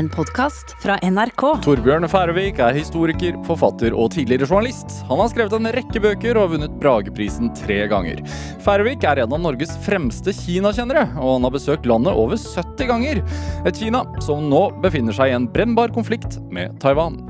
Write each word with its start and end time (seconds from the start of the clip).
en 0.00 0.08
podkast 0.08 0.72
fra 0.80 0.94
NRK. 1.04 1.42
Torbjørn 1.64 2.06
Færøvik 2.08 2.60
er 2.64 2.76
historiker, 2.78 3.36
forfatter 3.44 3.92
og 3.92 4.14
tidligere 4.14 4.46
journalist. 4.48 4.94
Han 5.10 5.20
har 5.20 5.28
skrevet 5.28 5.56
en 5.58 5.68
rekke 5.76 6.00
bøker 6.00 6.38
og 6.38 6.46
har 6.46 6.52
vunnet 6.54 6.78
Brageprisen 6.80 7.50
tre 7.58 7.82
ganger. 7.90 8.22
Færøvik 8.64 9.04
er 9.04 9.20
en 9.20 9.34
av 9.36 9.42
Norges 9.44 9.74
fremste 9.84 10.32
Kina-kjennere, 10.36 11.04
og 11.20 11.34
han 11.34 11.44
har 11.44 11.52
besøkt 11.52 11.88
landet 11.90 12.16
over 12.16 12.40
70 12.40 12.88
ganger. 12.88 13.20
Et 13.68 13.76
Kina 13.76 14.06
som 14.24 14.48
nå 14.48 14.62
befinner 14.80 15.16
seg 15.16 15.34
i 15.34 15.36
en 15.36 15.50
brennbar 15.52 15.92
konflikt 15.92 16.40
med 16.48 16.80
Taiwan. 16.80 17.20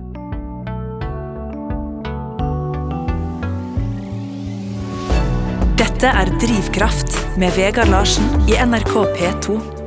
Dette 5.80 6.14
er 6.22 6.30
Drivkraft 6.38 7.18
med 7.40 7.50
Vegard 7.58 7.90
Larsen 7.90 8.30
i 8.46 8.54
NRK 8.62 8.94
P2. 9.18 9.79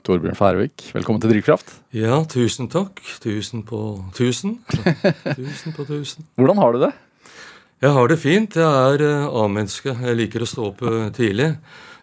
Torbjørn 0.00 0.36
Færvik, 0.38 0.86
velkommen 0.96 1.20
til 1.20 1.34
Drivkraft. 1.34 1.74
Ja, 1.92 2.22
tusen 2.24 2.70
takk. 2.72 3.02
Tusen 3.20 3.60
på 3.68 4.00
tusen. 4.16 4.56
Tusen 5.36 5.74
på 5.76 5.84
tusen. 5.84 6.24
Hvordan 6.40 6.60
har 6.62 6.72
du 6.72 6.78
det? 6.86 6.90
Jeg 7.84 7.92
har 7.96 8.08
det 8.08 8.16
fint. 8.20 8.56
Jeg 8.56 8.64
er 8.64 9.04
uh, 9.04 9.42
A-menneske. 9.42 9.92
Jeg 9.92 10.16
liker 10.16 10.44
å 10.44 10.48
stå 10.48 10.64
opp 10.70 10.80
uh, 10.84 11.10
tidlig. 11.16 11.50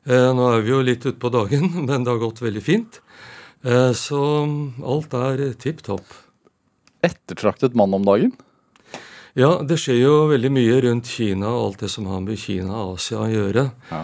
Uh, 0.06 0.30
nå 0.38 0.46
er 0.54 0.64
vi 0.66 0.72
jo 0.76 0.84
litt 0.86 1.10
utpå 1.10 1.32
dagen, 1.34 1.68
men 1.90 2.06
det 2.06 2.14
har 2.14 2.22
gått 2.22 2.44
veldig 2.46 2.64
fint. 2.64 3.02
så 3.98 4.22
alt 4.86 5.14
er 5.18 5.42
tipp 5.60 5.82
topp. 5.84 6.06
Ettertraktet 7.04 7.74
mann 7.76 7.94
om 7.98 8.06
dagen? 8.06 8.32
Ja, 9.38 9.58
det 9.66 9.80
skjer 9.82 9.98
jo 10.00 10.14
veldig 10.30 10.52
mye 10.54 10.78
rundt 10.86 11.10
Kina 11.10 11.50
og 11.50 11.64
alt 11.66 11.84
det 11.86 11.90
som 11.92 12.06
har 12.10 12.22
med 12.22 12.40
Kina 12.40 12.78
og 12.86 12.96
Asia 12.96 13.26
å 13.26 13.30
gjøre. 13.30 13.66
Ja. 13.90 14.02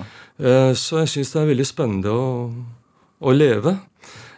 så 0.74 1.04
jeg 1.04 1.14
syns 1.14 1.34
det 1.34 1.42
er 1.42 1.50
veldig 1.54 1.68
spennende 1.70 2.14
å, 2.14 2.28
å 3.22 3.34
leve. 3.34 3.78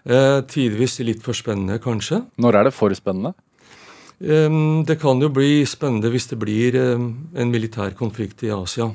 Tidvis 0.05 0.99
litt 1.01 1.23
for 1.25 1.33
spennende, 1.33 1.79
kanskje. 1.81 2.21
Når 2.37 2.59
er 2.59 2.67
det 2.67 2.73
for 2.77 2.93
spennende? 2.93 3.33
Det 4.19 4.95
kan 5.01 5.20
jo 5.20 5.31
bli 5.34 5.65
spennende 5.67 6.12
hvis 6.13 6.29
det 6.29 6.37
blir 6.39 6.77
en 6.77 7.49
militær 7.51 7.97
konflikt 7.97 8.45
i 8.45 8.53
Asia. 8.53 8.91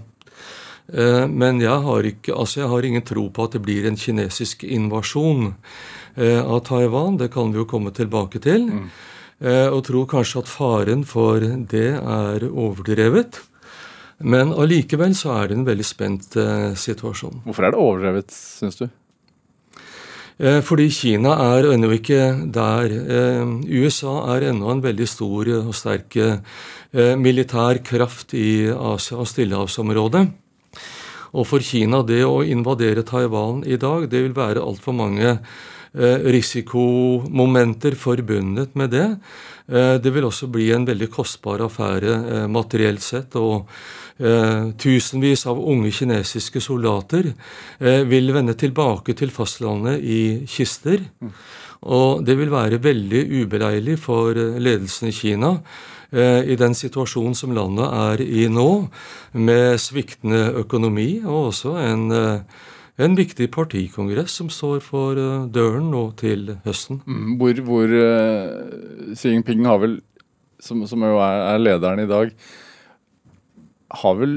Eh, 0.93 1.27
Men 1.29 1.61
jeg 1.63 1.83
har, 1.85 2.07
ikke, 2.07 2.35
altså 2.35 2.63
jeg 2.63 2.71
har 2.73 2.87
ingen 2.87 3.07
tro 3.07 3.29
på 3.31 3.47
at 3.47 3.57
det 3.57 3.63
blir 3.65 3.87
en 3.87 3.99
kinesisk 3.99 4.65
invasjon 4.65 5.55
eh, 6.17 6.41
av 6.41 6.65
Taiwan. 6.67 7.19
Det 7.21 7.31
kan 7.33 7.53
vi 7.53 7.63
jo 7.63 7.69
komme 7.71 7.95
tilbake 7.95 8.43
til. 8.43 8.69
Mm. 8.71 8.91
Og 9.41 9.79
tror 9.87 10.05
kanskje 10.05 10.43
at 10.43 10.51
faren 10.53 11.01
for 11.09 11.41
det 11.41 11.95
er 11.97 12.43
overdrevet. 12.45 13.39
Men 14.21 14.51
allikevel 14.53 15.15
så 15.17 15.33
er 15.39 15.49
det 15.49 15.57
en 15.57 15.65
veldig 15.65 15.87
spent 15.89 16.37
eh, 16.37 16.75
situasjon. 16.77 17.41
Hvorfor 17.47 17.65
er 17.65 17.73
det 17.73 17.81
overdrevet, 17.81 18.35
syns 18.37 18.77
du? 18.77 18.91
Eh, 20.41 20.63
Fordi 20.65 20.87
Kina 20.89 21.35
er 21.53 21.67
ennå 21.69 21.91
ikke 21.93 22.49
der. 22.49 22.89
Eh, 22.89 23.51
USA 23.77 24.37
er 24.37 24.47
ennå 24.49 24.71
en 24.73 24.81
veldig 24.81 25.09
stor 25.09 25.51
og 25.59 25.75
sterk 25.77 26.17
eh, 26.17 27.13
militær 27.21 27.83
kraft 27.85 28.33
i 28.33 28.65
Asia- 28.73 29.19
og 29.21 29.29
Stillehavsområdet. 29.29 30.23
Og 31.37 31.47
for 31.47 31.61
Kina, 31.61 32.01
det 32.03 32.25
å 32.25 32.41
invadere 32.41 33.05
Taiwan 33.05 33.61
i 33.69 33.77
dag, 33.77 34.09
det 34.09 34.23
vil 34.25 34.33
være 34.33 34.65
altfor 34.65 34.97
mange 34.97 35.37
risikomomenter 35.95 37.95
forbundet 37.99 38.75
med 38.79 38.91
det. 38.91 39.17
Eh, 39.69 39.99
Det 39.99 40.11
vil 40.13 40.25
også 40.25 40.47
bli 40.51 40.71
en 40.73 40.87
veldig 40.87 41.11
kostbar 41.11 41.59
affære 41.61 42.15
eh, 42.31 42.47
materielt 42.49 43.03
sett. 43.03 43.35
og 43.37 43.67
eh, 44.19 44.71
Tusenvis 44.79 45.47
av 45.47 45.59
unge 45.59 45.91
kinesiske 45.91 46.61
soldater 46.61 47.33
eh, 47.81 48.03
vil 48.05 48.33
vende 48.33 48.55
tilbake 48.55 49.15
til 49.15 49.31
fastlandet 49.31 50.01
i 50.03 50.47
kister. 50.47 51.01
Og 51.83 52.25
det 52.27 52.37
vil 52.37 52.51
være 52.51 52.83
veldig 52.83 53.25
ubeleilig 53.43 53.99
for 53.99 54.31
eh, 54.37 54.59
ledelsen 54.61 55.09
i 55.09 55.13
Kina 55.13 55.61
eh, 56.13 56.43
i 56.53 56.57
den 56.57 56.75
situasjonen 56.75 57.35
som 57.35 57.53
landet 57.55 57.87
er 57.87 58.21
i 58.27 58.49
nå, 58.49 58.89
med 59.33 59.79
sviktende 59.81 60.53
økonomi 60.65 61.23
og 61.25 61.47
også 61.55 61.77
en, 61.81 62.11
eh, 62.13 62.41
en 63.01 63.17
viktig 63.19 63.49
partikongress 63.55 64.39
som 64.41 64.51
står 64.53 64.83
for 64.85 65.19
eh, 65.19 65.47
døren 65.53 65.91
nå 65.93 66.05
til 66.21 66.57
høsten. 66.67 67.01
Mm, 67.07 67.37
Hvor, 67.41 67.63
hvor 67.67 67.95
uh, 67.95 69.15
Xi 69.17 69.35
Jinping 69.35 69.65
har 69.69 69.81
vel, 69.83 70.01
som, 70.61 70.83
som 70.89 71.07
jo 71.07 71.17
er, 71.23 71.45
er 71.55 71.63
lederen 71.63 72.05
i 72.05 72.11
dag, 72.11 72.35
har 73.91 74.15
vel 74.19 74.35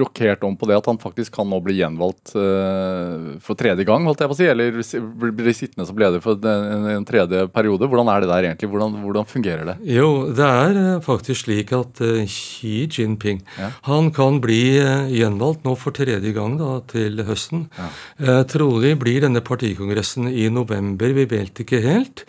rokert 0.00 0.42
om 0.44 0.56
på 0.58 0.66
det 0.68 0.76
at 0.76 0.88
han 0.90 0.98
faktisk 1.00 1.36
kan 1.36 1.48
nå 1.48 1.58
bli 1.64 1.76
gjenvalgt 1.78 2.34
uh, 2.34 3.38
for 3.42 3.58
tredje 3.58 3.86
gang, 3.88 4.04
holdt 4.08 4.24
jeg 4.24 4.30
på 4.30 4.36
å 4.36 4.38
si, 4.38 4.48
eller 4.50 4.74
blir 4.74 5.06
bli 5.22 5.32
bli 5.42 5.54
sittende 5.56 5.86
som 5.88 5.98
leder 5.98 6.22
for 6.24 6.38
en, 6.38 6.88
en 6.96 7.06
tredje 7.06 7.46
periode. 7.54 7.88
Hvordan 7.90 8.10
er 8.12 8.24
det 8.24 8.30
der 8.32 8.48
egentlig? 8.50 8.70
Hvordan, 8.72 8.98
hvordan 9.04 9.28
fungerer 9.30 9.70
det? 9.70 9.76
Jo, 9.94 10.08
det 10.34 10.48
er 10.48 10.80
eh, 10.82 11.02
faktisk 11.04 11.44
slik 11.44 11.72
at 11.76 12.02
uh, 12.04 12.22
Xi 12.26 12.88
Jinping 12.90 13.42
Ja. 13.58 13.70
han 13.88 14.10
kan 14.14 14.40
bli 14.42 14.62
uh, 14.82 15.08
gjenvalgt 15.12 15.66
nå 15.66 15.76
for 15.78 15.94
tredje 15.96 16.34
gang 16.34 16.58
da, 16.60 16.74
til 16.90 17.22
høsten. 17.26 17.66
Ja. 17.78 18.42
Trolig 18.48 18.94
blir 19.00 19.22
denne 19.24 19.42
partikongressen 19.44 20.28
i 20.30 20.48
november, 20.52 21.12
vi 21.16 21.26
vet 21.30 21.62
ikke 21.62 21.80
helt. 21.84 22.24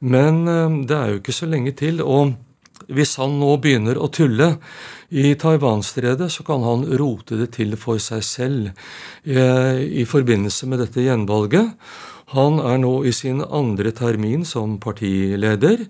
Men 0.00 0.44
det 0.88 0.96
er 0.96 1.12
jo 1.12 1.20
ikke 1.20 1.34
så 1.34 1.48
lenge 1.48 1.72
til. 1.76 2.02
og 2.04 2.34
hvis 2.92 3.16
han 3.20 3.38
nå 3.40 3.56
begynner 3.62 3.98
å 3.98 4.10
tulle 4.12 4.56
i 5.10 5.34
Taiwan-stredet, 5.38 6.28
så 6.32 6.44
kan 6.46 6.64
han 6.66 6.84
rote 6.98 7.38
det 7.38 7.52
til 7.56 7.76
for 7.78 8.00
seg 8.02 8.24
selv 8.26 8.68
eh, 9.24 9.82
i 10.02 10.04
forbindelse 10.08 10.68
med 10.70 10.82
dette 10.82 11.04
gjenvalget. 11.04 11.74
Han 12.34 12.58
er 12.58 12.80
nå 12.82 13.04
i 13.06 13.12
sin 13.14 13.38
andre 13.44 13.92
termin 13.94 14.42
som 14.48 14.80
partileder, 14.82 15.84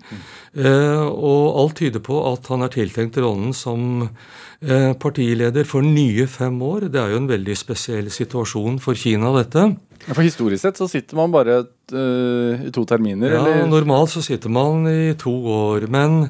eh, 0.53 1.05
og 1.07 1.57
alt 1.63 1.79
tyder 1.81 2.03
på 2.05 2.19
at 2.29 2.45
han 2.53 2.61
er 2.61 2.73
tiltenkt 2.75 3.17
rollen 3.17 3.55
som 3.57 4.05
eh, 4.05 4.93
partileder 5.01 5.65
for 5.65 5.81
nye 5.81 6.27
fem 6.29 6.61
år. 6.61 6.91
Det 6.93 7.01
er 7.01 7.15
jo 7.15 7.23
en 7.23 7.31
veldig 7.31 7.57
spesiell 7.57 8.13
situasjon 8.13 8.77
for 8.83 8.93
Kina, 8.93 9.33
dette. 9.39 9.71
For 10.05 10.23
Historisk 10.25 10.63
sett 10.63 10.79
så 10.79 10.87
sitter 10.91 11.17
man 11.19 11.33
bare 11.33 11.61
uh, 11.63 12.67
i 12.67 12.71
to 12.73 12.83
terminer, 12.87 13.31
Ja, 13.33 13.41
eller? 13.41 13.67
Normalt 13.71 14.13
så 14.13 14.23
sitter 14.25 14.51
man 14.53 14.87
i 14.89 15.15
to 15.19 15.33
år, 15.53 15.87
men 15.91 16.29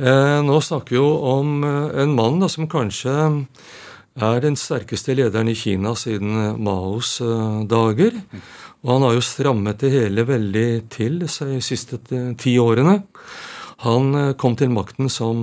uh, 0.00 0.38
nå 0.46 0.60
snakker 0.62 0.96
vi 0.96 1.00
jo 1.00 1.08
om 1.32 1.64
eh, 1.66 2.02
en 2.04 2.14
mann 2.16 2.38
da, 2.42 2.50
som 2.52 2.68
kanskje 2.70 3.16
er 4.16 4.38
den 4.44 4.56
sterkeste 4.56 5.16
lederen 5.16 5.50
i 5.52 5.56
Kina 5.58 5.94
siden 5.98 6.60
Maos 6.64 7.18
uh, 7.24 7.64
dager. 7.68 8.16
Og 8.84 8.94
han 8.94 9.04
har 9.08 9.16
jo 9.16 9.24
strammet 9.24 9.82
det 9.82 9.92
hele 9.94 10.24
veldig 10.28 10.68
til 10.92 11.20
de 11.24 11.28
siste 11.64 11.98
ti 12.38 12.58
årene. 12.62 13.00
Han 13.84 14.14
eh, 14.16 14.32
kom 14.40 14.54
til 14.56 14.70
makten 14.72 15.10
som 15.12 15.36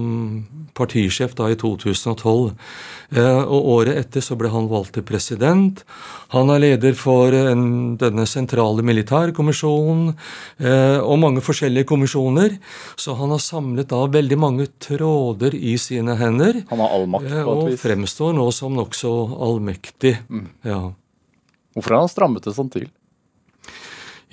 partisjef 0.77 1.35
da 1.37 1.51
i 1.53 1.57
2012. 1.59 2.53
Eh, 3.13 3.41
og 3.43 3.67
året 3.75 3.99
etter 3.99 4.23
så 4.25 4.37
ble 4.39 4.49
han 4.53 4.69
valgt 4.71 4.95
til 4.97 5.05
president. 5.05 5.83
Han 6.33 6.49
er 6.53 6.63
leder 6.63 6.97
for 6.97 7.35
en, 7.37 7.93
denne 8.01 8.25
sentrale 8.29 8.85
militærkommisjonen 8.85 10.15
eh, 10.63 10.97
og 10.97 11.21
mange 11.21 11.43
forskjellige 11.45 11.89
kommisjoner. 11.93 12.57
Så 12.97 13.17
han 13.19 13.35
har 13.35 13.43
samlet 13.43 13.91
da 13.93 14.01
veldig 14.17 14.39
mange 14.41 14.67
tråder 14.81 15.53
i 15.53 15.77
sine 15.81 16.17
hender. 16.17 16.63
Han 16.73 16.81
har 16.81 16.97
all 16.97 17.07
makt 17.13 17.29
eh, 17.29 17.37
på 17.45 17.55
et 17.59 17.63
vis. 17.69 17.77
Og 17.77 17.85
fremstår 17.85 18.35
nå 18.39 18.49
som 18.55 18.73
nokså 18.79 19.13
allmektig. 19.45 20.17
Ja. 20.65 20.81
Hvorfor 21.77 21.97
har 21.97 22.05
han 22.05 22.11
strammet 22.11 22.49
det 22.49 22.57
sånn 22.57 22.73
til? 22.73 22.89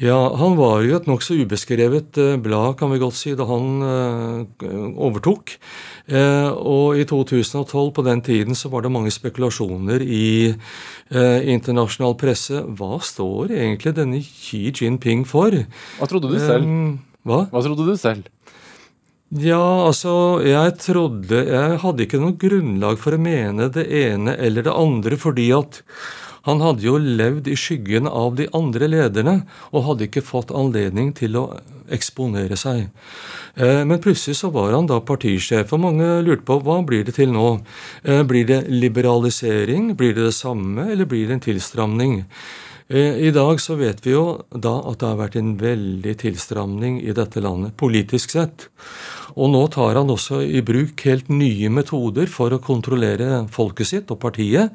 Ja, 0.00 0.16
han 0.40 0.54
var 0.56 0.80
jo 0.80 0.94
et 0.96 1.08
nokså 1.08 1.34
ubeskrevet 1.42 2.16
eh, 2.16 2.38
blad, 2.40 2.78
kan 2.80 2.88
vi 2.88 3.00
godt 3.02 3.18
si, 3.18 3.34
da 3.36 3.44
han 3.44 3.82
eh, 3.84 4.70
overtok. 4.96 5.52
Eh, 6.08 6.48
og 6.48 6.96
i 6.96 7.04
2012, 7.04 7.90
på 7.98 8.04
den 8.06 8.22
tiden, 8.24 8.56
så 8.56 8.70
var 8.72 8.86
det 8.86 8.94
mange 8.94 9.12
spekulasjoner 9.12 10.00
i 10.00 10.54
internasjonal 11.10 12.14
presse. 12.16 12.62
Hva 12.78 13.00
står 13.02 13.52
egentlig 13.52 13.92
denne 13.96 14.22
Xi 14.24 14.70
Jinping 14.70 15.26
for? 15.28 15.52
Hva 15.98 16.08
trodde 16.08 16.30
du 16.30 16.38
selv? 16.38 16.70
Hva? 17.26 17.42
Hva 17.50 17.62
trodde 17.66 17.88
du 17.88 17.96
selv? 17.98 18.30
Ja, 19.30 19.86
altså, 19.86 20.40
jeg 20.42 20.72
trodde 20.82 21.38
Jeg 21.46 21.76
hadde 21.78 22.02
ikke 22.02 22.18
noe 22.18 22.34
grunnlag 22.34 22.96
for 22.98 23.14
å 23.14 23.20
mene 23.22 23.68
det 23.70 23.84
ene 23.86 24.34
eller 24.38 24.66
det 24.66 24.74
andre, 24.74 25.18
fordi 25.20 25.50
at 25.54 25.82
han 26.48 26.62
hadde 26.64 26.86
jo 26.86 26.96
levd 26.96 27.48
i 27.48 27.56
skyggen 27.58 28.08
av 28.08 28.36
de 28.38 28.48
andre 28.56 28.88
lederne 28.88 29.42
og 29.72 29.84
hadde 29.88 30.08
ikke 30.08 30.24
fått 30.24 30.54
anledning 30.56 31.12
til 31.16 31.36
å 31.36 31.44
eksponere 31.90 32.56
seg. 32.56 32.88
Eh, 33.56 33.84
Men 33.84 34.00
plutselig 34.00 34.38
så 34.38 34.50
var 34.54 34.72
han 34.72 34.86
da 34.86 35.00
partisjef, 35.00 35.72
og 35.72 35.80
mange 35.80 36.08
lurte 36.24 36.46
på 36.46 36.60
hva 36.62 36.80
blir 36.86 37.04
det 37.04 37.16
til 37.18 37.32
nå? 37.34 37.60
Eh, 38.04 38.22
Blir 38.22 38.46
det 38.46 38.64
liberalisering? 38.68 39.96
Blir 39.96 40.14
det 40.14 40.24
det 40.30 40.34
samme, 40.34 40.90
eller 40.92 41.04
blir 41.04 41.26
det 41.26 41.34
en 41.34 41.46
tilstramning? 41.50 42.24
Eh, 42.90 43.20
I 43.26 43.30
dag 43.30 43.60
så 43.62 43.76
vet 43.78 44.02
vi 44.02 44.16
jo 44.16 44.40
da 44.50 44.72
at 44.90 44.98
det 44.98 45.06
har 45.06 45.18
vært 45.20 45.36
en 45.38 45.52
veldig 45.60 46.14
tilstramning 46.24 46.98
i 47.04 47.14
dette 47.14 47.38
landet, 47.42 47.76
politisk 47.78 48.34
sett. 48.34 48.66
Og 49.38 49.52
nå 49.52 49.62
tar 49.70 49.94
han 50.00 50.10
også 50.10 50.40
i 50.42 50.58
bruk 50.66 51.04
helt 51.06 51.30
nye 51.30 51.70
metoder 51.70 52.26
for 52.26 52.50
å 52.50 52.58
kontrollere 52.58 53.44
folket 53.54 53.92
sitt 53.92 54.10
og 54.10 54.18
partiet. 54.24 54.74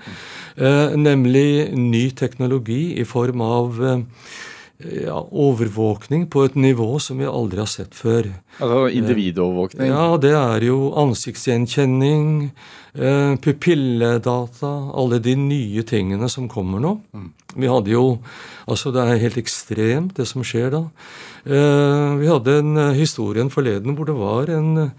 Eh, 0.56 0.96
nemlig 0.96 1.76
ny 1.76 2.08
teknologi 2.16 2.96
i 2.96 3.04
form 3.04 3.44
av 3.44 3.84
eh, 3.84 4.06
ja, 4.84 5.22
overvåkning 5.32 6.26
på 6.28 6.44
et 6.46 6.56
nivå 6.60 6.98
som 7.00 7.22
vi 7.22 7.28
aldri 7.30 7.62
har 7.62 7.70
sett 7.72 7.96
før. 7.96 8.28
Altså 8.60 8.90
individovervåkning? 8.92 9.88
Ja, 9.88 10.18
det 10.20 10.34
er 10.36 10.66
jo 10.68 10.90
ansiktsgjenkjenning, 11.00 12.52
eh, 12.94 13.36
pupilledata, 13.40 14.74
alle 14.92 15.22
de 15.24 15.38
nye 15.40 15.84
tingene 15.88 16.28
som 16.30 16.50
kommer 16.52 16.84
nå. 16.84 17.00
Mm. 17.16 17.32
Vi 17.56 17.72
hadde 17.72 17.92
jo 17.92 18.20
Altså, 18.68 18.92
det 18.92 18.98
er 19.00 19.20
helt 19.22 19.38
ekstremt, 19.38 20.16
det 20.18 20.26
som 20.26 20.42
skjer 20.42 20.72
da. 20.72 20.90
Eh, 21.46 22.18
vi 22.18 22.26
hadde 22.26 22.58
en 22.58 22.78
uh, 22.78 22.94
historien 22.98 23.52
forleden 23.54 23.94
hvor 23.96 24.06
det 24.10 24.16
var 24.18 24.50
en 24.50 24.90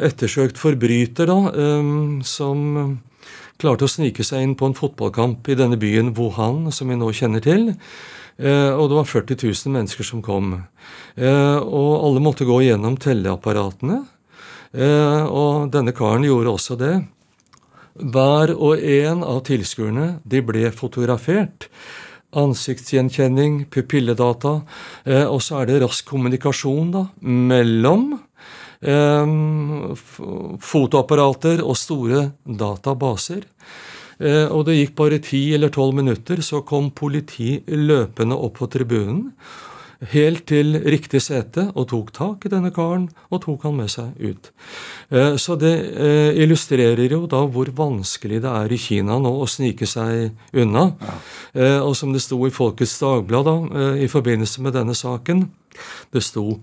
ettersøkt 0.00 0.56
forbryter 0.58 1.28
da, 1.28 1.36
som 2.24 2.98
klarte 3.60 3.84
å 3.86 3.90
snike 3.92 4.24
seg 4.26 4.42
inn 4.42 4.54
på 4.58 4.66
en 4.66 4.74
fotballkamp 4.74 5.46
i 5.46 5.54
denne 5.54 5.78
byen 5.78 6.10
Wuhan, 6.16 6.72
som 6.72 6.90
vi 6.90 6.96
nå 6.98 7.12
kjenner 7.14 7.44
til. 7.44 7.68
Eh, 8.38 8.70
og 8.70 8.86
det 8.90 8.98
var 9.00 9.08
40 9.10 9.36
000 9.42 9.74
mennesker 9.74 10.06
som 10.06 10.22
kom. 10.22 10.52
Eh, 11.18 11.58
og 11.58 11.92
alle 12.06 12.22
måtte 12.22 12.46
gå 12.46 12.60
gjennom 12.62 12.96
telleapparatene. 13.02 14.02
Eh, 14.72 15.24
og 15.26 15.72
denne 15.74 15.94
karen 15.96 16.26
gjorde 16.26 16.54
også 16.54 16.78
det. 16.78 16.94
Hver 17.98 18.54
og 18.54 18.78
en 18.78 19.24
av 19.26 19.42
tilskuerne 19.48 20.20
de 20.22 20.42
ble 20.46 20.70
fotografert. 20.70 21.66
Ansiktsgjenkjenning, 22.38 23.64
pupilledata. 23.72 24.60
og 25.32 25.40
så 25.42 25.62
er 25.62 25.66
det 25.66 25.80
rask 25.80 26.04
kommunikasjon 26.06 26.90
da, 26.92 27.06
mellom 27.24 28.20
fotoapparater 30.60 31.64
og 31.64 31.76
store 31.80 32.26
databaser. 32.44 33.48
Eh, 34.18 34.46
og 34.50 34.66
det 34.66 34.78
gikk 34.78 34.96
bare 34.98 35.22
ti 35.22 35.48
eller 35.54 35.72
tolv 35.74 35.96
minutter, 35.98 36.42
så 36.42 36.64
kom 36.66 36.90
politi 36.90 37.58
løpende 37.70 38.38
opp 38.38 38.58
på 38.58 38.70
tribunen. 38.70 39.28
Helt 40.12 40.44
til 40.46 40.76
riktig 40.86 41.18
sete 41.24 41.64
og 41.72 41.88
tok 41.90 42.12
tak 42.14 42.44
i 42.46 42.50
denne 42.52 42.70
karen 42.70 43.08
og 43.34 43.40
tok 43.42 43.64
han 43.66 43.74
med 43.80 43.90
seg 43.90 44.14
ut. 44.22 44.50
Eh, 45.10 45.34
så 45.38 45.56
det 45.58 45.74
eh, 45.90 46.38
illustrerer 46.44 47.10
jo 47.10 47.24
da 47.30 47.42
hvor 47.46 47.70
vanskelig 47.74 48.38
det 48.44 48.52
er 48.52 48.74
i 48.74 48.78
Kina 48.78 49.18
nå 49.22 49.32
å 49.42 49.48
snike 49.50 49.86
seg 49.90 50.30
unna. 50.54 50.92
Og 51.58 51.94
som 51.98 52.12
det 52.14 52.22
sto 52.22 52.38
i 52.46 52.54
Folkets 52.54 52.98
Dagblad 53.00 53.48
da, 53.48 53.56
i 53.98 54.06
forbindelse 54.10 54.62
med 54.62 54.76
denne 54.76 54.94
saken, 54.94 55.48
det 56.14 56.22
sto 56.22 56.60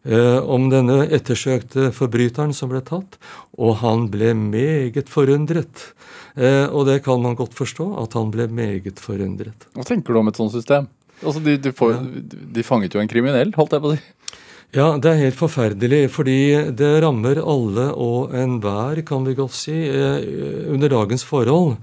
om 0.00 0.70
denne 0.72 1.02
ettersøkte 1.12 1.90
forbryteren 1.92 2.54
som 2.56 2.70
ble 2.72 2.80
tatt, 2.80 3.18
og 3.60 3.82
han 3.82 4.06
ble 4.08 4.30
meget 4.32 5.10
forundret 5.12 5.90
Eh, 6.38 6.66
og 6.70 6.86
det 6.88 7.00
kan 7.06 7.20
man 7.22 7.36
godt 7.38 7.56
forstå, 7.58 7.88
at 8.02 8.14
han 8.18 8.30
ble 8.34 8.46
meget 8.54 9.00
forundret. 9.02 9.66
Hva 9.74 9.86
tenker 9.86 10.14
du 10.14 10.20
om 10.22 10.30
et 10.30 10.38
sånt 10.38 10.54
system? 10.54 10.88
Altså, 11.20 11.42
de, 11.44 11.56
de, 11.60 11.72
får, 11.76 11.96
ja. 11.96 12.22
de 12.56 12.64
fanget 12.64 12.96
jo 12.96 13.02
en 13.02 13.10
kriminell, 13.10 13.52
holdt 13.56 13.76
jeg 13.76 13.84
på 13.84 13.90
å 13.90 13.98
si. 13.98 14.38
Ja, 14.70 14.86
det 15.02 15.10
er 15.10 15.24
helt 15.24 15.34
forferdelig, 15.34 16.04
fordi 16.14 16.38
det 16.78 16.90
rammer 17.02 17.40
alle 17.42 17.88
og 17.98 18.36
enhver, 18.38 19.00
kan 19.06 19.26
vi 19.26 19.34
godt 19.38 19.56
si, 19.58 19.74
eh, 19.90 20.70
under 20.70 20.92
dagens 20.92 21.26
forhold. 21.26 21.74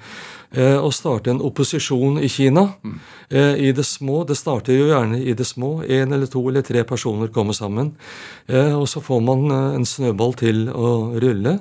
Eh, 0.51 0.77
å 0.79 0.91
starte 0.95 1.33
en 1.33 1.43
opposisjon 1.43 2.21
i 2.23 2.29
Kina 2.31 2.69
mm. 2.79 2.97
i 3.59 3.73
det 3.75 3.83
små. 3.83 4.21
Det 4.23 4.37
starter 4.39 4.77
jo 4.77 4.87
gjerne 4.93 5.19
i 5.19 5.33
det 5.35 5.45
små. 5.45 5.81
Én 5.83 6.15
eller 6.15 6.29
to 6.31 6.45
eller 6.47 6.63
tre 6.63 6.85
personer 6.87 7.27
kommer 7.35 7.53
sammen. 7.53 7.91
Og 8.47 8.85
så 8.87 9.03
får 9.03 9.19
man 9.27 9.51
en 9.51 9.85
snøball 9.85 10.37
til 10.39 10.69
å 10.71 10.93
rulle. 11.19 11.57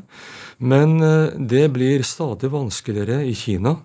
Men 0.59 1.03
eh, 1.03 1.35
det 1.37 1.69
blir 1.75 2.03
stadig 2.03 2.51
vanskeligere 2.51 3.25
i 3.29 3.35
Kina, 3.35 3.77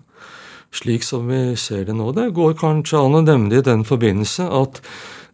slik 0.72 1.04
som 1.04 1.28
vi 1.28 1.56
ser 1.56 1.84
det 1.88 1.96
nå. 1.96 2.12
Det 2.16 2.30
går 2.32 2.56
kanskje 2.60 3.00
an 3.00 3.18
å 3.18 3.24
nevne 3.24 3.58
i 3.58 3.64
den 3.64 3.84
forbindelse 3.84 4.48
at 4.48 4.80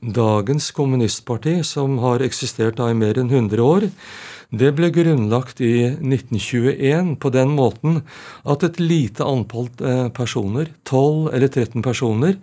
dagens 0.02 0.70
kommunistparti, 0.74 1.60
som 1.66 1.98
har 2.02 2.22
eksistert 2.22 2.78
da 2.78 2.90
i 2.90 2.98
mer 2.98 3.18
enn 3.18 3.30
100 3.30 3.62
år, 3.62 3.88
det 4.48 4.70
ble 4.78 4.88
grunnlagt 4.88 5.60
i 5.60 5.90
1921 6.00 7.16
på 7.20 7.30
den 7.34 7.50
måten 7.52 7.98
at 8.48 8.62
et 8.64 8.78
lite 8.80 9.26
antall 9.28 9.68
eh, 9.84 10.06
personer, 10.16 10.70
12 10.88 11.34
eller 11.36 11.50
13 11.52 11.84
personer, 11.84 12.38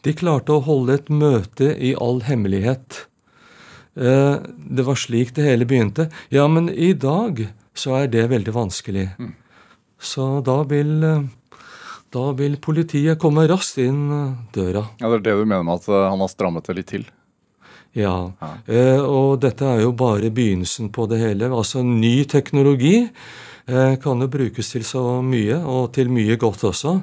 de 0.00 0.14
klarte 0.16 0.56
å 0.56 0.64
holde 0.64 0.96
et 0.96 1.10
møte 1.12 1.74
i 1.76 1.92
all 2.00 2.22
hemmelighet. 2.24 3.02
Eh, 3.92 4.40
det 4.56 4.88
var 4.88 4.96
slik 4.96 5.34
det 5.36 5.50
hele 5.50 5.68
begynte. 5.68 6.08
Ja, 6.32 6.48
men 6.48 6.72
i 6.72 6.94
dag 6.96 7.44
så 7.76 7.98
er 8.00 8.08
det 8.08 8.30
veldig 8.32 8.56
vanskelig. 8.56 9.10
Mm. 9.20 9.36
Så 10.00 10.30
da 10.46 10.62
vil, 10.64 11.04
da 12.08 12.26
vil 12.40 12.56
politiet 12.56 13.20
komme 13.20 13.44
raskt 13.52 13.84
inn 13.84 14.06
eh, 14.08 14.36
døra. 14.56 14.88
Ja, 14.96 15.12
Det 15.12 15.20
er 15.20 15.28
det 15.28 15.40
du 15.42 15.44
mener 15.44 15.68
med 15.68 15.76
at 15.76 15.92
han 15.92 16.24
har 16.24 16.32
strammet 16.32 16.72
det 16.72 16.80
litt 16.80 16.94
til? 16.96 17.10
Ja. 17.98 18.32
Eh, 18.70 19.00
og 19.02 19.40
dette 19.42 19.66
er 19.66 19.84
jo 19.84 19.92
bare 19.98 20.30
begynnelsen 20.30 20.92
på 20.94 21.08
det 21.10 21.20
hele. 21.22 21.50
Altså 21.50 21.82
ny 21.82 22.22
teknologi 22.30 22.96
eh, 23.02 23.94
kan 24.02 24.22
jo 24.22 24.30
brukes 24.30 24.70
til 24.74 24.84
så 24.86 25.04
mye, 25.26 25.58
og 25.58 25.92
til 25.96 26.12
mye 26.12 26.38
godt 26.40 26.64
også. 26.70 27.00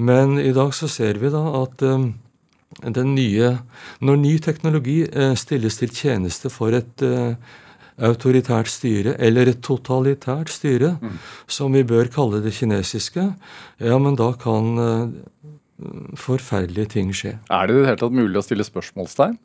Men 0.00 0.38
i 0.38 0.52
dag 0.56 0.74
så 0.76 0.90
ser 0.92 1.20
vi 1.22 1.32
da 1.32 1.42
at 1.62 1.86
eh, 1.86 2.10
den 2.80 3.14
nye 3.16 3.56
Når 4.00 4.16
ny 4.16 4.36
teknologi 4.38 5.02
eh, 5.02 5.34
stilles 5.34 5.80
til 5.80 5.90
tjeneste 5.90 6.52
for 6.52 6.76
et 6.76 7.08
autoritært 8.00 8.70
styre, 8.70 9.14
eller 9.20 9.50
et 9.50 9.60
totalitært 9.64 10.48
styre, 10.52 10.94
mm. 11.00 11.18
som 11.50 11.74
vi 11.74 11.82
bør 11.84 12.08
kalle 12.12 12.40
det 12.44 12.54
kinesiske, 12.56 13.26
ja, 13.80 13.98
men 14.00 14.16
da 14.16 14.30
kan 14.40 14.80
uh, 14.80 16.16
forferdelige 16.16 16.94
ting 16.96 17.12
skje. 17.12 17.34
Er 17.52 17.68
det 17.68 17.76
i 17.76 17.82
det 17.82 17.90
hele 17.90 18.00
tatt 18.00 18.16
mulig 18.16 18.40
å 18.40 18.44
stille 18.46 18.64
spørsmålstegn? 18.64 19.36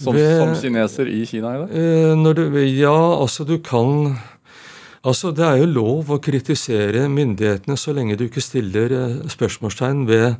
Som, 0.00 0.16
Ved, 0.16 0.32
som 0.40 0.54
kineser 0.56 1.10
i 1.12 1.22
Kina 1.28 1.54
i 1.54 1.62
dag? 1.62 1.72
Uh, 1.76 2.32
du, 2.36 2.44
ja, 2.64 2.96
altså 3.20 3.44
du 3.44 3.58
kan 3.58 4.16
Altså, 5.00 5.30
Det 5.32 5.44
er 5.46 5.62
jo 5.62 5.68
lov 5.68 6.10
å 6.12 6.18
kritisere 6.20 7.06
myndighetene 7.08 7.76
så 7.80 7.94
lenge 7.96 8.18
du 8.20 8.26
ikke 8.26 8.42
stiller 8.44 8.92
uh, 8.92 9.28
spørsmålstegn 9.32 10.04
ved 10.08 10.34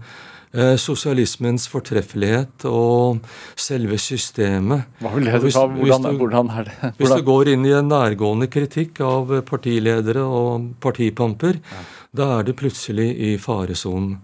Eh, 0.50 0.72
sosialismens 0.82 1.68
fortreffelighet 1.70 2.64
og 2.66 3.20
selve 3.54 3.94
systemet. 4.02 4.88
Hva 4.98 5.12
vil 5.14 5.28
det 5.28 5.38
hvis, 5.44 5.54
ta? 5.54 5.62
Hvordan, 5.70 6.08
du, 6.08 6.16
hvordan, 6.18 6.48
er 6.50 6.64
det? 6.66 6.72
Hvordan? 6.80 6.96
Hvis 6.98 7.12
du 7.14 7.22
går 7.28 7.50
inn 7.52 7.66
i 7.68 7.74
en 7.78 7.86
nærgående 7.86 8.48
kritikk 8.50 8.98
av 9.06 9.30
partiledere 9.46 10.24
og 10.26 10.72
partipamper, 10.82 11.60
ja. 11.70 11.84
da 12.18 12.26
er 12.40 12.48
du 12.48 12.52
plutselig 12.58 13.12
i 13.14 13.36
faresonen. 13.38 14.16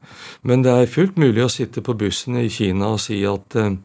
Men 0.42 0.66
det 0.66 0.74
er 0.74 0.90
fullt 0.90 1.14
mulig 1.14 1.46
å 1.46 1.52
sitte 1.52 1.84
på 1.86 1.94
bussen 1.94 2.40
i 2.42 2.48
Kina 2.50 2.90
og 2.96 3.04
si 3.06 3.20
at 3.22 3.60
eh, 3.62 3.78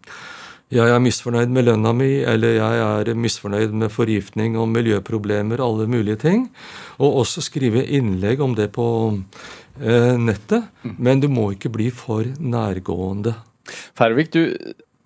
jeg 0.72 0.88
er 0.88 1.02
misfornøyd 1.04 1.52
med 1.52 1.66
lønna 1.68 1.92
mi, 1.96 2.10
eller 2.24 2.56
jeg 2.56 2.84
er 2.84 3.10
misfornøyd 3.20 3.74
med 3.76 3.92
forgiftning 3.92 4.56
og 4.60 4.70
miljøproblemer, 4.72 5.60
alle 5.60 5.88
mulige 5.92 6.22
ting. 6.22 6.46
Og 7.04 7.24
også 7.26 7.44
skrive 7.44 7.84
innlegg 7.84 8.40
om 8.44 8.56
det 8.56 8.70
på 8.78 8.86
eh, 9.82 10.16
nettet. 10.16 10.70
Mm. 10.86 10.96
Men 10.98 11.24
du 11.24 11.28
må 11.32 11.50
ikke 11.56 11.74
bli 11.74 11.90
for 11.92 12.24
nærgående. 12.40 13.36
Færvik, 14.00 14.32
du, 14.32 14.42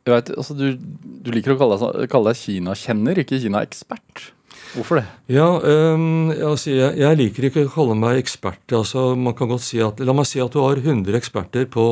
vet, 0.05 0.29
altså 0.37 0.53
du, 0.57 0.67
du, 0.77 1.33
liker 1.33 1.55
å 1.55 1.59
kalle 1.59 1.81
deg, 1.81 2.07
kalle 2.13 2.33
deg 2.33 2.41
Kina-kjenner, 2.43 3.25
ikke 3.25 3.41
Kina-ekspert. 3.41 4.29
Hvorfor 4.75 4.99
det? 4.99 5.05
Ja, 5.31 5.47
um, 5.95 6.29
altså 6.29 6.75
jeg, 6.75 6.97
jeg, 6.99 7.17
liker 7.23 7.49
ikke 7.49 7.65
å 7.65 7.73
kalle 7.73 7.97
meg 7.97 8.19
ekspert. 8.21 8.65
Altså, 8.75 9.13
man 9.17 9.33
kan 9.37 9.49
godt 9.49 9.65
si 9.65 9.81
at, 9.81 10.01
La 10.05 10.13
meg 10.13 10.27
si 10.29 10.41
at 10.43 10.53
du 10.53 10.61
har 10.61 10.77
100 10.77 11.15
eksperter 11.17 11.65
på 11.71 11.85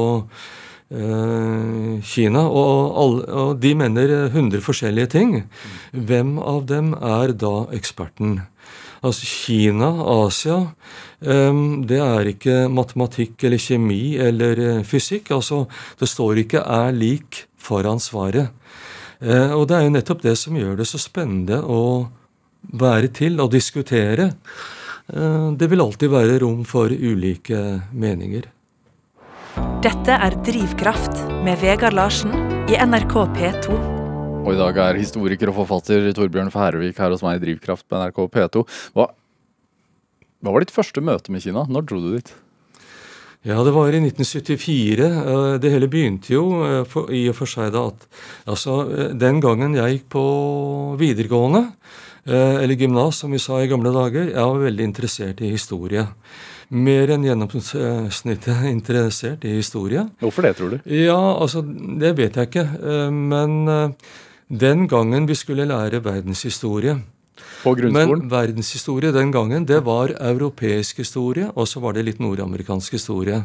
Kina, 0.94 2.42
og, 2.46 2.74
alle, 3.02 3.22
og, 3.34 3.54
de 3.58 3.72
mener 3.74 4.12
100 4.28 4.62
forskjellige 4.62 5.10
ting. 5.16 5.32
Hvem 5.90 6.36
av 6.38 6.68
dem 6.70 6.92
er 6.94 7.34
da 7.34 7.64
eksperten? 7.74 8.36
Altså 9.04 9.26
Kina, 9.26 9.90
Asia, 10.14 10.60
det 11.20 11.98
er 11.98 12.30
ikke 12.30 12.68
matematikk 12.72 13.48
eller 13.48 13.60
kjemi 13.60 14.16
eller 14.22 14.62
eh, 14.64 14.84
fysikk. 14.88 15.34
Altså, 15.36 15.66
det 16.00 16.08
står 16.08 16.44
ikke 16.44 16.62
'er 16.62 16.94
lik' 16.94 17.48
foran 17.58 18.00
svaret. 18.00 18.54
Eh, 19.24 19.52
og 19.56 19.68
det 19.68 19.78
er 19.78 19.86
jo 19.88 19.96
nettopp 19.96 20.24
det 20.24 20.36
som 20.40 20.56
gjør 20.58 20.78
det 20.80 20.88
så 20.90 21.00
spennende 21.00 21.62
å 21.64 22.10
være 22.80 23.12
til 23.16 23.40
og 23.44 23.54
diskutere. 23.54 24.34
Eh, 25.08 25.52
det 25.56 25.70
vil 25.72 25.84
alltid 25.84 26.12
være 26.12 26.40
rom 26.44 26.64
for 26.68 26.92
ulike 26.92 27.84
meninger. 27.92 28.50
Dette 29.84 30.16
er 30.16 30.36
Drivkraft 30.46 31.20
med 31.46 31.60
Vegard 31.62 31.96
Larsen 31.98 32.32
i 32.72 32.78
NRK 32.80 33.14
P2. 33.36 33.76
Og 34.44 34.50
i 34.54 34.60
dag 34.60 34.80
er 34.82 35.00
historiker 35.00 35.52
og 35.52 35.60
forfatter 35.62 36.08
Torbjørn 36.16 36.52
Færøvik 36.54 36.98
her 37.00 37.14
hos 37.14 37.22
meg 37.26 37.38
i 37.38 37.44
Drivkraft 37.44 37.86
på 37.88 38.00
NRK 38.00 38.22
P2. 38.34 38.64
Hva, 38.96 39.10
hva 40.44 40.56
var 40.56 40.64
ditt 40.64 40.74
første 40.74 41.04
møte 41.04 41.34
med 41.36 41.44
Kina? 41.46 41.66
Når 41.70 41.86
dro 41.90 42.00
du 42.04 42.10
dit? 42.16 42.34
Ja, 43.44 43.58
det 43.68 43.74
var 43.76 43.92
i 43.92 44.00
1974. 44.00 45.04
Eh, 45.04 45.58
det 45.60 45.72
hele 45.74 45.90
begynte 45.92 46.32
jo 46.32 46.46
eh, 46.64 46.96
i 47.12 47.26
og 47.28 47.36
for 47.42 47.52
seg 47.52 47.74
da 47.76 47.90
at 47.92 48.06
altså, 48.48 48.78
eh, 48.88 49.12
Den 49.20 49.42
gangen 49.44 49.76
jeg 49.76 49.98
gikk 49.98 50.08
på 50.16 50.24
videregående, 51.00 51.68
eller 52.24 52.80
gymnas 52.80 53.18
som 53.20 53.34
vi 53.36 53.40
sa 53.44 53.58
i 53.60 53.68
gamle 53.68 53.92
dager, 53.92 54.30
jeg 54.30 54.48
var 54.48 54.62
veldig 54.64 54.86
interessert 54.88 55.42
i 55.44 55.50
historie. 55.52 56.06
Mer 56.74 57.14
enn 57.14 57.26
gjennomsnittet 57.28 58.68
interessert 58.76 59.46
i 59.46 59.56
historie. 59.60 60.08
Hvorfor 60.22 60.48
det, 60.48 60.56
tror 60.58 60.76
du? 60.76 60.78
Ja, 60.90 61.20
altså, 61.38 61.64
det 61.64 62.16
vet 62.18 62.38
jeg 62.38 62.50
ikke. 62.50 62.68
Eh, 62.82 63.10
men 63.14 63.58
eh, 63.70 64.14
den 64.50 64.88
gangen 64.92 65.28
vi 65.30 65.38
skulle 65.38 65.68
lære 65.70 66.04
verdenshistorie 66.04 66.98
På 67.64 67.74
grunnskolen? 67.78 68.26
Men 68.26 68.32
verdenshistorie 68.32 69.14
den 69.16 69.32
gangen, 69.32 69.66
det 69.66 69.84
var 69.86 70.14
europeisk 70.20 71.02
historie, 71.02 71.50
og 71.56 71.68
så 71.68 71.82
var 71.84 71.96
det 71.96 72.06
litt 72.06 72.22
nordamerikansk 72.22 73.00
historie. 73.00 73.44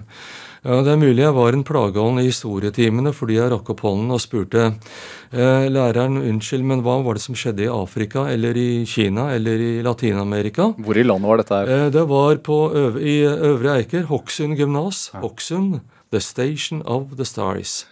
Ja, 0.65 0.81
Det 0.83 0.91
er 0.93 0.99
mulig 0.99 1.23
jeg 1.23 1.35
var 1.37 1.55
en 1.55 1.65
plageånd 1.67 2.19
i 2.21 2.27
historietimene 2.27 3.12
fordi 3.15 3.37
jeg 3.38 3.50
rakk 3.53 3.69
opp 3.75 3.83
hånden 3.87 4.11
og 4.15 4.23
spurte 4.23 4.65
eh, 4.67 5.67
læreren 5.71 6.19
unnskyld, 6.19 6.65
men 6.67 6.83
hva 6.83 6.97
var 7.07 7.15
det 7.19 7.23
som 7.23 7.37
skjedde 7.38 7.67
i 7.67 7.71
Afrika 7.71 8.27
eller 8.33 8.59
i 8.59 8.85
Kina 8.88 9.29
eller 9.37 9.62
i 9.62 9.71
Latin-Amerika? 9.87 10.73
Hvor 10.83 10.99
i 10.99 11.07
landet 11.07 11.31
var 11.31 11.43
dette 11.43 11.61
her? 11.61 11.71
Eh, 11.77 11.91
det 11.95 12.05
var 12.11 12.41
på 12.43 12.59
Øv 12.75 12.99
i 12.99 13.21
Øvre 13.29 13.77
Eiker, 13.79 14.09
Hokksund 14.11 14.59
gymnas. 14.59 15.09
Hokksund, 15.15 15.81
the 16.11 16.21
station 16.21 16.83
of 16.87 17.15
the 17.17 17.25
stars. 17.29 17.85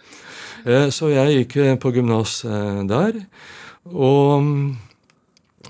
Eh, 0.65 0.89
så 0.91 1.11
jeg 1.13 1.39
gikk 1.41 1.57
eh, 1.63 1.75
på 1.79 1.93
gymnas 1.95 2.41
eh, 2.43 2.83
der. 2.89 3.21
Og 3.95 4.43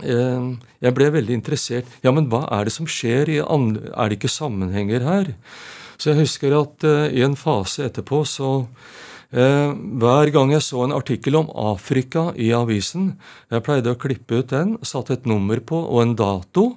eh, 0.02 0.52
jeg 0.82 0.98
ble 0.98 1.14
veldig 1.14 1.38
interessert. 1.44 1.90
Ja, 2.02 2.14
men 2.16 2.30
hva 2.32 2.46
er 2.58 2.66
det 2.66 2.74
som 2.74 2.90
skjer? 2.90 3.30
Er 3.38 4.10
det 4.10 4.18
ikke 4.18 4.32
sammenhenger 4.32 5.06
her? 5.06 5.36
Så 5.98 6.12
jeg 6.12 6.24
husker 6.24 6.56
at 6.58 6.86
uh, 6.88 7.10
i 7.10 7.24
en 7.26 7.38
fase 7.38 7.86
etterpå 7.88 8.22
så 8.30 8.52
uh, 8.64 9.70
Hver 10.02 10.32
gang 10.34 10.54
jeg 10.54 10.66
så 10.66 10.86
en 10.86 10.96
artikkel 10.96 11.40
om 11.40 11.50
Afrika 11.58 12.30
i 12.38 12.52
avisen 12.56 13.16
Jeg 13.52 13.66
pleide 13.66 13.96
å 13.96 14.00
klippe 14.00 14.42
ut 14.42 14.54
den, 14.54 14.78
satte 14.86 15.18
et 15.18 15.30
nummer 15.30 15.60
på 15.60 15.82
og 15.84 16.02
en 16.04 16.16
dato. 16.18 16.68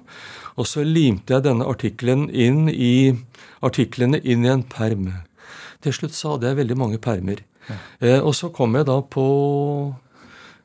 Og 0.57 0.67
så 0.67 0.83
limte 0.85 1.37
jeg 1.37 1.45
denne 1.47 1.67
artikkelen 1.69 2.27
inn 2.29 2.67
i 2.69 3.13
artiklene 3.61 4.19
inn 4.25 4.45
i 4.45 4.51
en 4.51 4.65
perm. 4.67 5.07
Til 5.81 5.95
slutt 5.95 6.17
så 6.17 6.35
hadde 6.35 6.49
jeg 6.49 6.63
veldig 6.63 6.77
mange 6.77 7.01
permer. 7.01 7.43
Ja. 7.69 7.77
Uh, 8.01 8.19
og 8.29 8.33
så 8.37 8.49
kom 8.53 8.75
jeg 8.77 8.89
da 8.89 8.99
på 9.05 9.27
Eh, 9.93 10.10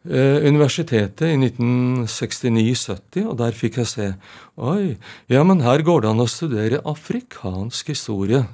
universitetet 0.07 1.27
i 1.27 1.37
1969-70, 1.37 3.25
og 3.27 3.39
der 3.41 3.57
fikk 3.57 3.81
jeg 3.81 3.91
se 3.91 4.09
Oi, 4.57 4.97
ja, 5.29 5.43
men 5.45 5.61
her 5.61 5.83
går 5.85 6.05
det 6.05 6.11
an 6.15 6.23
å 6.23 6.29
studere 6.31 6.79
afrikansk 6.89 7.91
historie. 7.93 8.45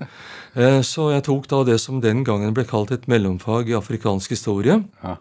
Eh, 0.52 0.80
så 0.84 1.12
jeg 1.14 1.22
tok 1.28 1.46
da 1.48 1.62
det 1.64 1.78
som 1.80 2.00
den 2.02 2.24
gangen 2.26 2.50
ble 2.52 2.64
kalt 2.68 2.90
et 2.92 3.06
mellomfag 3.08 3.70
i 3.70 3.76
afrikansk 3.78 4.34
historie. 4.34 4.80
Ja. 5.04 5.14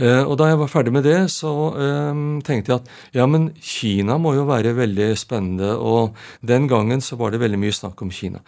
Eh, 0.00 0.22
og 0.24 0.34
da 0.40 0.48
jeg 0.50 0.58
var 0.58 0.70
ferdig 0.72 0.92
med 0.92 1.06
det, 1.06 1.18
så 1.30 1.52
eh, 1.78 2.20
tenkte 2.44 2.72
jeg 2.72 2.80
at 2.80 2.90
ja, 3.16 3.26
men 3.30 3.50
Kina 3.62 4.16
må 4.20 4.34
jo 4.36 4.46
være 4.48 4.74
veldig 4.76 5.10
spennende. 5.20 5.74
Og 5.78 6.16
den 6.42 6.66
gangen 6.70 7.04
så 7.04 7.16
var 7.20 7.32
det 7.32 7.40
veldig 7.44 7.60
mye 7.62 7.76
snakk 7.76 8.02
om 8.04 8.10
Kina. 8.12 8.42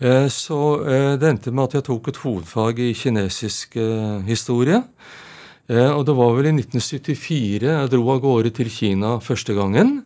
Eh, 0.00 0.26
så 0.32 0.60
eh, 0.84 1.12
det 1.20 1.30
endte 1.30 1.54
med 1.54 1.68
at 1.68 1.78
jeg 1.78 1.86
tok 1.86 2.10
et 2.10 2.20
hovedfag 2.24 2.82
i 2.82 2.90
kinesisk 2.96 3.78
historie. 4.26 4.82
Eh, 5.68 5.90
og 5.90 6.04
det 6.06 6.14
var 6.14 6.34
vel 6.36 6.50
i 6.50 6.54
1974 6.54 7.66
jeg 7.66 7.90
dro 7.90 8.04
av 8.14 8.20
gårde 8.22 8.52
til 8.54 8.70
Kina 8.70 9.16
første 9.22 9.56
gangen. 9.56 10.04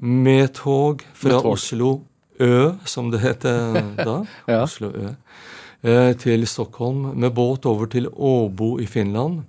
Med 0.00 0.52
tog 0.58 1.04
fra 1.16 1.38
tog. 1.40 1.54
Oslo 1.54 1.92
Ø, 2.42 2.74
som 2.84 3.12
det 3.12 3.20
het 3.22 3.44
da. 4.08 4.16
ja. 4.50 4.62
Oslo 4.64 4.90
Ø. 4.90 5.14
Eh, 5.84 6.12
til 6.20 6.46
Stockholm. 6.48 7.12
Med 7.16 7.32
båt 7.36 7.66
over 7.66 7.86
til 7.86 8.08
Åbo 8.12 8.78
i 8.80 8.86
Finland. 8.86 9.44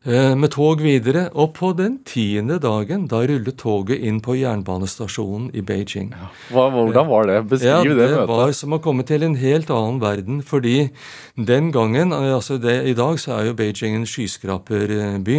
Eh, 0.00 0.32
med 0.32 0.48
tog 0.54 0.80
videre, 0.80 1.26
og 1.36 1.50
på 1.58 1.74
den 1.76 1.98
tiende 2.08 2.56
dagen 2.56 3.02
da 3.10 3.18
rullet 3.28 3.58
toget 3.60 4.00
inn 4.00 4.22
på 4.24 4.32
jernbanestasjonen 4.38 5.50
i 5.52 5.60
Beijing. 5.60 6.14
Ja. 6.16 6.28
Hva, 6.48 6.64
hvordan 6.72 7.10
var 7.10 7.28
det? 7.28 7.36
Beskriv 7.50 7.68
ja, 7.68 7.82
det, 7.84 7.98
møtet. 7.98 8.22
Det 8.22 8.38
var 8.38 8.54
som 8.56 8.76
å 8.78 8.80
komme 8.80 9.04
til 9.04 9.26
en 9.28 9.36
helt 9.36 9.68
annen 9.68 10.00
verden. 10.00 10.40
Fordi 10.40 10.88
den 11.36 11.68
gangen 11.76 12.16
eh, 12.16 12.30
altså 12.32 12.56
det, 12.56 12.78
I 12.88 12.96
dag 12.96 13.20
så 13.20 13.36
er 13.36 13.50
jo 13.50 13.58
Beijing 13.60 13.98
en 13.98 14.08
skyskraperby. 14.08 15.38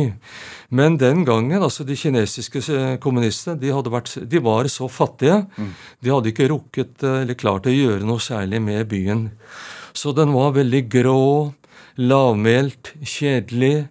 Men 0.69 1.01
den 1.01 1.25
gangen, 1.25 1.57
altså 1.57 1.81
de 1.81 1.97
kinesiske 1.97 2.61
eh, 2.61 2.95
kommunistene, 3.01 3.57
de, 3.57 3.73
vært, 3.73 4.13
de 4.29 4.45
var 4.45 4.69
så 4.69 4.85
fattige. 4.85 5.41
Mm. 5.57 5.75
De 6.05 6.13
hadde 6.13 6.35
ikke 6.35 6.51
rukket 6.53 7.01
eller 7.01 7.33
klart 7.33 7.65
å 7.65 7.73
gjøre 7.73 8.05
noe 8.05 8.21
særlig 8.21 8.61
med 8.61 8.85
byen. 8.93 9.31
Så 9.97 10.13
den 10.13 10.37
var 10.37 10.53
veldig 10.53 10.85
grå, 10.85 11.21
lavmælt, 11.97 12.93
kjedelig. 13.01 13.87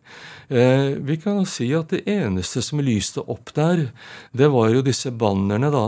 Eh, 0.50 0.96
vi 0.98 1.16
kan 1.16 1.44
si 1.46 1.68
at 1.78 1.92
det 1.94 2.02
eneste 2.10 2.62
som 2.62 2.82
lyste 2.82 3.22
opp 3.22 3.52
der, 3.54 3.86
det 4.34 4.48
var 4.50 4.72
jo 4.74 4.82
disse 4.82 5.12
bannerne, 5.14 5.70
da. 5.70 5.84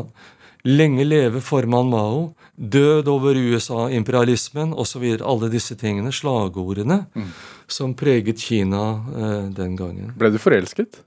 Lenge 0.63 1.03
leve 1.03 1.41
formann 1.43 1.89
Mao, 1.91 2.21
død 2.55 3.09
over 3.11 3.35
USA-imperialismen 3.35 4.71
osv. 4.79 5.09
Alle 5.19 5.49
disse 5.51 5.75
tingene, 5.75 6.13
slagordene, 6.15 7.01
mm. 7.11 7.33
som 7.67 7.97
preget 7.99 8.39
Kina 8.39 8.85
eh, 9.17 9.49
den 9.57 9.75
gangen. 9.77 10.13
Ble 10.19 10.31
du 10.31 10.39
forelsket? 10.39 11.03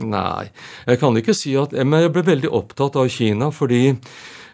Nei, 0.00 0.48
jeg 0.88 0.98
kan 0.98 1.14
ikke 1.14 1.36
si 1.38 1.52
at 1.54 1.70
Men 1.86 2.00
jeg 2.02 2.10
ble 2.16 2.24
veldig 2.26 2.48
opptatt 2.50 2.96
av 2.98 3.06
Kina 3.14 3.52
fordi 3.54 3.92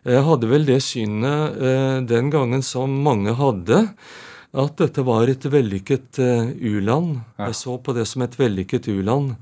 jeg 0.05 0.25
hadde 0.27 0.49
vel 0.51 0.67
det 0.69 0.83
synet 0.85 1.57
eh, 1.57 1.97
den 2.09 2.29
gangen 2.33 2.61
som 2.67 2.93
mange 3.07 3.33
hadde 3.39 3.87
at 4.51 4.81
dette 4.81 5.03
var 5.07 5.31
et 5.31 5.45
vellykket 5.47 6.19
uh, 6.19 6.51
u-land. 6.51 7.21
Jeg 7.39 7.59
så 7.59 7.77
på 7.79 7.95
det 7.95 8.07
som 8.11 8.25
et 8.25 8.35
vellykket 8.39 8.89
u-land. 8.91 9.37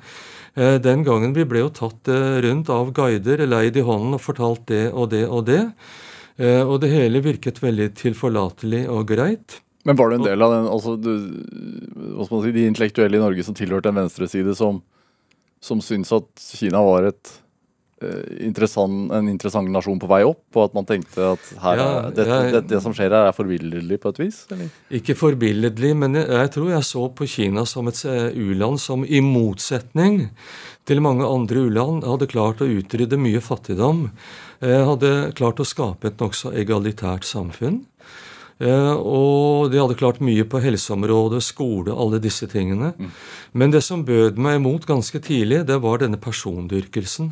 Uh, 0.58 0.76
den 0.84 1.04
gangen 1.06 1.32
vi 1.36 1.46
ble 1.48 1.64
jo 1.64 1.70
tatt 1.72 2.10
uh, 2.12 2.36
rundt 2.44 2.68
av 2.72 2.92
guider, 2.96 3.46
leid 3.48 3.78
i 3.78 3.86
hånden 3.86 4.18
og 4.18 4.22
fortalt 4.24 4.66
det 4.68 4.88
og 4.92 5.08
det 5.14 5.24
og 5.28 5.46
det. 5.48 5.62
og 6.38 6.76
det 6.78 6.92
hele 6.92 7.18
virket 7.18 7.56
veldig 7.58 7.88
tilforlatelig 7.98 8.84
og 8.88 9.08
greit. 9.08 9.56
Men 9.84 9.96
var 9.98 10.10
du 10.10 10.18
en 10.18 10.26
del 10.26 10.42
av 10.42 10.52
den, 10.52 10.68
altså 10.70 10.94
du, 10.94 11.10
si, 12.28 12.52
de 12.54 12.66
intellektuelle 12.68 13.18
i 13.18 13.22
Norge 13.22 13.42
som 13.42 13.56
tilhørte 13.58 13.90
en 13.90 13.98
venstreside, 13.98 14.54
som, 14.54 14.78
som 15.58 15.82
syntes 15.82 16.12
at 16.14 16.28
Kina 16.38 16.84
var 16.86 17.08
et 17.08 17.32
Eh, 17.32 17.47
interessant, 18.44 19.10
en 19.14 19.28
interessant 19.30 19.68
nasjon 19.72 19.98
på 20.00 20.08
vei 20.10 20.20
opp, 20.26 20.44
og 20.54 20.68
at 20.68 20.76
man 20.76 20.88
tenkte 20.88 21.32
at 21.34 21.50
her, 21.64 21.80
ja, 21.80 21.88
det, 22.14 22.26
det, 22.26 22.62
det, 22.70 22.80
som 22.84 22.94
skjer 22.96 23.10
her, 23.10 23.28
er 23.30 23.36
forbilledlig 23.36 24.00
på 24.02 24.12
et 24.14 24.22
vis? 24.22 24.40
Eller? 24.54 24.70
Ikke 25.00 25.16
forbilledlig, 25.18 25.92
men 25.98 26.18
jeg, 26.20 26.28
jeg, 26.30 26.52
tror 26.54 26.72
jeg 26.74 26.88
så 26.90 27.04
på 27.20 27.28
Kina 27.30 27.66
som 27.68 27.90
et 27.90 28.02
eh, 28.08 28.30
u-land 28.38 28.82
som 28.82 29.04
i 29.06 29.22
motsetning 29.24 30.20
til 30.88 31.04
mange 31.04 31.26
andre 31.28 31.66
u-land 31.68 32.06
hadde 32.06 32.30
klart 32.30 32.62
å 32.64 32.70
utrydde 32.78 33.18
mye 33.20 33.42
fattigdom. 33.44 34.06
Hadde 34.62 35.10
klart 35.36 35.60
å 35.60 35.66
skape 35.68 36.08
et 36.08 36.22
nokså 36.22 36.54
egalitært 36.56 37.28
samfunn. 37.28 37.82
Eh, 38.58 38.94
og 38.96 39.70
de 39.70 39.78
hadde 39.78 39.96
klart 39.98 40.22
mye 40.24 40.42
på 40.48 40.60
helseområdet, 40.62 41.42
skole, 41.46 41.94
alle 41.94 42.18
disse 42.22 42.48
tingene. 42.50 42.90
Mm. 42.98 43.10
Men 43.52 43.74
det 43.74 43.84
som 43.86 44.02
bød 44.06 44.38
meg 44.42 44.58
imot 44.58 44.88
ganske 44.88 45.20
tidlig, 45.22 45.62
det 45.68 45.78
var 45.84 46.02
denne 46.02 46.18
persondyrkelsen. 46.18 47.30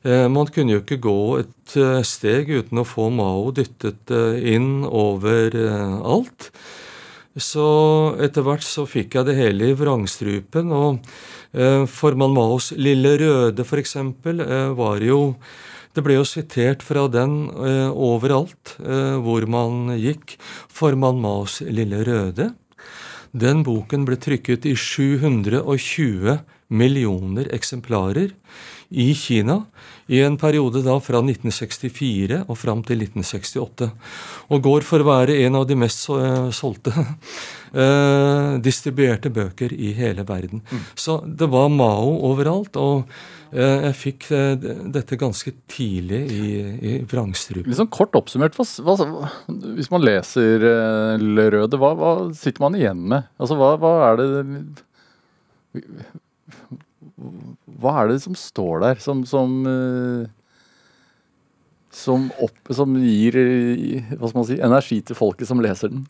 Eh, 0.00 0.26
man 0.32 0.48
kunne 0.48 0.78
jo 0.78 0.80
ikke 0.80 1.00
gå 1.04 1.18
et 1.42 1.74
eh, 1.76 2.00
steg 2.08 2.48
uten 2.48 2.80
å 2.80 2.86
få 2.88 3.10
Mao 3.12 3.50
dyttet 3.52 4.12
eh, 4.14 4.38
inn 4.54 4.86
over 4.86 5.56
alt. 6.00 6.50
Så 7.36 7.66
etter 8.20 8.44
hvert 8.46 8.64
så 8.64 8.86
fikk 8.88 9.18
jeg 9.18 9.28
det 9.28 9.36
hele 9.38 9.70
i 9.70 9.76
vrangstrupen. 9.78 10.72
Og 10.74 11.12
formann 11.90 12.34
Maos 12.34 12.72
Lille 12.74 13.12
Røde, 13.20 13.62
f.eks., 13.62 13.94
var 14.76 15.04
jo 15.04 15.20
det 15.94 16.02
ble 16.06 16.16
jo 16.18 16.26
sitert 16.26 16.82
fra 16.86 17.06
den 17.10 17.48
overalt 17.50 18.74
hvor 18.78 19.46
man 19.50 19.94
gikk. 19.98 20.36
Formann 20.74 21.22
Maos 21.22 21.60
Lille 21.62 22.02
Røde. 22.06 22.50
Den 23.30 23.62
boken 23.66 24.04
ble 24.10 24.18
trykket 24.18 24.66
i 24.66 24.74
720 24.74 26.42
millioner 26.70 27.50
eksemplarer 27.54 28.34
i 28.90 29.14
Kina 29.14 29.60
i 30.10 30.18
en 30.26 30.36
periode 30.38 30.82
da 30.82 30.96
fra 31.02 31.20
1964 31.22 32.42
og 32.50 32.56
fram 32.58 32.82
til 32.86 33.04
1968. 33.04 33.90
Og 34.50 34.62
går 34.64 34.86
for 34.86 35.02
å 35.02 35.06
være 35.06 35.38
en 35.44 35.58
av 35.60 35.66
de 35.70 35.76
mest 35.78 36.08
solgte 36.56 36.92
eh, 37.84 38.56
distribuerte 38.62 39.30
bøker 39.30 39.72
i 39.72 39.92
hele 39.94 40.24
verden. 40.26 40.64
Mm. 40.66 40.80
Så 40.98 41.20
det 41.24 41.46
var 41.52 41.70
Mao 41.70 42.16
overalt. 42.32 42.74
og 42.76 43.04
eh, 43.52 43.86
jeg 43.86 43.98
fikk 44.00 44.26
eh, 44.34 44.70
dette 44.96 45.18
ganske 45.20 45.52
tidlig 45.70 46.22
i, 46.34 46.48
i 46.90 46.96
vrangstrupen. 47.06 47.70
Liksom 47.70 47.90
kort 47.94 48.18
oppsummert, 48.18 48.58
hva, 48.58 48.66
hva, 48.86 49.30
hvis 49.78 49.92
man 49.94 50.02
leser 50.02 50.66
eh, 50.72 51.22
Le 51.22 51.46
Røde, 51.54 51.78
hva, 51.78 51.92
hva, 51.94 52.16
sitter 52.34 52.66
man 52.66 52.78
igjen 52.78 53.06
med? 53.14 53.30
Altså, 53.38 53.54
hva 53.60 53.94
er 54.10 54.18
det 54.18 54.26
hva 57.80 57.96
er 58.02 58.12
det 58.12 58.20
som 58.24 58.36
står 58.38 58.84
der 58.84 59.02
som, 59.02 59.24
som 59.28 59.56
uh, 59.66 60.28
som, 61.90 62.28
opp, 62.38 62.70
som 62.70 62.94
gir 63.02 63.36
man 64.20 64.46
si, 64.46 64.58
energi 64.62 65.00
til 65.06 65.18
folket 65.18 65.48
som 65.50 65.60
leser 65.62 65.90
den? 65.90 66.04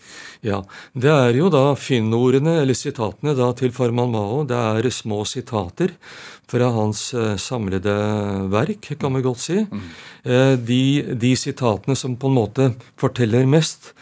Ja, 0.44 0.62
Det 0.92 1.10
er 1.10 1.36
jo 1.36 1.48
da 1.52 1.74
finnordene, 1.78 2.58
eller 2.62 2.76
sitatene 2.76 3.34
da 3.38 3.50
til 3.56 3.72
Farman 3.72 4.12
Mao. 4.12 4.42
Det 4.44 4.56
er 4.56 4.90
små 4.92 5.22
sitater 5.24 5.94
fra 6.50 6.70
hans 6.74 7.12
eh, 7.14 7.36
samlede 7.40 7.94
verk, 8.52 8.92
kan 9.00 9.16
vi 9.16 9.24
godt 9.24 9.44
si. 9.44 9.60
Mm. 9.64 9.86
Eh, 10.24 10.56
de, 10.58 10.82
de, 11.14 11.32
sitatene 11.38 11.96
som 11.96 12.18
på 12.18 12.28
en 12.28 12.36
måte 12.36 12.68
forteller 13.00 13.48
mest, 13.48 13.94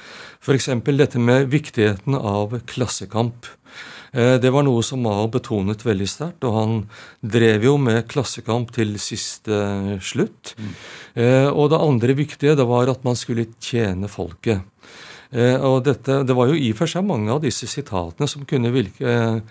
f.eks. 0.43 0.71
dette 0.89 1.21
med 1.21 1.53
viktigheten 1.53 2.17
av 2.19 2.59
klassekamp. 2.67 3.47
Eh, 4.13 4.37
det 4.43 4.53
var 4.55 4.67
noe 4.67 4.85
som 4.87 5.03
Mao 5.05 5.27
betonet 5.33 5.85
veldig 5.87 6.09
sterkt, 6.09 6.47
og 6.49 6.57
han 6.57 6.75
drev 7.21 7.69
jo 7.69 7.77
med 7.83 8.07
klassekamp 8.11 8.73
til 8.77 8.97
siste 9.03 9.99
slutt. 10.05 10.55
Mm. 10.59 10.73
Og 11.59 11.65
det 11.73 11.79
andre 11.83 12.15
viktige 12.15 12.55
det 12.55 12.67
var 12.69 12.91
at 12.93 13.03
man 13.03 13.17
skulle 13.19 13.49
tjene 13.59 14.07
folket. 14.07 14.63
Og 15.35 15.83
dette, 15.85 16.23
Det 16.25 16.37
var 16.37 16.47
jo 16.47 16.55
i 16.55 16.71
og 16.71 16.79
for 16.79 16.87
seg 16.87 17.03
mange 17.05 17.33
av 17.33 17.43
disse 17.43 17.67
sitatene 17.67 18.29
som 18.31 18.47
kunne 18.47 18.71
virke 18.71 19.43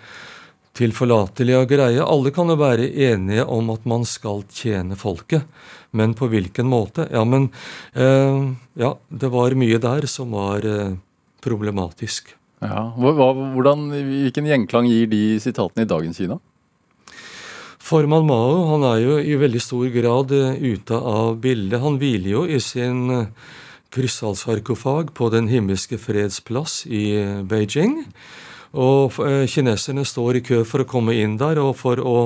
tilforlatelige 0.78 1.62
og 1.62 1.72
greie. 1.72 2.04
Alle 2.04 2.32
kan 2.34 2.50
jo 2.50 2.58
være 2.60 2.88
enige 3.08 3.46
om 3.50 3.70
at 3.74 3.86
man 3.88 4.06
skal 4.08 4.44
tjene 4.52 4.98
folket, 4.98 5.46
men 5.96 6.14
på 6.18 6.28
hvilken 6.30 6.68
måte? 6.70 7.08
Ja, 7.12 7.24
men 7.24 7.50
eh, 7.94 8.54
Ja, 8.78 8.94
det 9.08 9.30
var 9.34 9.56
mye 9.58 9.80
der 9.82 10.06
som 10.06 10.34
var 10.36 10.66
eh, 10.66 10.96
problematisk. 11.42 12.34
Ja, 12.58 12.88
hvordan, 12.98 13.88
Hvilken 13.92 14.48
gjenklang 14.48 14.88
gir 14.90 15.06
de 15.10 15.22
sitatene 15.42 15.86
i 15.86 15.90
dagens 15.90 16.18
Kina? 16.18 16.38
Formann 17.78 18.26
Mao 18.28 18.66
han 18.72 18.84
er 18.84 18.98
jo 19.00 19.14
i 19.22 19.38
veldig 19.40 19.60
stor 19.62 19.86
grad 19.94 20.34
uh, 20.34 20.58
ute 20.58 20.98
av 20.98 21.38
bildet. 21.40 21.80
Han 21.80 21.96
hviler 22.00 22.32
jo 22.34 22.42
i 22.44 22.58
sin 22.60 23.06
uh, 23.08 23.30
krystallsarkofag 23.94 25.14
på 25.16 25.30
Den 25.32 25.48
himmelske 25.48 25.96
freds 26.02 26.42
plass 26.44 26.82
i 26.84 27.14
uh, 27.16 27.40
Beijing. 27.48 28.02
Og 28.76 29.16
kineserne 29.48 30.02
står 30.04 30.36
i 30.36 30.42
kø 30.44 30.58
for 30.68 30.84
å 30.84 30.88
komme 30.90 31.14
inn 31.16 31.38
der 31.40 31.56
og 31.62 31.70
for 31.80 31.96
å 32.04 32.18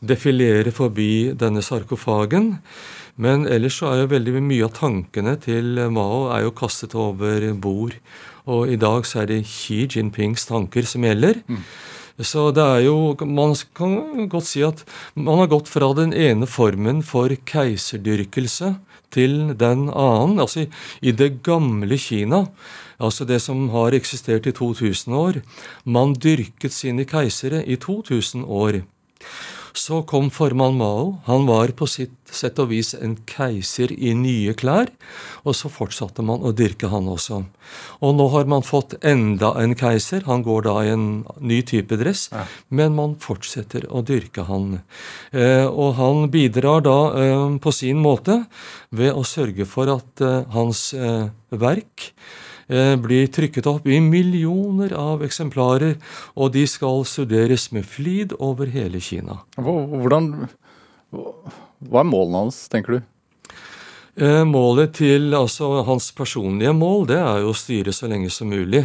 defilere 0.00 0.72
forbi 0.72 1.34
denne 1.36 1.60
sarkofagen. 1.60 2.54
Men 3.16 3.46
ellers 3.46 3.78
så 3.78 3.92
er 3.92 4.02
jo 4.02 4.12
veldig 4.14 4.40
mye 4.42 4.66
av 4.66 4.74
tankene 4.74 5.36
til 5.42 5.78
Mao 5.94 6.28
er 6.34 6.46
jo 6.46 6.54
kastet 6.56 6.96
over 6.98 7.46
bord. 7.54 7.94
Og 8.50 8.72
i 8.72 8.78
dag 8.80 9.06
så 9.06 9.22
er 9.22 9.30
det 9.30 9.44
Xi 9.48 9.84
Jinpings 9.86 10.48
tanker 10.50 10.86
som 10.88 11.06
gjelder. 11.06 11.38
Mm. 11.46 11.62
Så 12.22 12.52
det 12.54 12.62
er 12.62 12.80
jo 12.86 13.16
Man 13.26 13.54
kan 13.74 14.28
godt 14.30 14.46
si 14.46 14.62
at 14.62 14.84
man 15.14 15.38
har 15.38 15.50
gått 15.50 15.68
fra 15.68 15.92
den 15.94 16.12
ene 16.12 16.46
formen 16.46 17.02
for 17.02 17.28
keiserdyrkelse 17.28 18.76
til 19.10 19.54
den 19.58 19.88
annen. 19.90 20.38
Altså 20.38 20.66
i 21.02 21.10
det 21.10 21.42
gamle 21.42 21.98
Kina, 21.98 22.46
altså 22.98 23.24
det 23.24 23.40
som 23.42 23.68
har 23.70 23.94
eksistert 23.94 24.46
i 24.46 24.52
2000 24.52 25.14
år. 25.14 25.42
Man 25.84 26.14
dyrket 26.14 26.72
sine 26.72 27.04
keisere 27.04 27.64
i 27.66 27.76
2000 27.76 28.44
år. 28.44 28.82
Så 29.74 30.04
kom 30.06 30.28
formann 30.30 30.76
Mao. 30.78 31.18
Han 31.24 31.46
var 31.46 31.72
på 31.74 31.86
sitt 31.90 32.14
sett 32.30 32.60
og 32.62 32.68
vis 32.70 32.92
en 32.94 33.16
keiser 33.26 33.90
i 33.90 34.12
nye 34.14 34.54
klær. 34.54 34.92
Og 35.42 35.56
så 35.58 35.70
fortsatte 35.72 36.22
man 36.22 36.44
å 36.46 36.52
dyrke 36.54 36.90
han 36.92 37.08
også. 37.10 37.40
Og 37.98 38.14
nå 38.14 38.28
har 38.30 38.46
man 38.50 38.62
fått 38.62 38.94
enda 39.02 39.50
en 39.58 39.74
keiser. 39.78 40.22
Han 40.28 40.46
går 40.46 40.66
da 40.68 40.76
i 40.84 40.92
en 40.94 41.08
ny 41.42 41.58
type 41.66 41.98
dress, 41.98 42.28
ja. 42.30 42.46
men 42.70 42.94
man 42.94 43.18
fortsetter 43.18 43.88
å 43.90 44.04
dyrke 44.06 44.46
han. 44.46 44.78
Eh, 45.34 45.66
og 45.66 45.98
han 45.98 46.30
bidrar 46.30 46.86
da 46.86 46.98
eh, 47.18 47.44
på 47.58 47.74
sin 47.74 47.98
måte 48.04 48.44
ved 48.94 49.10
å 49.10 49.26
sørge 49.26 49.66
for 49.66 49.90
at 49.90 50.22
eh, 50.22 50.42
hans 50.54 50.92
eh, 50.94 51.32
verk 51.50 52.12
blir 52.68 53.28
trykket 53.28 53.66
opp 53.68 53.86
i 53.86 53.98
millioner 54.00 54.94
av 54.96 55.24
eksemplarer, 55.26 55.98
og 56.34 56.54
de 56.54 56.62
skal 56.70 57.02
studeres 57.08 57.68
med 57.76 57.84
flid 57.84 58.32
over 58.38 58.70
hele 58.72 59.02
Kina. 59.04 59.42
Hvordan, 59.56 60.30
hva 61.12 62.00
er 62.00 62.08
målene 62.08 62.46
hans, 62.46 62.62
tenker 62.72 62.96
du? 62.96 63.02
Eh, 64.14 64.44
målet 64.46 64.92
til 64.94 65.34
altså 65.34 65.80
hans 65.88 66.12
personlige 66.14 66.70
mål 66.72 67.08
det 67.10 67.16
er 67.18 67.40
jo 67.42 67.50
å 67.50 67.56
styre 67.58 67.94
så 67.94 68.06
lenge 68.10 68.30
som 68.30 68.46
mulig. 68.46 68.84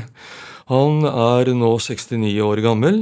Han 0.70 1.02
er 1.10 1.50
nå 1.58 1.72
69 1.82 2.30
år 2.46 2.62
gammel 2.62 3.02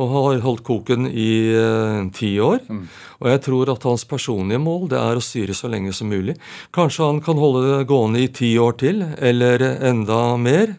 og 0.00 0.12
har 0.14 0.42
holdt 0.46 0.64
koken 0.64 1.06
i 1.08 1.52
eh, 1.52 1.98
ti 2.16 2.34
år. 2.40 2.62
Mm. 2.68 2.86
Og 3.20 3.28
jeg 3.28 3.42
tror 3.46 3.72
at 3.74 3.84
hans 3.88 4.06
personlige 4.08 4.62
mål 4.62 4.88
det 4.94 5.00
er 5.00 5.20
å 5.20 5.24
styre 5.24 5.56
så 5.56 5.68
lenge 5.72 5.92
som 5.96 6.08
mulig. 6.08 6.38
Kanskje 6.72 7.10
han 7.10 7.20
kan 7.24 7.40
holde 7.40 7.66
det 7.68 7.88
gående 7.90 8.24
i 8.24 8.30
ti 8.32 8.54
år 8.60 8.78
til, 8.80 9.04
eller 9.20 9.66
enda 9.84 10.22
mer. 10.40 10.76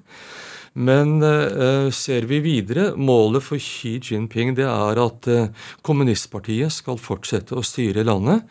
Men 0.74 1.22
eh, 1.22 1.92
ser 1.94 2.26
vi 2.26 2.40
videre, 2.42 2.96
målet 2.98 3.46
for 3.46 3.62
Xi 3.62 4.00
Jinping 4.02 4.56
det 4.58 4.66
er 4.66 5.02
at 5.04 5.30
eh, 5.30 5.52
kommunistpartiet 5.86 6.74
skal 6.74 6.98
fortsette 6.98 7.54
å 7.54 7.66
styre 7.66 8.06
landet 8.08 8.42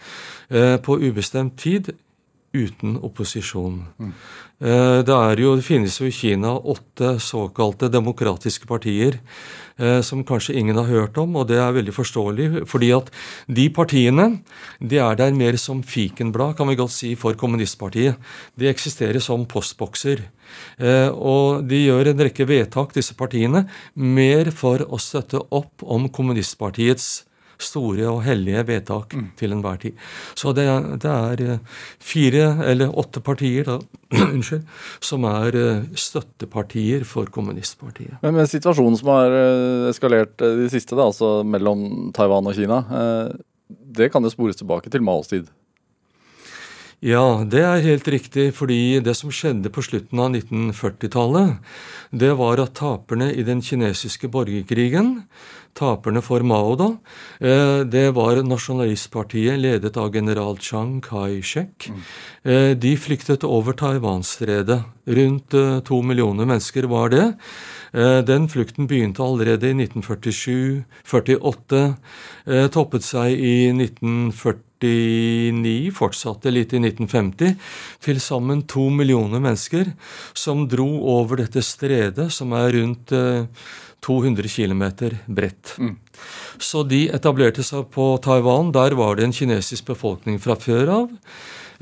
eh, 0.49 0.77
på 0.79 1.01
ubestemt 1.03 1.59
tid 1.59 1.91
uten 2.53 2.97
opposisjon. 3.01 3.83
Mm. 3.99 4.15
Det, 4.63 5.15
jo, 5.43 5.57
det, 5.59 5.65
finnes 5.67 5.97
jo 5.99 6.07
i 6.07 6.15
Kina 6.15 6.53
åtte 6.55 7.17
såkalte 7.19 7.89
demokratiske 7.91 8.69
partier 8.71 9.17
eh, 9.75 9.99
som 10.07 10.23
kanskje 10.23 10.55
ingen 10.61 10.79
har 10.79 10.87
hørt 10.87 11.19
om, 11.19 11.35
og 11.35 11.49
det 11.51 11.59
er 11.59 11.75
veldig 11.75 11.95
forståelig. 11.97 12.47
fordi 12.71 12.93
at 12.95 13.11
de 13.49 13.67
partiene 13.75 14.29
de 14.79 15.01
er 15.03 15.19
der 15.19 15.35
mer 15.35 15.59
som 15.59 15.83
fikenblad, 15.83 16.55
kan 16.57 16.69
vi 16.69 16.79
godt 16.79 16.95
si, 16.95 17.15
for 17.17 17.35
kommunistpartiet. 17.35 18.15
De 18.55 18.71
eksisterer 18.71 19.19
som 19.19 19.47
postbokser. 19.47 20.23
Eh, 20.79 21.11
og 21.11 21.67
de 21.67 21.83
gjør 21.89 22.13
en 22.13 22.25
rekke 22.29 22.47
vedtak, 22.47 22.95
disse 22.95 23.19
partiene, 23.19 23.67
mer 23.95 24.53
for 24.55 24.85
å 24.87 25.01
støtte 25.01 25.43
opp 25.51 25.83
om 25.83 26.07
kommunistpartiets 26.07 27.25
store 27.65 28.09
og 28.11 28.23
hellige 28.27 28.65
vedtak 28.69 29.15
mm. 29.17 29.29
til 29.39 29.55
enhver 29.55 29.81
tid. 29.83 29.99
Så 30.39 30.55
det, 30.57 30.67
det, 31.03 31.13
er 31.13 31.45
eh, 31.47 31.81
fire 32.03 32.51
eller 32.69 32.93
åtte 33.03 33.23
partier 33.25 33.69
da, 33.69 33.79
unnskyld, 34.35 34.67
som 35.01 35.27
er 35.31 35.59
eh, 35.59 35.87
støttepartier 35.95 37.07
for 37.09 37.31
kommunistpartiet. 37.33 38.19
Men, 38.25 38.37
men 38.41 38.51
situasjonen 38.51 38.99
som 39.01 39.13
har 39.15 39.39
eh, 39.39 39.89
eskalert 39.93 40.37
de 40.43 40.69
siste, 40.73 40.99
da, 40.99 41.09
altså 41.09 41.41
mellom 41.47 42.13
Taiwan 42.17 42.51
og 42.51 42.59
Kina, 42.59 42.83
det 43.69 44.11
kan 44.13 44.25
jo 44.25 44.31
spores 44.33 44.59
tilbake 44.59 44.91
til 44.93 45.05
Maos 45.05 45.31
tid? 45.33 45.51
Ja, 47.03 47.43
det 47.43 47.65
er 47.67 47.81
helt 47.83 48.07
riktig, 48.07 48.53
fordi 48.55 49.01
det 49.03 49.17
som 49.19 49.33
skjedde 49.35 49.73
på 49.75 49.83
slutten 49.83 50.21
av 50.23 50.37
1940-tallet, 50.37 51.57
det 52.15 52.31
var 52.39 52.63
at 52.63 52.77
taperne 52.79 53.27
i 53.35 53.43
den 53.43 53.59
kinesiske 53.59 54.31
borgerkrigen, 54.31 55.25
taperne 55.75 56.23
for 56.23 56.43
Mao 56.45 56.77
da, 56.77 56.97
eh, 57.41 57.85
det 57.85 58.15
var 58.15 58.43
nasjonalistpartiet 58.43 59.59
ledet 59.59 59.97
av 59.97 60.15
general 60.15 60.59
Chiang 60.59 61.01
Kai-shek. 61.01 61.91
Eh, 62.45 62.75
de 62.75 62.97
flyktet 62.97 63.45
over 63.45 63.73
Taiwanstredet. 63.73 64.85
Rundt 65.07 65.55
eh, 65.55 65.81
to 65.81 66.03
millioner 66.03 66.47
mennesker 66.47 66.87
var 66.89 67.09
det. 67.11 67.35
Den 67.93 68.49
flukten 68.49 68.87
begynte 68.89 69.21
allerede 69.21 69.69
i 69.69 69.75
1947-48, 69.75 71.95
toppet 72.73 73.05
seg 73.05 73.33
i 73.37 73.69
1940 73.69 74.73
1949, 74.83 75.93
fortsatte 75.95 76.51
litt 76.51 76.75
i 76.75 76.81
1950. 76.83 77.55
Til 78.03 78.21
sammen 78.21 78.65
to 78.67 78.89
millioner 78.91 79.43
mennesker 79.43 79.93
som 80.35 80.67
dro 80.69 80.89
over 81.17 81.43
dette 81.43 81.63
stredet, 81.63 82.31
som 82.33 82.53
er 82.57 82.73
rundt 82.77 83.15
200 84.03 84.45
eh, 84.45 84.53
km 84.53 84.85
bredt. 85.27 85.75
Mm. 85.79 85.97
Så 86.59 86.85
de 86.87 87.07
etablerte 87.15 87.65
seg 87.67 87.89
på 87.95 88.15
Taiwan. 88.23 88.73
Der 88.75 88.95
var 88.99 89.17
det 89.17 89.29
en 89.29 89.37
kinesisk 89.37 89.93
befolkning 89.93 90.41
fra 90.43 90.59
før 90.59 90.97
av. 91.01 91.19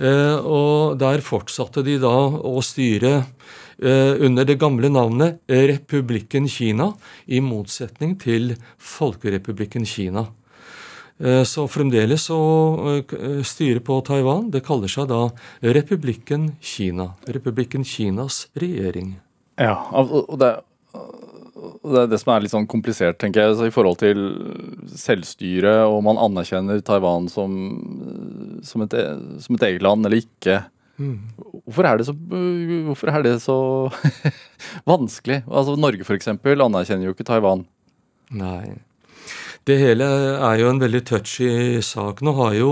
Eh, 0.01 0.37
og 0.41 0.97
der 1.01 1.21
fortsatte 1.25 1.85
de 1.85 1.99
da 2.01 2.15
å 2.31 2.61
styre 2.65 3.13
eh, 3.21 4.17
under 4.25 4.47
det 4.49 4.57
gamle 4.61 4.89
navnet 4.93 5.43
Republikken 5.49 6.49
Kina, 6.49 6.93
i 7.29 7.43
motsetning 7.45 8.17
til 8.21 8.55
Folkerepublikken 8.79 9.85
Kina. 9.85 10.25
Eh, 11.21 11.43
så 11.45 11.67
fremdeles 11.69 12.31
så 12.31 12.41
styret 13.45 13.85
på 13.85 13.99
Taiwan 14.07 14.49
det 14.55 14.65
kaller 14.65 14.89
seg 14.89 15.11
da 15.13 15.27
Republikken 15.61 16.55
Kina. 16.65 17.13
Republikken 17.29 17.85
Kinas 17.85 18.47
regjering. 18.57 19.19
Ja, 19.61 19.77
og 19.93 20.39
det, 20.41 20.55
det 21.61 22.03
er 22.03 22.11
det 22.11 22.19
som 22.23 22.33
er 22.35 22.45
litt 22.45 22.53
sånn 22.53 22.69
komplisert, 22.71 23.19
tenker 23.21 23.45
jeg, 23.45 23.69
i 23.69 23.75
forhold 23.75 24.01
til 24.01 24.21
selvstyre, 24.97 25.75
og 25.91 26.03
man 26.07 26.21
anerkjenner 26.21 26.83
Taiwan 26.85 27.29
som, 27.33 27.57
som, 28.67 28.85
et, 28.87 28.97
som 29.45 29.59
et, 29.59 29.67
eget 29.69 29.85
land 29.85 30.09
eller 30.09 30.23
ikke. 30.23 30.63
Mm. 31.01 31.17
Hvorfor 31.65 31.89
er 31.89 32.01
det 32.01 32.07
så, 32.09 32.15
hvorfor 32.17 33.13
er 33.13 33.27
det 33.27 33.35
så 33.45 33.59
vanskelig? 34.93 35.43
Altså 35.49 35.77
Norge 35.81 36.07
f.eks. 36.07 36.33
anerkjenner 36.33 37.09
jo 37.09 37.17
ikke 37.17 37.29
Taiwan. 37.29 37.67
Nei. 38.31 38.79
Det 39.71 39.77
hele 39.79 40.07
er 40.43 40.61
jo 40.63 40.71
en 40.73 40.81
veldig 40.83 41.03
touchy 41.07 41.51
sak. 41.87 42.25
Nå 42.27 42.35
har 42.41 42.57
jo 42.59 42.71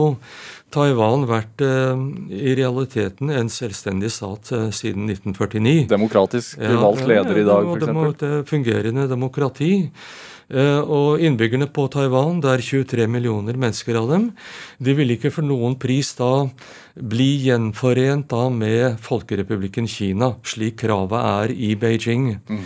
Taiwan 0.75 1.29
vært 1.29 1.63
eh, 1.65 2.01
i 2.35 2.55
realiteten 2.59 3.31
en 3.33 3.51
selvstendig 3.53 4.11
stat 4.13 4.51
eh, 4.57 4.67
siden 4.75 5.07
1949. 5.09 5.87
Demokratisk 5.93 6.59
valgt 6.59 7.07
leder 7.09 7.39
i 7.39 7.45
dag, 7.47 7.71
f.eks.? 7.71 8.25
Ja, 8.27 8.41
fungerende 8.49 9.07
demokrati. 9.11 9.71
Eh, 10.49 10.81
og 10.81 11.21
innbyggerne 11.21 11.67
på 11.69 11.85
Taiwan, 11.93 12.39
det 12.41 12.49
er 12.55 12.63
23 12.65 13.05
millioner 13.11 13.59
mennesker 13.61 13.99
av 14.01 14.07
dem, 14.15 14.31
de 14.81 14.95
vil 14.97 15.13
ikke 15.13 15.33
for 15.35 15.45
noen 15.45 15.75
pris 15.77 16.15
da 16.17 16.49
bli 16.97 17.27
gjenforent 17.45 18.31
da 18.33 18.47
med 18.49 18.97
Folkerepublikken 19.05 19.87
Kina, 19.93 20.31
slik 20.49 20.79
kravet 20.81 21.21
er 21.21 21.53
i 21.53 21.75
Beijing. 21.77 22.31
Mm. 22.49 22.65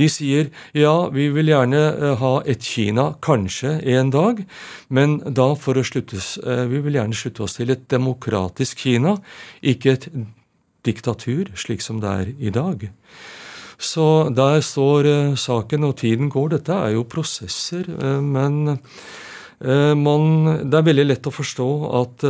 De 0.00 0.10
sier 0.10 0.50
ja, 0.74 1.06
vi 1.14 1.28
vil 1.30 1.52
gjerne 1.54 1.84
eh, 1.92 2.18
ha 2.18 2.34
et 2.50 2.66
Kina, 2.66 3.12
kanskje 3.22 3.76
en 3.94 4.10
dag, 4.10 4.42
men 4.90 5.20
da 5.22 5.52
for 5.54 5.78
å 5.78 5.86
sluttes 5.86 6.34
eh, 6.42 6.66
Vi 6.70 6.82
vil 6.82 6.98
gjerne 6.98 7.14
slutte 7.14 7.46
oss 7.46 7.60
til 7.60 7.70
et 7.70 7.86
demokratisk 7.94 8.82
Kina, 8.82 9.14
ikke 9.62 9.94
et 9.94 10.10
diktatur, 10.82 11.54
slik 11.54 11.84
som 11.84 12.02
det 12.02 12.10
er 12.10 12.34
i 12.42 12.50
dag. 12.50 12.90
Så 13.80 14.06
der 14.36 14.60
står 14.60 15.08
uh, 15.08 15.34
saken, 15.40 15.88
og 15.88 15.96
tiden 16.02 16.30
går. 16.30 16.54
Dette 16.56 16.76
er 16.76 16.94
jo 16.94 17.08
prosesser, 17.08 17.88
uh, 17.88 18.20
men 18.20 18.76
uh, 18.76 19.94
man, 19.96 20.64
det 20.68 20.78
er 20.78 20.88
veldig 20.90 21.06
lett 21.08 21.28
å 21.28 21.34
forstå 21.34 21.68
at 22.04 22.26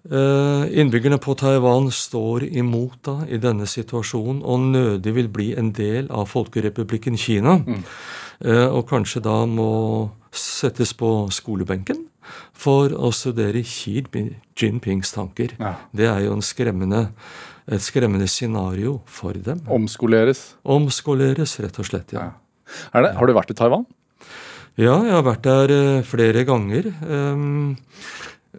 innbyggerne 0.00 1.18
på 1.20 1.34
Taiwan 1.36 1.90
står 1.92 2.46
imot 2.56 3.02
da, 3.04 3.14
i 3.28 3.36
denne 3.36 3.66
situasjonen 3.68 4.38
og 4.48 4.62
nødig 4.72 5.12
vil 5.12 5.28
bli 5.28 5.50
en 5.60 5.68
del 5.76 6.08
av 6.08 6.30
Folkerepublikken 6.30 7.18
Kina. 7.20 7.58
Mm. 7.60 7.82
og 8.72 8.86
kanskje 8.88 9.20
da 9.20 9.42
må 9.44 9.68
settes 10.32 10.94
på 10.96 11.28
skolebenken 11.28 12.06
for 12.56 12.92
å 12.96 13.10
studere 13.12 13.60
Xi 13.60 14.00
Jinpings 14.56 15.12
tanker. 15.12 15.52
Ja. 15.60 15.74
Det 15.92 16.08
er 16.08 16.24
jo 16.24 16.32
en 16.36 16.44
skremmende 16.44 17.10
et 17.70 17.84
skremmende 17.84 18.26
scenario 18.30 18.98
for 19.06 19.36
dem. 19.36 19.62
Omskoleres? 19.70 20.42
Omskoleres, 20.66 21.56
rett 21.62 21.78
og 21.80 21.86
slett, 21.86 22.14
ja. 22.16 22.30
ja. 22.30 23.02
Det, 23.02 23.14
har 23.18 23.26
du 23.26 23.34
vært 23.36 23.52
i 23.54 23.58
Taiwan? 23.58 23.86
Ja, 24.78 24.96
jeg 25.04 25.12
har 25.12 25.24
vært 25.26 25.46
der 25.46 25.72
uh, 25.74 26.02
flere 26.06 26.44
ganger. 26.48 26.90
Um, 27.04 27.76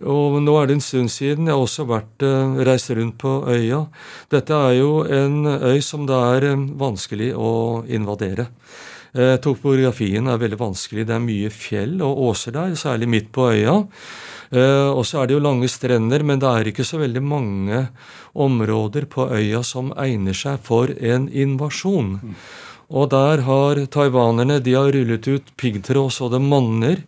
og 0.08 0.38
nå 0.44 0.54
er 0.60 0.70
det 0.70 0.78
en 0.78 0.84
stund 0.84 1.12
siden. 1.12 1.48
Jeg 1.48 1.56
har 1.56 1.64
også 1.64 1.88
vært 1.90 2.26
uh, 2.28 2.60
reist 2.68 2.92
rundt 2.96 3.18
på 3.22 3.40
øya. 3.50 3.86
Dette 4.32 4.60
er 4.70 4.78
jo 4.80 4.92
en 5.08 5.48
øy 5.48 5.80
som 5.86 6.06
det 6.10 6.20
er 6.36 6.52
um, 6.54 6.68
vanskelig 6.80 7.34
å 7.36 7.52
invadere. 7.90 8.52
Topografien 9.44 10.24
er 10.32 10.38
veldig 10.40 10.56
vanskelig. 10.56 11.04
Det 11.04 11.12
er 11.18 11.24
mye 11.24 11.50
fjell 11.52 11.98
og 12.00 12.20
åser 12.30 12.54
der, 12.56 12.78
særlig 12.80 13.10
midt 13.12 13.26
på 13.36 13.50
øya. 13.52 13.74
Uh, 14.52 14.92
og 14.92 15.06
så 15.08 15.22
er 15.22 15.30
det 15.30 15.38
jo 15.38 15.44
lange 15.46 15.70
strender, 15.72 16.26
men 16.28 16.42
det 16.42 16.50
er 16.50 16.70
ikke 16.72 16.84
så 16.88 17.00
veldig 17.00 17.22
mange 17.24 17.86
områder 18.36 19.08
på 19.12 19.30
øya 19.32 19.62
som 19.64 19.94
egner 19.96 20.36
seg 20.36 20.60
for 20.66 20.92
en 20.92 21.30
invasjon. 21.32 22.18
Og 22.92 23.08
der 23.14 23.46
har 23.48 23.80
taiwanerne 23.88 24.60
de 24.60 24.76
har 24.76 24.92
rullet 24.92 25.28
ut 25.32 25.54
piggtråd 25.56 26.12
så 26.12 26.28
det 26.34 26.42
monner, 26.44 27.06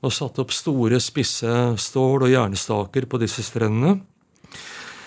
og 0.00 0.14
satt 0.14 0.40
opp 0.40 0.54
store, 0.56 1.00
spisse 1.02 1.52
stål- 1.76 2.24
og 2.24 2.32
jernstaker 2.32 3.04
på 3.10 3.20
disse 3.20 3.44
strendene. 3.44 3.98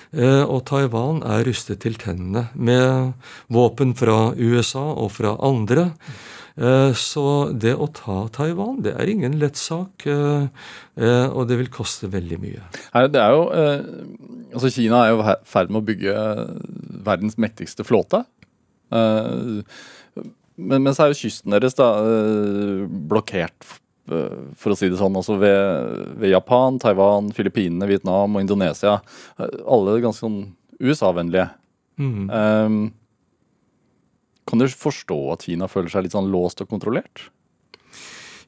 Uh, 0.10 0.45
og 0.45 0.63
Taiwan 0.65 1.23
er 1.25 1.43
rustet 1.45 1.82
til 1.82 1.97
tennene 2.02 2.47
med 2.58 3.13
våpen 3.54 3.93
fra 3.97 4.32
USA 4.38 4.91
og 4.93 5.12
fra 5.17 5.36
andre. 5.45 5.91
Eh, 6.60 6.91
så 6.98 7.24
det 7.56 7.72
å 7.80 7.88
ta 7.95 8.26
Taiwan, 8.36 8.82
det 8.84 8.91
er 9.00 9.12
ingen 9.12 9.38
lett 9.39 9.60
sak. 9.60 10.04
Eh, 10.10 10.48
eh, 11.00 11.28
og 11.30 11.48
det 11.48 11.60
vil 11.62 11.72
koste 11.72 12.10
veldig 12.12 12.39
mye. 12.41 12.65
Det 13.13 13.22
er 13.22 13.36
jo, 13.36 13.45
altså 14.52 14.72
Kina 14.74 15.06
er 15.06 15.13
jo 15.13 15.24
i 15.24 15.38
ferd 15.48 15.72
med 15.72 15.82
å 15.82 15.88
bygge 15.88 16.15
verdens 17.08 17.39
mektigste 17.39 17.86
flåte. 17.88 18.26
Men, 18.89 20.82
men 20.84 20.91
så 20.91 21.06
er 21.06 21.13
jo 21.13 21.22
kysten 21.22 21.54
deres 21.54 21.78
da 21.78 21.88
blokkert, 22.89 23.78
for 24.10 24.74
å 24.74 24.76
si 24.76 24.89
det 24.89 24.98
sånn, 24.98 25.15
altså 25.15 25.38
ved, 25.39 26.15
ved 26.19 26.34
Japan, 26.34 26.80
Taiwan, 26.82 27.30
Filippinene, 27.38 27.88
Vietnam 27.88 28.36
og 28.36 28.43
Indonesia. 28.43 28.98
Alle 29.38 30.00
ganske 30.02 30.26
sånn 30.26 30.39
USA-vennlige. 30.82 31.52
Mm. 32.00 32.26
Um, 32.32 32.80
kan 34.50 34.62
du 34.62 34.68
forstå 34.68 35.20
at 35.36 35.46
Kina 35.46 35.70
føler 35.70 35.94
seg 35.94 36.08
litt 36.08 36.18
sånn 36.18 36.32
låst 36.34 36.64
og 36.66 36.72
kontrollert? 36.72 37.30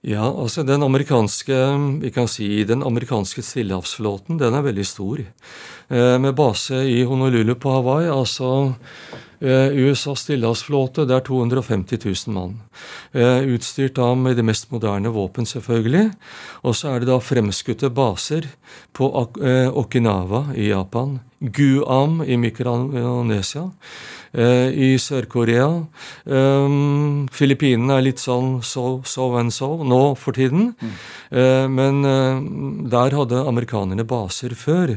Ja, 0.02 0.26
altså 0.26 0.64
den 0.66 0.82
amerikanske 0.82 1.56
vi 2.02 2.10
kan 2.10 2.26
si, 2.26 2.64
den 2.66 2.82
amerikanske 2.82 3.44
stillehavsflåten 3.46 4.40
den 4.42 4.56
er 4.58 4.64
veldig 4.66 4.86
stor. 4.90 5.22
Eh, 5.22 6.16
med 6.18 6.34
base 6.34 6.80
i 6.90 7.04
Honolulu 7.06 7.54
på 7.54 7.76
Hawaii. 7.76 8.08
altså 8.10 8.74
eh, 9.38 9.70
USAs 9.70 10.24
stillehavsflåte 10.26 11.06
det 11.06 11.20
er 11.20 11.28
250 11.28 12.02
000 12.02 12.34
mann. 12.34 12.56
Eh, 13.14 13.46
utstyrt 13.54 14.00
da 14.00 14.16
med 14.16 14.42
de 14.42 14.46
mest 14.48 14.72
moderne 14.72 15.14
våpen, 15.14 15.46
selvfølgelig. 15.46 16.16
Og 16.66 16.76
så 16.76 16.96
er 16.96 17.00
det 17.04 17.12
da 17.12 17.20
fremskutte 17.22 17.94
baser 17.94 18.50
på 18.98 19.12
eh, 19.38 19.70
Okinawa 19.70 20.48
i 20.58 20.72
Japan. 20.72 21.20
Guam 21.42 22.24
i 22.26 22.42
Mikronesia. 22.42 23.70
Eh, 24.32 24.72
i 24.72 24.89
Sør-Korea. 24.96 25.67
Um, 26.24 27.28
Filippinene 27.36 27.98
er 27.98 28.06
litt 28.06 28.22
sånn 28.24 28.62
so, 28.63 29.02
so 29.04 29.28
and 29.36 29.52
so 29.52 29.82
nå 29.84 30.15
for 30.15 30.38
tiden. 30.38 30.70
Mm. 30.80 30.94
Uh, 31.36 31.65
men 31.67 32.00
uh, 32.08 32.39
der 32.94 33.17
hadde 33.17 33.44
amerikanerne 33.50 34.08
baser 34.08 34.56
før. 34.56 34.96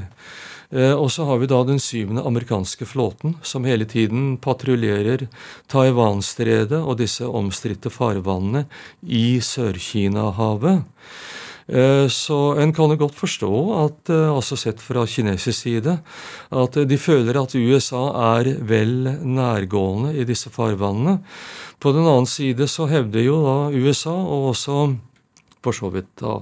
Uh, 0.71 0.95
og 0.95 1.09
så 1.11 1.27
har 1.27 1.43
vi 1.43 1.51
da 1.51 1.59
den 1.67 1.83
syvende 1.83 2.23
amerikanske 2.23 2.87
flåten, 2.87 3.35
som 3.43 3.67
hele 3.67 3.89
tiden 3.91 4.37
patruljerer 4.39 5.27
Taiwan-stredet 5.67 6.79
og 6.79 7.01
disse 7.03 7.27
omstridte 7.27 7.91
farvannene 7.91 8.69
i 9.03 9.41
Sør-Kina-havet. 9.43 10.87
Eh, 11.67 12.07
så 12.13 12.39
en 12.61 12.75
kan 12.77 12.93
jo 12.93 12.99
godt 13.01 13.17
forstå, 13.17 13.53
at, 13.85 14.13
altså 14.13 14.59
sett 14.61 14.83
fra 14.85 15.07
kinesisk 15.09 15.65
side, 15.65 15.97
at 16.53 16.79
de 16.89 16.99
føler 17.01 17.41
at 17.41 17.57
USA 17.57 18.05
er 18.37 18.53
vel 18.69 19.09
nærgående 19.25 20.13
i 20.19 20.27
disse 20.29 20.53
farvannene. 20.53 21.19
På 21.81 21.93
den 21.97 22.05
annen 22.05 22.29
side 22.29 22.69
så 22.69 22.89
hevder 22.91 23.25
jo 23.25 23.41
da 23.45 23.57
USA, 23.73 24.15
og 24.15 24.53
også 24.53 24.79
for 25.65 25.77
så 25.77 25.91
vidt 25.95 26.11
da 26.21 26.39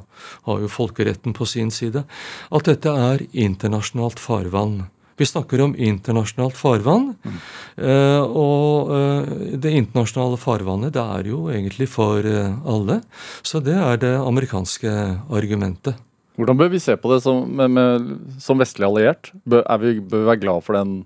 har 0.48 0.64
jo 0.64 0.70
folkeretten 0.70 1.34
på 1.36 1.46
sin 1.46 1.70
side, 1.74 2.04
at 2.50 2.66
dette 2.68 2.90
er 2.90 3.22
internasjonalt 3.32 4.22
farvann. 4.22 4.82
Vi 5.20 5.28
snakker 5.28 5.60
om 5.64 5.74
internasjonalt 5.76 6.56
farvann. 6.58 7.12
Mm. 7.24 7.40
Uh, 7.76 8.22
og 8.26 8.92
uh, 8.92 9.34
det 9.60 9.74
internasjonale 9.76 10.38
farvannet 10.40 10.94
det 10.94 11.02
er 11.02 11.28
jo 11.32 11.44
egentlig 11.52 11.88
for 11.92 12.24
uh, 12.24 12.56
alle. 12.68 13.00
Så 13.46 13.62
det 13.64 13.76
er 13.76 14.00
det 14.02 14.14
amerikanske 14.20 14.92
argumentet. 15.32 16.00
Hvordan 16.40 16.56
bør 16.58 16.72
vi 16.72 16.80
se 16.80 16.96
på 16.96 17.10
det 17.12 17.20
som, 17.24 17.44
med, 17.44 17.74
med, 17.76 18.12
som 18.40 18.60
vestlig 18.60 18.88
alliert? 18.88 19.32
Bør, 19.44 19.66
vi, 19.82 19.98
bør 20.00 20.22
vi 20.22 20.30
være 20.30 20.42
glad 20.46 20.64
for 20.64 20.78
den 20.78 21.02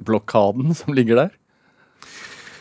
blokaden 0.00 0.74
som 0.76 0.92
ligger 0.96 1.24
der? 1.24 1.36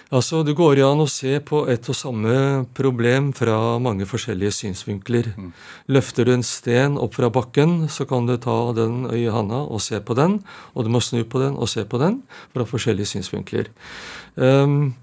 Altså, 0.10 0.42
Det 0.42 0.56
går 0.58 0.80
an 0.82 1.04
å 1.04 1.06
se 1.06 1.38
på 1.40 1.68
et 1.70 1.86
og 1.86 1.96
samme 1.96 2.66
problem 2.74 3.30
fra 3.38 3.78
mange 3.78 4.08
forskjellige 4.10 4.56
synsvinkler. 4.58 5.36
Mm. 5.38 5.52
Løfter 5.94 6.26
du 6.26 6.34
en 6.34 6.46
sten 6.46 6.98
opp 6.98 7.14
fra 7.14 7.30
bakken, 7.30 7.86
så 7.94 8.08
kan 8.10 8.26
du 8.26 8.34
ta 8.38 8.74
den 8.74 9.06
i 9.14 9.28
handa 9.30 9.62
og 9.70 9.82
se 9.86 10.00
på 10.02 10.18
den. 10.18 10.40
Og 10.74 10.86
du 10.86 10.90
må 10.90 11.00
snu 11.00 11.22
på 11.30 11.44
den 11.44 11.54
og 11.54 11.70
se 11.70 11.86
på 11.86 12.02
den 12.02 12.24
fra 12.56 12.66
forskjellige 12.66 13.06
synsvinkler. 13.14 13.70
Um, 14.34 14.96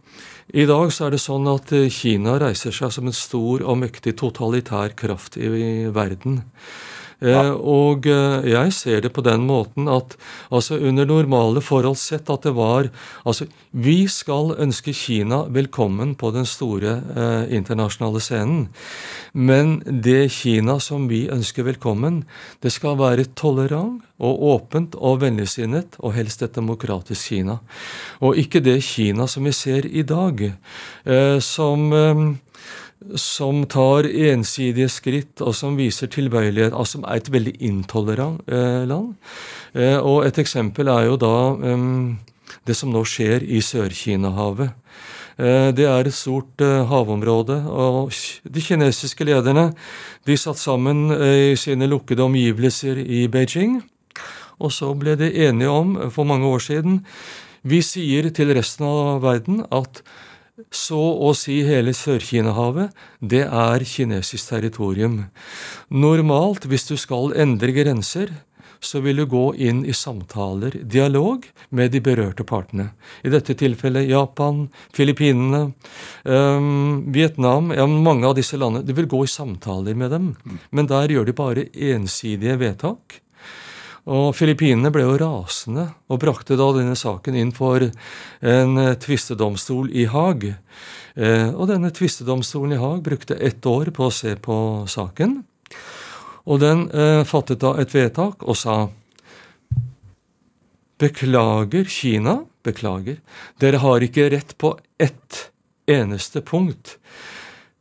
I 0.50 0.66
dag 0.66 0.90
så 0.90 1.06
er 1.06 1.14
det 1.14 1.22
sånn 1.22 1.46
at 1.54 1.70
Kina 1.94 2.34
reiser 2.42 2.74
seg 2.74 2.90
som 2.90 3.06
en 3.06 3.14
stor 3.14 3.62
og 3.62 3.78
mektig 3.78 4.16
totalitær 4.18 4.98
kraft 4.98 5.38
i, 5.38 5.46
i 5.46 5.86
verden. 5.86 6.42
Ja. 7.24 7.46
Eh, 7.46 7.52
og 7.56 8.06
eh, 8.10 8.44
jeg 8.52 8.72
ser 8.76 9.00
det 9.04 9.12
på 9.16 9.24
den 9.24 9.46
måten 9.48 9.88
at 9.88 10.18
altså 10.52 10.76
under 10.76 11.08
normale 11.08 11.62
forhold 11.64 11.96
sett 11.96 12.28
at 12.32 12.44
det 12.44 12.52
var 12.56 12.90
Altså, 13.26 13.46
vi 13.72 14.06
skal 14.08 14.52
ønske 14.60 14.92
Kina 14.94 15.44
velkommen 15.52 16.14
på 16.18 16.30
den 16.34 16.46
store 16.46 16.98
eh, 17.16 17.54
internasjonale 17.56 18.20
scenen. 18.20 18.68
Men 19.32 19.80
det 19.84 20.30
Kina 20.32 20.78
som 20.80 21.08
vi 21.10 21.26
ønsker 21.32 21.66
velkommen, 21.66 22.24
det 22.62 22.72
skal 22.72 22.98
være 23.00 23.26
tolerant 23.36 24.04
og 24.16 24.42
åpent 24.48 24.94
og 24.96 25.20
vennligsinnet, 25.20 25.98
og 26.00 26.14
helst 26.16 26.44
et 26.44 26.56
demokratisk 26.56 27.32
Kina. 27.32 27.58
Og 28.24 28.38
ikke 28.40 28.62
det 28.64 28.78
Kina 28.86 29.26
som 29.28 29.44
vi 29.44 29.52
ser 29.52 29.88
i 29.88 30.04
dag, 30.06 30.40
eh, 31.04 31.38
som 31.44 31.92
eh, 31.92 32.24
som 33.14 33.64
tar 33.70 34.06
ensidige 34.08 34.88
skritt, 34.90 35.40
og 35.40 35.54
som 35.54 35.76
viser 35.78 36.10
tilbøyelighet, 36.12 36.74
altså 36.74 36.98
som 36.98 37.06
er 37.06 37.20
et 37.20 37.30
veldig 37.32 37.54
intolerant 37.64 38.42
eh, 38.50 38.82
land. 38.88 39.14
Eh, 39.74 39.98
og 39.98 40.26
et 40.26 40.38
eksempel 40.42 40.90
er 40.92 41.06
jo 41.10 41.18
da 41.20 41.36
det 42.66 42.74
som 42.74 42.90
nå 42.90 43.04
skjer 43.06 43.44
i 43.46 43.60
Sør-Kina-havet. 43.62 44.74
Eh, 45.38 45.70
det 45.76 45.86
er 45.86 46.08
et 46.08 46.16
stort 46.16 46.62
havområde, 46.90 47.60
og 47.70 48.14
de 48.42 48.64
kinesiske 48.64 49.26
lederne 49.28 49.70
de 50.26 50.38
satt 50.40 50.58
sammen 50.58 51.10
i 51.12 51.54
sine 51.60 51.88
lukkede 51.90 52.24
omgivelser 52.26 52.98
i 53.02 53.26
Beijing. 53.28 53.80
Og 54.56 54.72
så 54.72 54.92
ble 54.96 55.18
de 55.20 55.28
enige 55.46 55.68
om, 55.68 55.96
for 56.10 56.24
mange 56.24 56.48
år 56.48 56.62
siden 56.64 57.02
Vi 57.66 57.82
sier 57.82 58.30
til 58.30 58.54
resten 58.54 58.86
av 58.86 59.24
verden 59.24 59.64
at 59.74 60.00
så 60.72 60.98
å 60.98 61.32
si 61.36 61.58
hele 61.66 61.92
Sør-Kina-havet, 61.96 62.94
det 63.20 63.44
er 63.44 63.84
kinesisk 63.84 64.52
territorium. 64.54 65.26
Normalt, 65.92 66.64
hvis 66.70 66.88
du 66.88 66.96
skal 67.00 67.34
endre 67.36 67.74
grenser, 67.76 68.32
så 68.80 69.00
vil 69.00 69.20
du 69.20 69.26
gå 69.28 69.44
inn 69.68 69.82
i 69.88 69.94
samtaler, 69.96 70.78
dialog, 70.84 71.44
med 71.70 71.92
de 71.92 72.00
berørte 72.04 72.44
partene. 72.46 72.90
I 73.24 73.32
dette 73.32 73.56
tilfellet 73.58 74.08
Japan, 74.10 74.66
Filippinene, 74.96 75.72
um, 76.24 77.04
Vietnam 77.12 77.72
ja, 77.74 77.86
Mange 77.86 78.28
av 78.28 78.36
disse 78.38 78.58
landene. 78.60 78.86
Du 78.86 78.92
vil 78.96 79.08
gå 79.10 79.24
i 79.24 79.30
samtaler 79.30 79.96
med 79.96 80.12
dem. 80.12 80.32
Men 80.70 80.88
der 80.90 81.12
gjør 81.12 81.28
de 81.28 81.36
bare 81.36 81.68
ensidige 81.72 82.58
vedtak. 82.60 83.20
Og 84.06 84.30
Filippinene 84.38 84.92
ble 84.94 85.02
jo 85.02 85.16
rasende 85.18 85.88
og 86.06 86.20
brakte 86.22 86.58
da 86.58 86.68
denne 86.76 86.94
saken 86.98 87.38
inn 87.38 87.50
for 87.54 87.82
en 87.82 88.78
eh, 88.78 88.94
tvistedomstol 89.02 89.90
i 89.90 90.06
Haag. 90.12 90.46
Eh, 91.18 91.48
og 91.50 91.66
denne 91.72 91.90
tvistedomstolen 91.94 92.76
i 92.76 92.80
Haag 92.82 93.02
brukte 93.06 93.34
ett 93.34 93.66
år 93.66 93.90
på 93.96 94.06
å 94.06 94.14
se 94.14 94.36
på 94.38 94.58
saken. 94.90 95.40
Og 96.46 96.62
den 96.62 96.86
eh, 96.94 97.24
fattet 97.26 97.64
da 97.64 97.74
et 97.82 97.94
vedtak 97.96 98.46
og 98.46 98.58
sa 98.58 98.84
Beklager, 100.96 101.84
Kina. 101.90 102.38
Beklager. 102.64 103.18
Dere 103.60 103.82
har 103.82 104.06
ikke 104.06 104.30
rett 104.32 104.54
på 104.56 104.76
ett 105.02 105.50
eneste 105.90 106.40
punkt. 106.46 106.96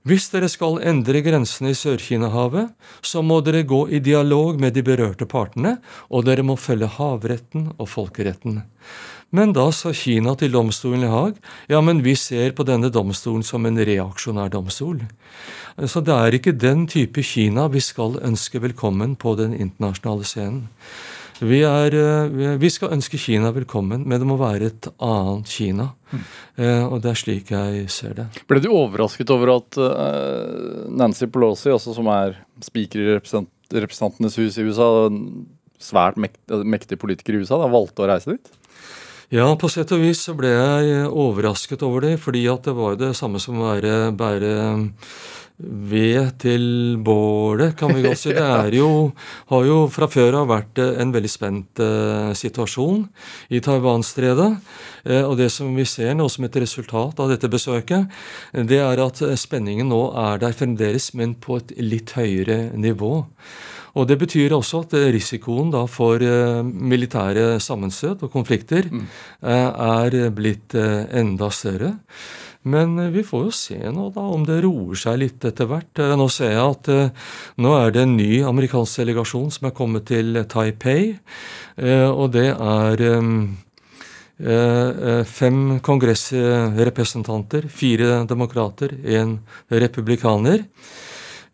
Hvis 0.05 0.27
dere 0.29 0.45
skal 0.51 0.77
endre 0.85 1.23
grensene 1.25 1.71
i 1.73 1.77
Sør-Kina-havet, 1.77 2.69
så 3.01 3.23
må 3.25 3.39
dere 3.41 3.63
gå 3.65 3.87
i 3.89 4.03
dialog 4.05 4.59
med 4.61 4.75
de 4.77 4.83
berørte 4.85 5.25
partene, 5.25 5.79
og 6.13 6.27
dere 6.27 6.45
må 6.45 6.53
følge 6.61 6.91
havretten 6.99 7.71
og 7.79 7.89
folkeretten. 7.89 8.61
Men 9.33 9.55
da 9.57 9.65
sa 9.73 9.89
Kina 9.97 10.35
til 10.37 10.53
domstolen 10.53 11.07
i 11.07 11.09
Haag 11.09 11.39
ja, 11.71 11.81
men 11.81 12.03
vi 12.05 12.13
ser 12.15 12.53
på 12.55 12.63
denne 12.67 12.91
domstolen 12.93 13.41
som 13.43 13.65
en 13.65 13.81
reaksjonær 13.81 14.53
domstol. 14.53 15.01
Så 15.89 16.05
det 16.05 16.13
er 16.13 16.37
ikke 16.37 16.53
den 16.53 16.85
type 16.87 17.25
Kina 17.25 17.65
vi 17.73 17.81
skal 17.83 18.19
ønske 18.21 18.61
velkommen 18.61 19.17
på 19.19 19.33
den 19.41 19.57
internasjonale 19.57 20.29
scenen. 20.29 20.67
Vi, 21.43 21.59
er, 21.67 21.95
eh, 21.99 22.55
vi 22.61 22.69
skal 22.71 22.93
ønske 22.95 23.19
Kina 23.19 23.51
velkommen, 23.55 24.05
men 24.07 24.21
det 24.21 24.27
må 24.27 24.37
være 24.39 24.69
et 24.71 24.87
annet 25.03 25.51
Kina. 25.51 25.89
Mm. 26.11 26.25
Og 26.93 27.01
det 27.03 27.09
er 27.11 27.19
slik 27.19 27.49
jeg 27.51 27.89
ser 27.91 28.13
det. 28.15 28.25
Ble 28.47 28.61
du 28.63 28.69
overrasket 28.71 29.31
over 29.33 29.57
at 29.57 29.75
Nancy 30.87 31.27
Pelosi, 31.27 31.67
også 31.73 31.91
som 31.97 32.07
er 32.13 32.37
spiker 32.63 33.01
i 33.03 33.17
Representantenes 33.17 34.37
hus 34.39 34.55
i 34.55 34.63
USA, 34.63 34.87
svært 35.83 36.15
mektig, 36.21 36.61
mektig 36.63 36.99
politiker 37.01 37.35
i 37.35 37.41
USA, 37.43 37.59
da 37.59 37.67
valgte 37.67 38.05
å 38.05 38.07
reise 38.13 38.37
dit? 38.37 38.53
Ja, 39.33 39.47
på 39.57 39.69
sett 39.73 39.89
og 39.95 40.03
vis 40.03 40.21
så 40.27 40.35
ble 40.37 40.51
jeg 40.53 41.07
overrasket 41.09 41.81
over 41.85 42.05
det, 42.05 42.15
fordi 42.21 42.45
at 42.51 42.67
det 42.67 42.75
var 42.77 42.97
det 42.99 43.15
samme 43.17 43.41
som 43.41 43.57
å 43.57 43.71
være 43.71 44.13
bære 44.15 44.51
ved 45.57 46.33
til 46.43 46.97
bålet, 46.99 47.77
kan 47.79 47.93
vi 47.95 48.03
godt 48.03 48.19
si. 48.19 48.33
Det 48.35 48.43
er 48.43 48.75
jo, 48.75 48.89
har 49.51 49.67
jo 49.67 49.77
fra 49.91 50.09
før 50.11 50.41
av 50.41 50.49
vært 50.51 50.81
en 50.83 51.13
veldig 51.15 51.31
spent 51.31 51.79
eh, 51.83 52.33
situasjon 52.35 53.05
i 53.55 53.61
Taiwan-stredet. 53.63 54.49
Uh, 55.05 55.21
og 55.29 55.35
det 55.39 55.51
som 55.53 55.69
vi 55.77 55.85
ser 55.87 56.15
nå 56.17 56.25
som 56.31 56.47
et 56.47 56.57
resultat 56.59 57.19
av 57.21 57.29
dette 57.31 57.49
besøket, 57.51 58.11
det 58.67 58.81
er 58.81 58.99
at 59.03 59.21
spenningen 59.39 59.87
nå 59.91 60.01
er 60.17 60.41
der 60.41 60.55
fremdeles, 60.57 61.11
men 61.15 61.37
på 61.39 61.59
et 61.61 61.75
litt 61.79 62.15
høyere 62.17 62.73
nivå. 62.73 63.13
Og 63.95 64.09
Det 64.09 64.17
betyr 64.19 64.51
også 64.51 64.81
at 64.83 64.93
risikoen 65.15 65.69
da 65.71 65.85
for 65.87 66.19
militære 66.19 67.61
sammenstøt 67.63 68.25
og 68.27 68.33
konflikter 68.33 68.89
mm. 68.91 69.05
er 69.39 70.17
blitt 70.35 70.75
enda 70.75 71.47
større. 71.47 71.93
Men 72.65 72.97
vi 73.13 73.21
får 73.25 73.43
jo 73.45 73.51
se 73.53 73.77
nå 73.93 74.07
da 74.15 74.23
om 74.33 74.45
det 74.47 74.63
roer 74.65 74.97
seg 74.97 75.19
litt 75.21 75.45
etter 75.45 75.69
hvert. 75.69 76.01
Nå 76.17 76.25
ser 76.33 76.55
jeg 76.55 76.63
at 76.65 76.89
nå 77.61 77.73
er 77.77 77.93
det 77.93 78.01
en 78.05 78.15
ny 78.17 78.41
amerikansk 78.47 79.03
delegasjon 79.03 79.51
som 79.53 79.69
er 79.69 79.75
kommet 79.77 80.07
til 80.09 80.39
Taipei. 80.49 81.13
Og 82.09 82.31
det 82.33 82.47
er 82.49 83.05
fem 85.29 85.59
kongressrepresentanter, 85.85 87.69
fire 87.69 88.25
demokrater, 88.27 88.97
én 89.05 89.37
republikaner. 89.69 90.65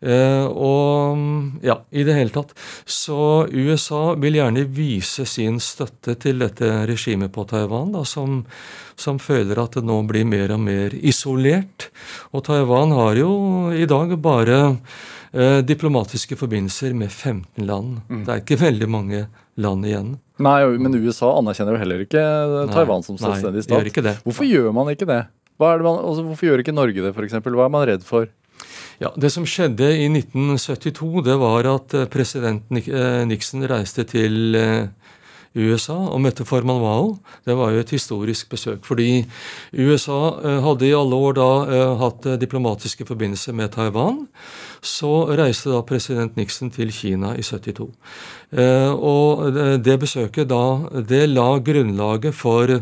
Uh, 0.02 0.46
og 0.50 1.62
ja, 1.62 1.76
i 1.94 2.02
det 2.02 2.16
hele 2.16 2.34
tatt. 2.34 2.50
Så 2.84 3.46
USA 3.52 4.16
vil 4.18 4.40
gjerne 4.40 4.64
vise 4.66 5.26
sin 5.30 5.60
støtte 5.62 6.16
til 6.22 6.42
dette 6.42 6.70
regimet 6.90 7.30
på 7.34 7.44
Taiwan, 7.46 7.92
da, 7.94 8.02
som, 8.08 8.40
som, 8.98 9.20
føler 9.22 9.60
at 9.62 9.78
det 9.78 9.84
nå 9.86 10.00
blir 10.08 10.26
mer 10.26 10.56
og 10.56 10.62
mer 10.64 10.96
isolert. 10.98 11.90
Og 12.34 12.42
Taiwan 12.48 12.94
har 12.98 13.20
jo 13.20 13.32
i 13.76 13.86
dag 13.86 14.16
bare 14.22 14.58
eh, 14.72 15.60
diplomatiske 15.66 16.38
forbindelser 16.40 16.96
med 16.98 17.12
15 17.12 17.62
land. 17.68 18.00
Mm. 18.08 18.24
Det 18.26 18.34
er 18.34 18.42
ikke 18.42 18.60
veldig 18.64 18.90
mange 18.90 19.24
land 19.62 19.86
igjen. 19.86 20.16
Nei, 20.42 20.58
men 20.82 20.98
USA 20.98 21.30
anerkjenner 21.38 21.76
jo 21.76 21.82
heller 21.84 22.02
ikke 22.02 22.26
Taiwan 22.72 23.06
som 23.06 23.20
selvstendig 23.20 23.62
stat. 23.68 23.78
Gjør 23.78 23.92
ikke 23.92 24.06
det. 24.08 24.18
Hvorfor 24.26 24.48
gjør 24.48 24.74
man 24.74 24.90
ikke 24.90 25.06
det? 25.06 25.22
Man, 25.62 25.84
altså, 25.86 26.24
hvorfor 26.26 26.48
gjør 26.48 26.62
ikke 26.64 26.74
Norge 26.74 27.04
det, 27.04 27.12
f.eks.? 27.14 27.38
Hva 27.38 27.66
er 27.68 27.70
man 27.70 27.84
redd 27.86 28.02
for? 28.06 28.26
Ja, 29.00 29.12
Det 29.16 29.30
som 29.32 29.46
skjedde 29.48 29.88
i 29.96 30.08
1972, 30.10 31.22
det 31.24 31.36
var 31.40 31.68
at 31.70 31.94
eh, 31.94 32.08
president 32.10 32.64
eh, 32.70 33.22
Nixon 33.28 33.64
reiste 33.68 34.04
til 34.08 34.56
eh, 34.58 34.88
USA 35.54 35.96
og 35.96 36.20
møtte 36.24 36.46
Forman 36.48 36.80
Mao. 36.80 37.18
Det 37.44 37.56
var 37.56 37.72
jo 37.72 37.82
et 37.82 37.92
historisk 37.92 38.48
besøk. 38.52 38.84
Fordi 38.88 39.24
USA 39.76 40.32
hadde 40.64 40.88
i 40.88 40.94
alle 40.96 41.12
år 41.12 41.36
da 41.36 41.48
hatt 42.00 42.24
diplomatiske 42.40 43.04
forbindelser 43.04 43.52
med 43.52 43.74
Taiwan. 43.74 44.22
Så 44.80 45.28
reiste 45.36 45.68
da 45.68 45.82
president 45.84 46.40
Nixon 46.40 46.72
til 46.72 46.88
Kina 46.88 47.34
i 47.36 47.44
72. 47.44 47.84
Og 48.96 49.52
det 49.84 49.98
besøket 50.00 50.48
da, 50.48 50.64
det 51.04 51.26
la 51.28 51.50
grunnlaget 51.60 52.32
for 52.32 52.72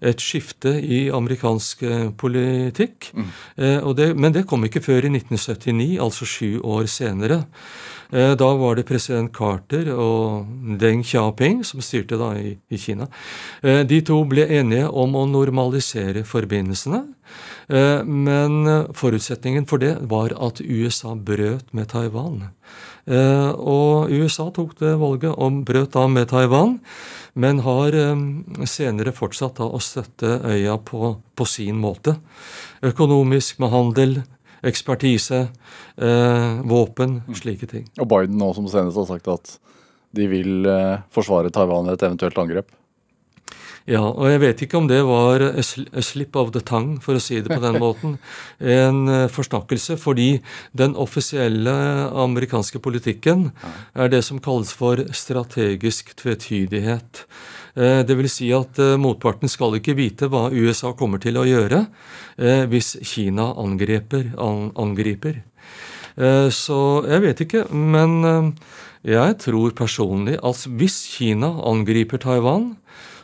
et 0.00 0.22
skifte 0.22 0.76
i 0.78 1.08
amerikansk 1.14 1.82
eh, 1.82 2.08
politikk. 2.18 3.10
Mm. 3.14 3.30
Eh, 3.56 3.88
det, 3.98 4.08
men 4.16 4.34
det 4.34 4.46
kom 4.46 4.64
ikke 4.64 4.84
før 4.84 5.08
i 5.08 5.12
1979, 5.12 5.98
altså 6.02 6.28
sju 6.28 6.60
år 6.62 6.86
senere. 6.90 7.42
Eh, 8.12 8.32
da 8.40 8.48
var 8.56 8.78
det 8.78 8.86
president 8.88 9.32
Carter 9.36 9.90
og 9.92 10.48
Deng 10.80 11.04
Xiaoping 11.04 11.60
som 11.66 11.82
styrte 11.84 12.18
da 12.20 12.32
i, 12.40 12.54
i 12.70 12.80
Kina. 12.80 13.08
De 13.62 14.00
to 14.06 14.22
ble 14.28 14.46
enige 14.58 14.88
om 14.88 15.16
å 15.18 15.26
normalisere 15.28 16.24
forbindelsene. 16.28 17.04
Men 18.08 18.54
forutsetningen 18.96 19.66
for 19.68 19.82
det 19.82 19.98
var 20.08 20.32
at 20.40 20.62
USA 20.64 21.12
brøt 21.12 21.68
med 21.76 21.90
Taiwan. 21.92 22.46
Og 23.04 24.08
USA 24.08 24.46
tok 24.56 24.72
det 24.80 24.94
valget 25.02 25.36
om 25.36 25.60
brøt 25.68 25.92
da 25.92 26.06
med 26.08 26.30
Taiwan 26.32 26.78
men 27.38 27.60
har 27.62 27.94
senere 28.66 29.14
fortsatt 29.14 29.60
da 29.60 29.68
å 29.70 29.80
støtte 29.82 30.38
øya 30.48 30.78
på, 30.82 31.12
på 31.38 31.46
sin 31.46 31.78
måte. 31.78 32.16
Økonomisk, 32.82 33.60
med 33.62 33.72
handel, 33.74 34.16
ekspertise, 34.66 35.48
eh, 35.96 36.60
våpen, 36.64 37.20
mm. 37.26 37.38
slike 37.38 37.68
ting. 37.70 37.86
Og 37.98 38.08
Biden 38.10 38.38
nå 38.40 38.52
som 38.56 38.68
senest 38.70 38.98
har 38.98 39.08
sagt 39.10 39.30
at 39.32 39.54
de 40.16 40.26
vil 40.30 40.66
eh, 40.66 41.00
forsvare 41.14 41.52
Taiwan 41.54 41.88
ved 41.88 41.98
et 41.98 42.06
eventuelt 42.08 42.38
angrep? 42.40 42.74
Ja, 43.88 44.02
og 44.04 44.26
jeg 44.28 44.40
vet 44.42 44.62
ikke 44.64 44.76
om 44.76 44.88
det 44.88 44.98
var 45.08 45.40
a 45.40 45.62
slip 46.04 46.36
of 46.36 46.50
the 46.52 46.60
tongue, 46.60 46.98
for 47.00 47.16
å 47.16 47.22
si 47.22 47.38
det 47.40 47.48
på 47.54 47.62
den 47.62 47.78
måten. 47.84 48.18
En 48.60 49.06
eh, 49.08 49.30
forsnakkelse, 49.32 49.96
fordi 50.00 50.42
den 50.76 50.96
offisielle 51.00 51.72
amerikanske 52.12 52.82
politikken 52.84 53.48
er 53.96 54.12
det 54.12 54.20
som 54.28 54.42
kalles 54.44 54.74
for 54.76 55.00
strategisk 55.16 56.12
tvetydighet. 56.20 57.24
Eh, 57.78 58.00
det 58.02 58.16
vil 58.18 58.28
si 58.30 58.48
at 58.54 58.78
eh, 58.82 58.96
motparten 58.98 59.50
skal 59.50 59.76
ikke 59.78 59.94
vite 59.98 60.28
hva 60.30 60.48
USA 60.50 60.92
kommer 60.98 61.22
til 61.22 61.38
å 61.38 61.46
gjøre 61.46 61.84
hvis 62.38 62.92
Kina 63.02 63.48
angriper. 63.58 64.28
angriper. 64.38 65.40
Så 66.54 66.76
jeg 67.02 67.22
vet 67.24 67.40
ikke, 67.42 67.64
men 67.74 68.52
jeg 69.02 69.32
tror 69.42 69.74
personlig 69.74 70.36
at 70.38 70.60
hvis 70.78 71.00
Kina 71.16 71.48
angriper 71.66 72.22
Taiwan, 72.22 72.76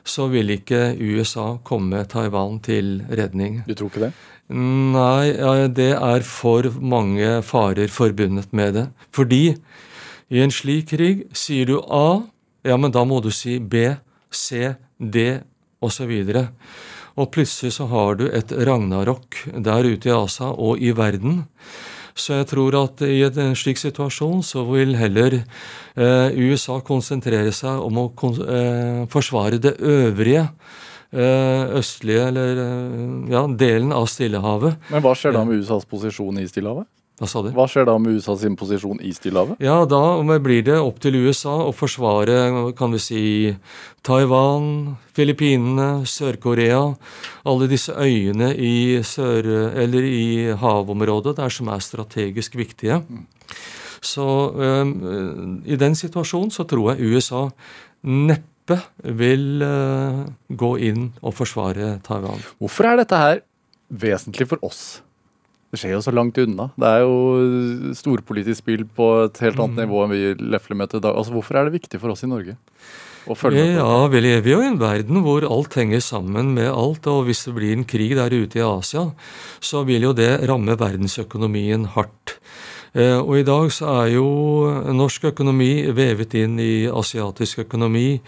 så 0.03 0.27
vil 0.33 0.51
ikke 0.51 0.97
USA 0.99 1.61
komme 1.63 2.03
Taiwan 2.11 2.59
til 2.59 3.05
redning. 3.07 3.63
Du 3.69 3.75
tror 3.79 3.93
ikke 3.93 4.09
det? 4.09 4.11
Nei, 4.51 5.31
det 5.79 5.93
er 5.95 6.27
for 6.27 6.67
mange 6.83 7.39
farer 7.47 7.87
forbundet 7.87 8.51
med 8.51 8.75
det. 8.75 8.89
Fordi 9.15 9.55
i 10.35 10.43
en 10.43 10.51
slik 10.51 10.91
krig 10.91 11.23
sier 11.39 11.71
du 11.71 11.79
A, 11.87 12.25
ja, 12.67 12.75
men 12.77 12.91
da 12.91 13.07
må 13.07 13.23
du 13.23 13.31
si 13.31 13.61
B, 13.61 13.95
C, 14.35 14.75
D 14.99 15.41
osv. 15.85 16.13
og 17.15 17.31
plutselig 17.31 17.75
så 17.77 17.89
har 17.91 18.17
du 18.19 18.29
et 18.29 18.53
ragnarok 18.53 19.45
der 19.55 19.85
ute 19.85 20.09
i 20.09 20.15
ASA 20.15 20.51
og 20.51 20.81
i 20.83 20.91
verden. 20.97 21.45
Så 22.15 22.39
jeg 22.39 22.47
tror 22.53 22.77
at 22.79 23.03
i 23.03 23.25
en 23.27 23.57
slik 23.59 23.81
situasjon 23.81 24.43
så 24.47 24.63
vil 24.69 24.95
heller 24.95 25.41
eh, 25.41 26.37
USA 26.39 26.79
konsentrere 26.87 27.51
seg 27.53 27.83
om 27.83 27.99
å 27.99 28.07
eh, 28.47 29.01
forsvare 29.11 29.59
det 29.59 29.75
øvrige 29.83 30.45
eh, 31.11 31.75
østlige, 31.81 32.29
eller 32.31 32.63
eh, 32.63 33.33
ja, 33.35 33.43
delen 33.51 33.95
av 33.97 34.07
Stillehavet. 34.11 34.79
Men 34.95 35.03
hva 35.03 35.17
skjer 35.19 35.35
da 35.35 35.43
med 35.49 35.59
USAs 35.63 35.89
posisjon 35.91 36.39
i 36.39 36.47
Stillehavet? 36.51 36.87
Hva 37.15 37.29
sa 37.31 37.45
du? 37.45 37.53
Hva 37.55 37.69
skjer 37.71 37.87
da 37.87 37.95
med 38.03 38.17
USA 38.17 38.35
sin 38.39 38.57
posisjon 38.59 38.99
i 38.99 39.13
Stillehavet? 39.15 39.61
Ja, 39.63 39.85
da 39.87 40.19
blir 40.43 40.65
det 40.67 40.81
opp 40.83 40.97
til 41.03 41.21
USA 41.23 41.53
å 41.69 41.71
forsvare 41.71 42.73
kan 42.75 42.91
vi 42.97 43.01
si, 43.03 43.23
Taiwan, 44.03 44.97
Filippinene, 45.15 46.09
Sør-Korea. 46.11 46.81
Alle 47.47 47.71
disse 47.71 47.95
øyene 47.95 48.51
i, 48.59 48.99
sør, 49.07 49.47
eller 49.85 50.09
i 50.11 50.27
havområdet 50.59 51.37
der 51.39 51.55
som 51.55 51.71
er 51.71 51.87
strategisk 51.87 52.59
viktige. 52.59 52.99
Så 54.05 54.27
um, 54.51 55.63
i 55.65 55.79
den 55.81 55.95
situasjonen 55.95 56.51
så 56.53 56.67
tror 56.69 56.93
jeg 56.93 57.15
USA 57.15 57.47
neppe 58.11 58.83
vil 59.07 59.63
uh, 59.63 60.27
gå 60.51 60.75
inn 60.91 61.13
og 61.23 61.39
forsvare 61.39 62.01
Taiwan. 62.05 62.43
Hvorfor 62.59 62.91
er 62.91 63.05
dette 63.05 63.23
her 63.23 63.45
vesentlig 63.89 64.51
for 64.51 64.67
oss? 64.67 65.05
Det 65.75 65.81
skjer 65.81 65.97
jo 65.97 66.05
så 66.07 66.15
langt 66.15 66.39
unna. 66.39 66.69
Det 66.79 66.87
er 66.87 67.03
jo 67.03 67.95
storpolitisk 67.99 68.63
spill 68.63 68.85
på 68.87 69.09
et 69.25 69.41
helt 69.43 69.59
annet 69.59 69.81
mm. 69.81 69.83
nivå 69.83 70.05
enn 70.05 70.15
vi 70.15 70.53
lefler 70.55 70.79
med 70.79 70.93
til 70.93 71.03
dag. 71.03 71.19
Altså, 71.19 71.35
Hvorfor 71.35 71.59
er 71.59 71.67
det 71.67 71.81
viktig 71.81 71.99
for 71.99 72.15
oss 72.15 72.23
i 72.23 72.31
Norge? 72.31 72.55
å 73.25 73.37
følge 73.39 73.63
med 73.63 73.79
på? 73.79 73.81
Ja, 73.81 74.07
Vi 74.13 74.23
lever 74.25 74.51
jo 74.51 74.61
i 74.63 74.69
en 74.69 74.81
verden 74.81 75.25
hvor 75.25 75.47
alt 75.49 75.79
henger 75.79 76.03
sammen 76.05 76.53
med 76.57 76.71
alt. 76.71 77.09
Og 77.11 77.27
hvis 77.29 77.45
det 77.49 77.57
blir 77.57 77.75
en 77.77 77.89
krig 77.89 78.15
der 78.19 78.35
ute 78.35 78.61
i 78.61 78.67
Asia, 78.67 79.09
så 79.65 79.85
vil 79.89 80.11
jo 80.11 80.15
det 80.17 80.33
ramme 80.49 80.77
verdensøkonomien 80.81 81.89
hardt. 81.97 82.39
Eh, 82.95 83.19
og 83.19 83.41
i 83.41 83.47
dag 83.47 83.73
så 83.75 83.89
er 84.05 84.13
jo 84.15 84.27
norsk 84.95 85.33
økonomi 85.33 85.89
vevet 85.97 86.37
inn 86.39 86.61
i 86.63 86.87
asiatisk 86.87 87.65
økonomi. 87.65 88.21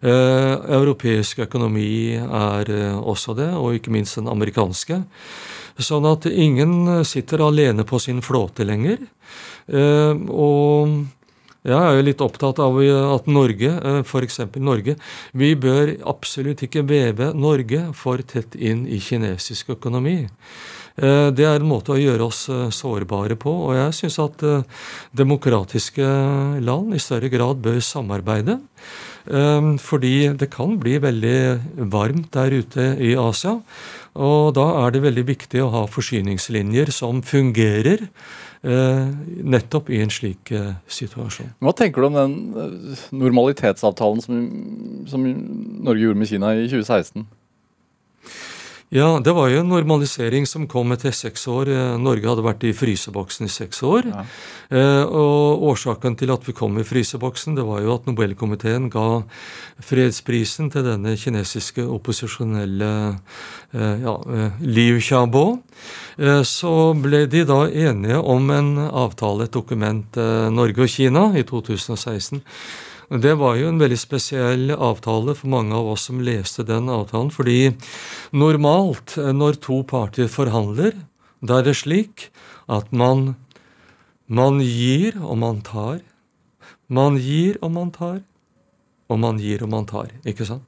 Eh, 0.00 0.52
europeisk 0.78 1.42
økonomi 1.44 2.16
er 2.16 2.70
eh, 2.72 2.96
også 2.96 3.36
det, 3.36 3.50
og 3.52 3.76
ikke 3.76 3.92
minst 3.92 4.16
den 4.16 4.30
amerikanske. 4.32 5.02
Sånn 5.82 6.06
at 6.06 6.26
ingen 6.30 7.04
sitter 7.04 7.42
alene 7.48 7.82
på 7.88 7.98
sin 7.98 8.20
flåte 8.22 8.66
lenger. 8.66 9.00
Eh, 9.66 10.14
og 10.28 10.92
jeg 11.64 11.78
er 11.78 11.96
jo 11.96 12.04
litt 12.04 12.22
opptatt 12.24 12.60
av 12.60 12.76
at 13.16 13.28
Norge, 13.30 13.72
eh, 13.72 14.00
f.eks. 14.04 14.40
Norge, 14.60 14.96
vi 15.32 15.54
bør 15.56 15.96
absolutt 16.10 16.66
ikke 16.66 16.84
veve 16.88 17.32
Norge 17.34 17.88
for 17.96 18.20
tett 18.20 18.54
inn 18.54 18.84
i 18.86 19.00
kinesisk 19.00 19.74
økonomi. 19.78 20.18
Eh, 20.94 21.30
det 21.34 21.48
er 21.48 21.58
en 21.58 21.70
måte 21.70 21.96
å 21.96 21.98
gjøre 21.98 22.28
oss 22.28 22.44
sårbare 22.76 23.38
på, 23.40 23.50
og 23.70 23.74
jeg 23.78 23.96
syns 24.02 24.20
at 24.22 24.46
demokratiske 25.16 26.06
land 26.62 26.94
i 26.94 27.02
større 27.02 27.32
grad 27.32 27.64
bør 27.64 27.80
samarbeide. 27.82 28.60
Fordi 29.24 30.34
det 30.36 30.50
kan 30.52 30.74
bli 30.76 30.98
veldig 31.00 31.86
varmt 31.88 32.26
der 32.36 32.52
ute 32.60 32.90
i 33.00 33.14
Asia. 33.16 33.54
Og 34.14 34.54
da 34.54 34.64
er 34.84 34.94
det 34.94 35.02
veldig 35.02 35.24
viktig 35.26 35.62
å 35.64 35.70
ha 35.72 35.84
forsyningslinjer 35.90 36.92
som 36.94 37.18
fungerer 37.26 38.04
eh, 38.62 39.08
nettopp 39.42 39.90
i 39.90 39.98
en 40.04 40.12
slik 40.14 40.52
eh, 40.54 40.76
situasjon. 40.86 41.50
Hva 41.58 41.74
tenker 41.74 42.04
du 42.04 42.08
om 42.12 42.18
den 42.20 42.36
eh, 42.54 43.06
normalitetsavtalen 43.10 44.22
som, 44.22 44.44
som 45.10 45.26
Norge 45.26 46.06
gjorde 46.06 46.22
med 46.22 46.30
Kina 46.30 46.54
i 46.54 46.68
2016? 46.70 47.26
Ja, 48.92 49.20
det 49.24 49.32
var 49.32 49.48
jo 49.48 49.62
en 49.62 49.70
normalisering 49.72 50.44
som 50.46 50.66
kom 50.70 50.92
etter 50.94 51.14
seks 51.14 51.48
år. 51.50 51.70
Eh, 51.72 51.94
Norge 51.98 52.28
hadde 52.28 52.44
vært 52.44 52.66
i 52.68 52.74
fryseboksen 52.76 53.48
i 53.48 53.52
seks 53.52 53.80
år. 53.82 54.06
Ja. 54.10 54.24
Eh, 54.70 55.02
og 55.08 55.64
årsaken 55.70 56.18
til 56.20 56.30
at 56.34 56.44
vi 56.46 56.54
kom 56.54 56.76
i 56.78 56.84
fryseboksen, 56.86 57.56
det 57.56 57.64
var 57.66 57.82
jo 57.82 57.96
at 57.96 58.06
Nobelkomiteen 58.06 58.90
ga 58.92 59.24
fredsprisen 59.82 60.70
til 60.70 60.86
denne 60.86 61.16
kinesiske 61.18 61.82
opposisjonelle 61.96 62.92
eh, 63.72 64.04
ja, 64.04 64.16
Liu 64.60 65.00
Xiaobo. 65.00 65.46
Så 66.46 66.72
ble 67.02 67.24
de 67.26 67.42
da 67.48 67.64
enige 67.66 68.20
om 68.22 68.50
en 68.54 68.74
avtale, 68.86 69.48
et 69.48 69.54
dokument, 69.56 70.16
Norge 70.54 70.84
og 70.84 70.92
Kina, 70.92 71.32
i 71.34 71.42
2016 71.42 72.38
det 73.10 73.34
var 73.40 73.58
jo 73.58 73.68
en 73.68 73.80
veldig 73.80 73.98
spesiell 74.00 74.72
avtale 74.72 75.34
for 75.36 75.50
mange 75.52 75.76
av 75.76 75.90
oss 75.94 76.06
som 76.08 76.22
leste 76.24 76.64
den 76.66 76.88
avtalen. 76.92 77.32
Fordi 77.34 77.74
normalt 78.32 79.16
eh, 79.20 79.32
når 79.36 79.60
to 79.64 79.82
parter 79.88 80.30
forhandler, 80.30 80.96
da 81.44 81.60
er 81.60 81.68
det 81.68 81.76
slik 81.82 82.28
at 82.72 82.92
man, 82.92 83.34
man 84.26 84.62
gir 84.64 85.18
og 85.20 85.36
man 85.42 85.60
tar. 85.66 86.00
Man 86.88 87.18
gir 87.20 87.58
og 87.60 87.74
man 87.76 87.92
tar. 87.92 88.22
Og 89.12 89.20
man 89.20 89.36
gir 89.36 89.62
og 89.62 89.68
man 89.68 89.84
tar. 89.84 90.08
ikke 90.24 90.46
sant? 90.48 90.64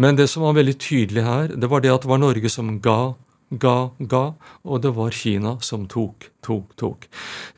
Men 0.00 0.16
det 0.16 0.30
som 0.32 0.46
var 0.46 0.56
veldig 0.56 0.78
tydelig 0.80 1.24
her, 1.26 1.52
det 1.52 1.68
var 1.68 1.84
det 1.84 1.92
at 1.92 2.06
det 2.06 2.10
var 2.10 2.22
Norge 2.22 2.48
som 2.48 2.78
ga 2.80 3.14
ga, 3.50 3.90
ga, 3.98 4.24
og 4.64 4.82
det 4.84 4.92
var 4.96 5.14
Kina 5.14 5.56
som 5.64 5.86
tok, 5.90 6.28
tok, 6.44 6.74
tok. 6.80 7.06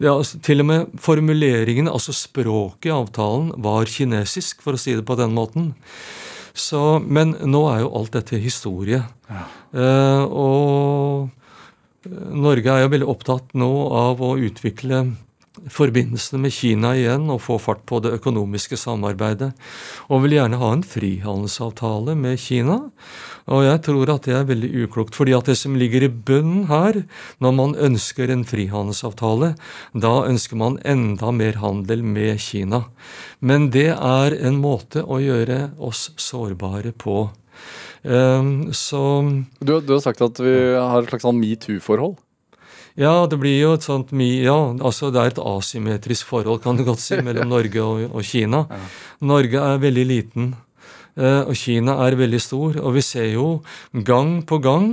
Ja, 0.02 0.16
altså, 0.16 0.40
til 0.44 0.62
og 0.64 0.68
med 0.70 0.96
formuleringen, 1.00 1.88
altså 1.88 2.14
språket 2.16 2.90
i 2.90 2.94
avtalen, 2.94 3.52
var 3.62 3.88
kinesisk, 3.90 4.62
for 4.64 4.76
å 4.76 4.80
si 4.80 4.96
det 4.96 5.06
på 5.06 5.18
den 5.18 5.34
måten. 5.36 5.72
Så, 6.56 6.98
men 7.04 7.34
nå 7.44 7.66
er 7.70 7.84
jo 7.84 7.92
alt 7.98 8.16
dette 8.16 8.40
historie. 8.40 9.02
Ja. 9.28 9.44
Eh, 9.76 10.24
og 10.24 11.28
Norge 12.06 12.72
er 12.72 12.84
jo 12.84 12.92
veldig 12.94 13.08
opptatt 13.10 13.54
nå 13.58 13.70
av 13.92 14.22
å 14.24 14.36
utvikle 14.40 15.02
forbindelsene 15.72 16.40
med 16.44 16.54
Kina 16.54 16.92
igjen 16.96 17.28
og 17.32 17.42
få 17.44 17.58
fart 17.62 17.82
på 17.88 17.98
det 18.04 18.14
økonomiske 18.18 18.78
samarbeidet. 18.78 19.52
Og 20.10 20.24
vil 20.24 20.36
gjerne 20.36 20.60
ha 20.60 20.72
en 20.74 20.84
frihandelsavtale 20.86 22.16
med 22.18 22.38
Kina. 22.42 22.78
Og 23.46 23.62
jeg 23.66 23.82
tror 23.86 24.10
at 24.14 24.26
det 24.26 24.34
er 24.34 24.48
veldig 24.48 24.70
uklokt. 24.84 25.14
fordi 25.14 25.34
at 25.36 25.46
det 25.46 25.56
som 25.58 25.76
ligger 25.76 26.02
i 26.02 26.08
bunnen 26.10 26.66
her, 26.66 27.04
når 27.38 27.52
man 27.52 27.74
ønsker 27.74 28.30
en 28.30 28.44
frihandelsavtale, 28.44 29.54
da 29.94 30.14
ønsker 30.26 30.56
man 30.56 30.78
enda 30.84 31.30
mer 31.30 31.58
handel 31.62 32.02
med 32.02 32.40
Kina. 32.40 32.84
Men 33.40 33.70
det 33.70 33.94
er 33.94 34.36
en 34.40 34.60
måte 34.60 35.02
å 35.02 35.20
gjøre 35.22 35.72
oss 35.78 36.10
sårbare 36.16 36.92
på. 36.92 37.30
Um, 38.06 38.72
så 38.72 39.00
du, 39.58 39.80
du, 39.80 39.96
har 39.96 40.02
sagt 40.04 40.20
at 40.22 40.38
vi 40.38 40.54
har 40.76 41.02
et 41.02 41.10
slags 41.10 41.24
sånn 41.26 41.40
metoo-forhold? 41.40 42.14
Ja, 42.96 43.26
det 43.28 43.36
blir 43.40 43.58
jo 43.60 43.74
et 43.76 43.84
sånt 43.84 44.12
ja, 44.16 44.56
altså 44.80 45.10
det 45.12 45.20
er 45.20 45.34
et 45.34 45.42
asymmetrisk 45.42 46.26
forhold, 46.30 46.62
kan 46.64 46.78
du 46.78 46.84
godt 46.86 47.02
si, 47.04 47.18
mellom 47.20 47.50
Norge 47.52 47.82
og, 47.82 48.06
og 48.08 48.24
Kina. 48.24 48.64
Ja. 48.70 48.86
Norge 49.20 49.60
er 49.60 49.82
veldig 49.82 50.06
liten. 50.08 50.54
Eh, 51.16 51.42
og 51.48 51.56
Kina 51.56 51.94
er 52.04 52.16
veldig 52.18 52.40
stor. 52.42 52.76
Og 52.82 52.96
vi 52.98 53.02
ser 53.04 53.30
jo 53.32 53.46
gang 53.92 54.42
på 54.46 54.58
gang 54.64 54.88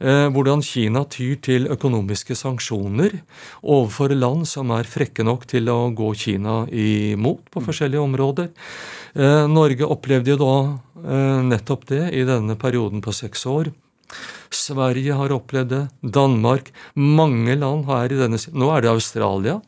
eh, 0.00 0.26
hvordan 0.32 0.64
Kina 0.64 1.04
tyr 1.12 1.36
til 1.44 1.68
økonomiske 1.68 2.36
sanksjoner 2.38 3.18
overfor 3.62 4.14
land 4.16 4.48
som 4.48 4.72
er 4.76 4.88
frekke 4.88 5.26
nok 5.28 5.44
til 5.50 5.68
å 5.72 5.90
gå 5.92 6.12
Kina 6.16 6.62
imot 6.72 7.50
på 7.52 7.64
forskjellige 7.66 8.04
områder. 8.04 8.48
Eh, 9.14 9.44
Norge 9.52 9.88
opplevde 9.88 10.36
jo 10.36 10.40
da 10.40 10.56
nettopp 10.98 11.84
det 11.92 12.08
i 12.18 12.24
denne 12.26 12.56
perioden 12.58 12.98
på 13.04 13.12
seks 13.14 13.44
år. 13.46 13.68
Sverige 14.54 15.16
har 15.16 15.32
opplevd 15.34 15.72
det. 15.72 15.82
Danmark. 16.00 16.70
Mange 16.94 17.56
land 17.58 17.88
er 17.92 18.12
i 18.12 18.20
denne 18.20 18.40
Nå 18.56 18.70
er 18.72 18.84
det 18.84 18.92
Australia 18.92 19.58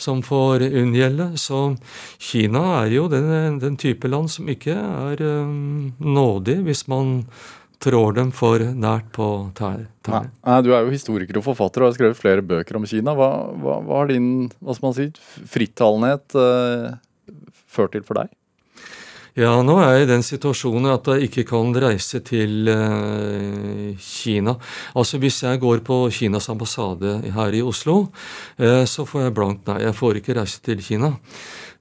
som 0.00 0.22
får 0.24 0.66
unngjelde. 0.68 1.32
Så 1.40 1.76
Kina 2.20 2.64
er 2.82 2.96
jo 2.96 3.06
den, 3.12 3.60
den 3.62 3.78
type 3.80 4.08
land 4.10 4.32
som 4.32 4.48
ikke 4.52 4.76
er 4.76 5.22
um, 5.24 5.94
nådig 6.00 6.60
hvis 6.68 6.86
man 6.92 7.22
trår 7.82 8.16
dem 8.16 8.30
for 8.32 8.60
nært 8.60 9.08
på 9.16 9.26
tær. 9.56 9.84
tær. 10.06 10.30
Du 10.64 10.72
er 10.72 10.86
jo 10.86 10.92
historiker 10.92 11.40
og 11.40 11.44
forfatter 11.50 11.84
og 11.84 11.90
har 11.90 11.98
skrevet 11.98 12.20
flere 12.20 12.44
bøker 12.44 12.78
om 12.78 12.86
Kina. 12.88 13.16
Hva, 13.16 13.30
hva, 13.52 13.80
hva 13.84 14.00
har 14.02 14.12
din 14.12 14.48
hva 14.60 14.76
skal 14.76 14.88
man 14.88 14.96
si, 14.96 15.10
frittalenhet 15.52 16.36
uh, 16.40 16.96
ført 17.68 17.96
til 17.96 18.04
for 18.06 18.20
deg? 18.20 18.32
Ja, 19.36 19.50
nå 19.60 19.74
er 19.84 19.98
jeg 19.98 20.04
i 20.06 20.08
den 20.08 20.22
situasjonen 20.24 20.88
at 20.94 21.08
jeg 21.12 21.26
ikke 21.26 21.42
kan 21.50 21.74
reise 21.76 22.22
til 22.24 22.70
eh, 22.72 23.90
Kina. 24.00 24.54
Altså 24.96 25.20
Hvis 25.20 25.42
jeg 25.44 25.60
går 25.60 25.82
på 25.84 25.98
Kinas 26.08 26.48
ambassade 26.48 27.18
her 27.34 27.52
i 27.52 27.60
Oslo, 27.60 28.06
eh, 28.56 28.86
så 28.88 29.04
får 29.04 29.26
jeg 29.26 29.34
blankt 29.36 29.68
nei. 29.68 29.82
Jeg 29.84 29.98
får 29.98 30.22
ikke 30.22 30.38
reise 30.38 30.62
til 30.64 30.80
Kina. 30.80 31.12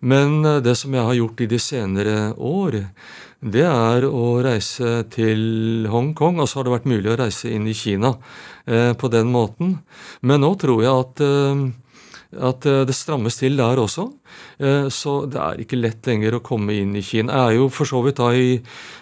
Men 0.04 0.44
eh, 0.44 0.60
det 0.68 0.76
som 0.76 1.00
jeg 1.00 1.08
har 1.08 1.15
gjort 1.15 1.46
i 1.46 1.50
de 1.54 1.62
senere 1.63 2.18
år, 2.36 2.76
det 3.39 3.63
er 3.70 4.10
å 4.10 4.26
reise 4.44 5.06
til 5.15 5.88
Hongkong. 5.96 6.43
Og 6.43 6.51
så 6.51 6.60
har 6.60 6.68
det 6.68 6.76
vært 6.76 6.91
mulig 6.91 7.14
å 7.14 7.18
reise 7.24 7.56
inn 7.56 7.72
i 7.72 7.78
Kina 7.78 8.18
på 8.66 9.14
den 9.14 9.32
måten. 9.32 9.78
Men 10.26 10.43
nå 10.43 10.56
tror 10.60 10.84
jeg 10.84 10.91
at 10.91 11.84
at 12.34 12.65
eh, 12.65 12.84
det 12.88 12.95
strammes 12.95 13.38
til 13.39 13.57
der 13.59 13.80
også. 13.80 14.07
Eh, 14.59 14.88
så 14.93 15.15
det 15.30 15.39
er 15.41 15.61
ikke 15.61 15.80
lett 15.80 16.07
lenger 16.09 16.38
å 16.38 16.43
komme 16.45 16.76
inn 16.76 16.95
i 16.97 17.03
Kina. 17.05 17.34
Jeg 17.34 17.55
er 17.55 17.59
jo 17.59 17.69
for 17.73 17.89
så 17.89 18.01
vidt 18.05 18.19
da 18.19 18.32
i 18.36 18.57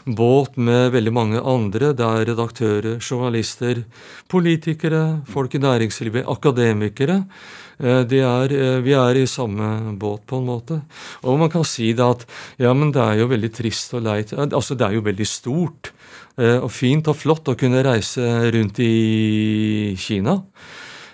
båt 0.05 0.57
med 0.57 0.93
veldig 0.95 1.13
mange 1.15 1.41
andre. 1.41 1.93
Det 1.97 2.05
er 2.05 2.29
redaktører, 2.33 2.99
journalister, 2.99 3.83
politikere, 4.31 5.03
folk 5.29 5.55
i 5.55 5.63
næringslivet, 5.63 6.27
akademikere. 6.29 7.23
Eh, 7.83 8.03
er, 8.19 8.55
vi 8.85 8.95
er 8.97 9.19
i 9.19 9.25
samme 9.29 9.95
båt, 9.99 10.25
på 10.29 10.39
en 10.39 10.47
måte. 10.49 10.81
Og 11.23 11.39
man 11.41 11.51
kan 11.53 11.65
si 11.67 11.93
det 11.93 12.05
at 12.05 12.27
ja, 12.61 12.73
men 12.73 12.93
det 12.93 13.01
er 13.01 13.23
jo 13.23 13.31
veldig 13.31 13.53
trist 13.55 13.95
og 13.97 14.05
leit. 14.05 14.35
Altså, 14.35 14.77
det 14.77 14.87
er 14.87 14.99
jo 14.99 15.07
veldig 15.07 15.27
stort 15.27 15.93
og 16.33 16.71
fint 16.73 17.05
og 17.11 17.13
flott 17.13 17.51
å 17.51 17.53
kunne 17.53 17.83
reise 17.85 18.25
rundt 18.49 18.79
i 18.81 19.93
Kina. 20.01 20.39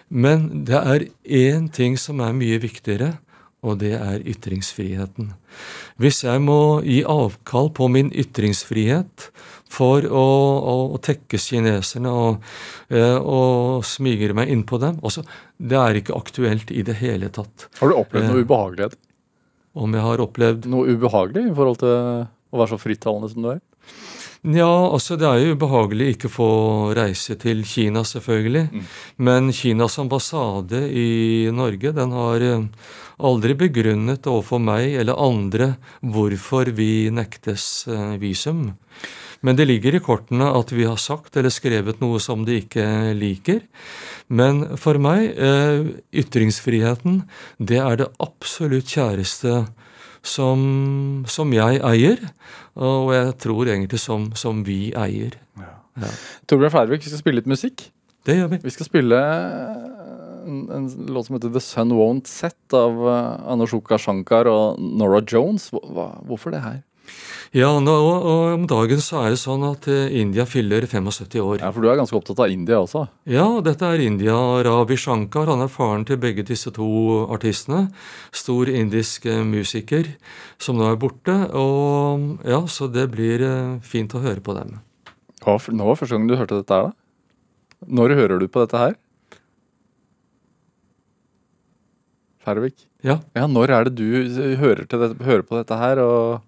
Men 0.10 0.66
det 0.66 0.78
er 0.78 1.08
én 1.24 1.70
ting 1.74 1.98
som 2.02 2.22
er 2.26 2.34
mye 2.34 2.58
viktigere, 2.62 3.18
og 3.62 3.82
det 3.82 3.94
er 3.98 4.24
ytringsfriheten. 4.24 5.34
Hvis 6.00 6.24
jeg 6.24 6.42
må 6.42 6.80
gi 6.86 7.02
avkall 7.04 7.70
på 7.76 7.90
min 7.92 8.10
ytringsfrihet 8.16 9.28
for 9.70 10.06
å, 10.08 10.24
å, 10.72 10.76
å 10.96 11.02
tekkes 11.04 11.50
kineserne 11.52 12.10
og, 12.10 12.40
eh, 12.88 13.18
og, 13.20 13.84
smigre 13.86 14.34
meg 14.38 14.50
innpå 14.54 14.80
dem 14.82 14.98
også, 15.06 15.26
Det 15.60 15.78
er 15.78 16.00
ikke 16.00 16.16
aktuelt 16.16 16.72
i 16.72 16.82
det 16.88 16.96
hele 17.04 17.30
tatt. 17.30 17.68
Har 17.82 17.92
du 17.92 18.00
opplevd 18.00 18.32
noe 18.32 18.40
eh, 18.40 18.48
ubehagelighet? 18.48 18.96
Om 19.80 19.94
jeg 19.94 20.02
har 20.02 20.22
opplevd 20.24 20.66
Noe 20.72 20.96
ubehagelig 20.96 21.44
i 21.52 21.56
forhold 21.56 21.82
til 21.84 21.92
å 21.94 22.62
være 22.62 22.72
så 22.72 22.80
frittalende 22.82 23.30
som 23.30 23.44
du 23.44 23.52
er? 23.52 23.60
Ja, 24.48 24.72
altså 24.94 25.18
det 25.20 25.28
er 25.28 25.42
jo 25.42 25.56
ubehagelig 25.58 26.14
ikke 26.14 26.30
få 26.32 26.50
reise 26.96 27.36
til 27.36 27.66
Kina, 27.68 28.06
selvfølgelig. 28.08 28.70
Mm. 28.72 28.86
Men 29.28 29.52
Kinas 29.52 30.00
ambassade 30.00 30.86
i 30.88 31.50
Norge 31.52 31.92
den 31.92 32.16
har 32.16 32.46
eh, 32.48 32.68
aldri 33.20 33.58
begrunnet 33.60 34.30
overfor 34.32 34.62
meg 34.64 34.96
eller 35.02 35.20
andre 35.20 35.74
hvorfor 36.00 36.72
vi 36.72 37.10
nektes 37.12 37.84
eh, 37.92 38.16
visum. 38.22 38.70
Men 39.44 39.60
det 39.60 39.68
ligger 39.68 39.96
i 39.96 40.04
kortene 40.04 40.48
at 40.56 40.72
vi 40.72 40.88
har 40.88 41.00
sagt 41.00 41.36
eller 41.36 41.52
skrevet 41.52 42.00
noe 42.00 42.20
som 42.24 42.48
de 42.48 42.62
ikke 42.64 42.86
liker. 43.20 43.60
Men 44.32 44.78
for 44.80 45.00
meg, 45.04 45.36
eh, 45.36 45.84
ytringsfriheten, 46.16 47.26
det 47.60 47.84
er 47.84 48.00
det 48.00 48.12
absolutt 48.24 48.88
kjæreste 48.96 49.66
som, 50.26 51.24
som, 51.28 51.54
jeg 51.54 51.82
eier, 51.86 52.24
og 52.80 53.14
jeg 53.16 53.36
tror 53.44 53.70
egentlig 53.70 54.02
som, 54.02 54.30
som 54.36 54.64
vi 54.68 54.90
eier. 54.98 55.38
Ja. 55.60 55.76
Ja. 56.00 56.12
Torbjørn 56.48 56.74
Færvik, 56.74 57.04
vi 57.04 57.12
skal 57.12 57.24
spille 57.24 57.42
litt 57.42 57.50
musikk. 57.50 57.90
Det 58.28 58.36
gjør 58.38 58.52
vi. 58.54 58.60
Vi 58.64 58.74
skal 58.74 58.88
spille 58.88 59.20
en, 60.46 60.60
en 60.76 60.88
låt 61.10 61.28
som 61.28 61.38
heter 61.38 61.54
The 61.54 61.64
Sun 61.64 61.94
Won't 61.96 62.30
Set 62.30 62.76
av 62.76 63.00
uh, 63.00 63.98
Shankar 63.98 64.50
og 64.52 64.80
Nora 64.80 65.22
Jones. 65.24 65.70
Hva, 65.72 66.12
hvorfor 66.28 66.56
det 66.56 66.64
her? 66.64 66.80
Ja, 67.56 67.72
nå, 67.82 67.94
og 67.98 68.44
om 68.54 68.66
dagen 68.70 69.00
så 69.02 69.24
er 69.24 69.32
det 69.34 69.40
sånn 69.42 69.64
at 69.66 69.88
eh, 69.90 70.12
India 70.22 70.44
fyller 70.46 70.86
75 70.86 71.40
år. 71.42 71.64
Ja, 71.64 71.72
For 71.74 71.82
du 71.82 71.88
er 71.90 71.98
ganske 71.98 72.14
opptatt 72.20 72.44
av 72.46 72.52
India 72.54 72.78
også? 72.78 73.08
Ja, 73.26 73.48
dette 73.66 73.88
er 73.90 74.04
India. 74.06 74.36
Ravi 74.68 74.98
Shankar 75.02 75.50
han 75.50 75.64
er 75.66 75.72
faren 75.74 76.06
til 76.06 76.20
begge 76.22 76.46
disse 76.46 76.70
to 76.76 76.90
artistene. 77.34 77.88
Stor 78.30 78.70
indisk 78.70 79.26
eh, 79.26 79.42
musiker 79.42 80.12
som 80.62 80.78
nå 80.78 80.92
er 80.92 81.00
borte. 81.02 81.34
Og 81.58 82.46
ja, 82.46 82.62
Så 82.70 82.86
det 82.94 83.08
blir 83.16 83.42
eh, 83.42 83.80
fint 83.82 84.14
å 84.14 84.22
høre 84.22 84.46
på 84.46 84.54
dem. 84.60 84.78
Ja, 85.42 85.56
Nå 85.58 85.88
var 85.90 85.98
første 85.98 86.20
gang 86.20 86.28
du 86.30 86.36
hørte 86.38 86.60
dette 86.60 86.76
her, 86.76 86.92
da? 86.92 87.88
Når 87.90 88.14
hører 88.20 88.44
du 88.44 88.46
på 88.52 88.62
dette 88.62 88.78
her? 88.78 88.94
Færvik? 92.46 92.86
Ja. 93.02 93.18
ja. 93.34 93.48
Når 93.50 93.74
er 93.74 93.90
det 93.90 93.96
du 93.98 94.06
hører, 94.60 94.86
dette, 94.86 95.16
hører 95.26 95.48
på 95.48 95.58
dette 95.58 95.80
her? 95.80 96.04
og 96.04 96.46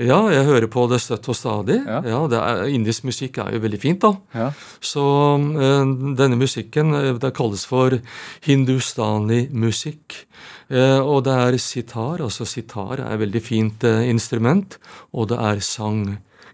ja, 0.00 0.18
jeg 0.32 0.46
hører 0.48 0.68
på 0.72 0.86
det 0.88 1.02
støtt 1.04 1.26
og 1.28 1.36
stadig. 1.36 1.76
Ja. 1.84 2.00
ja 2.06 2.20
er, 2.38 2.62
indisk 2.72 3.04
musikk 3.04 3.42
er 3.42 3.52
jo 3.52 3.60
veldig 3.60 3.80
fint, 3.82 4.00
da. 4.00 4.14
Ja. 4.32 4.48
Så 4.80 5.04
øh, 5.36 5.92
denne 6.16 6.38
musikken 6.40 6.94
eh, 6.96 7.12
det 7.20 7.34
kalles 7.36 7.66
for 7.68 7.98
hindustani-musikk. 8.46 10.16
Eh, 10.72 10.98
og 10.98 11.26
det 11.28 11.36
er 11.36 11.58
sitar. 11.60 12.24
Altså 12.24 12.48
sitar 12.48 13.02
er 13.02 13.12
et 13.12 13.20
veldig 13.26 13.42
fint 13.44 13.84
eh, 13.84 14.06
instrument. 14.08 14.78
Og 15.12 15.28
det 15.28 15.40
er 15.44 15.60
sang 15.60 16.06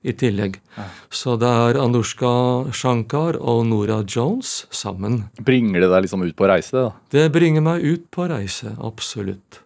i 0.03 0.15
tillegg. 0.19 0.59
Ja. 0.75 0.89
Så 1.11 1.37
det 1.39 1.49
er 1.49 1.79
Anushka 1.83 2.33
Shankar 2.75 3.39
og 3.39 3.65
Nora 3.71 4.01
Jones 4.03 4.65
sammen. 4.75 5.25
Bringer 5.39 5.87
det 5.87 5.93
deg 5.95 6.07
liksom 6.07 6.27
ut 6.27 6.37
på 6.39 6.51
reise? 6.51 6.75
da? 6.75 6.91
Det 7.15 7.29
bringer 7.35 7.65
meg 7.65 7.87
ut 7.87 8.11
på 8.15 8.27
reise, 8.31 8.75
absolutt. 8.83 9.63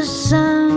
the 0.00 0.06
sun. 0.06 0.69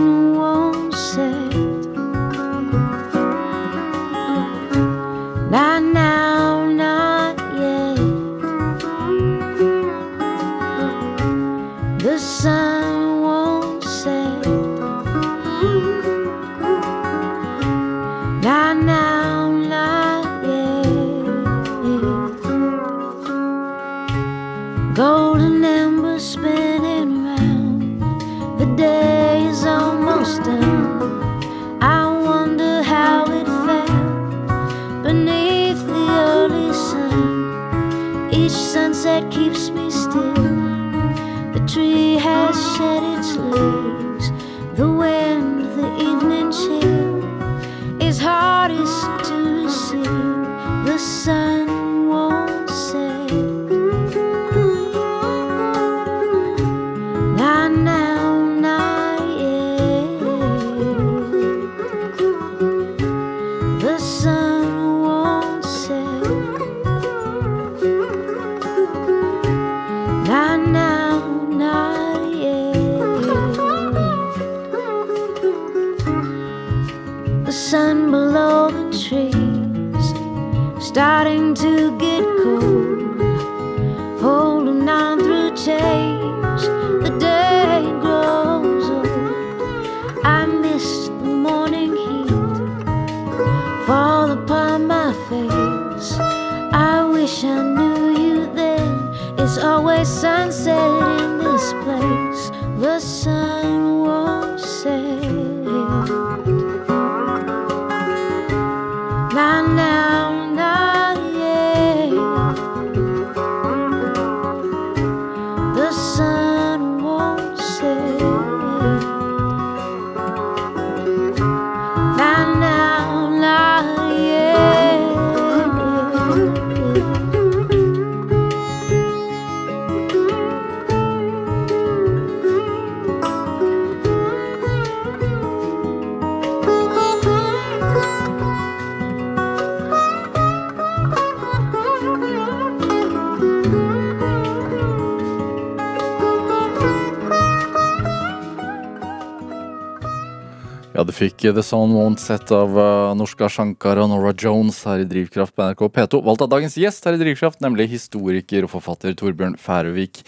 Fikk 151.14 151.46
The 151.46 151.62
Sound 151.62 151.94
Won't 151.94 152.22
Set 152.22 152.50
av 152.54 152.74
uh, 152.74 153.14
Norska 153.18 153.48
Shankar 153.52 154.00
og 154.02 154.10
Nora 154.10 154.34
Jones 154.34 154.80
her 154.88 155.04
i 155.04 155.08
Drivkraft 155.08 155.54
på 155.54 155.68
NRK 155.70 155.86
P2. 155.94 156.20
Valgt 156.26 156.44
av 156.44 156.50
dagens 156.56 156.76
gjest 156.80 157.06
her 157.06 157.16
i 157.16 157.22
Drivkraft, 157.22 157.62
nemlig 157.64 157.88
historiker 157.92 158.66
og 158.66 158.72
forfatter 158.74 159.14
Torbjørn 159.18 159.58
Færøvik. 159.62 160.22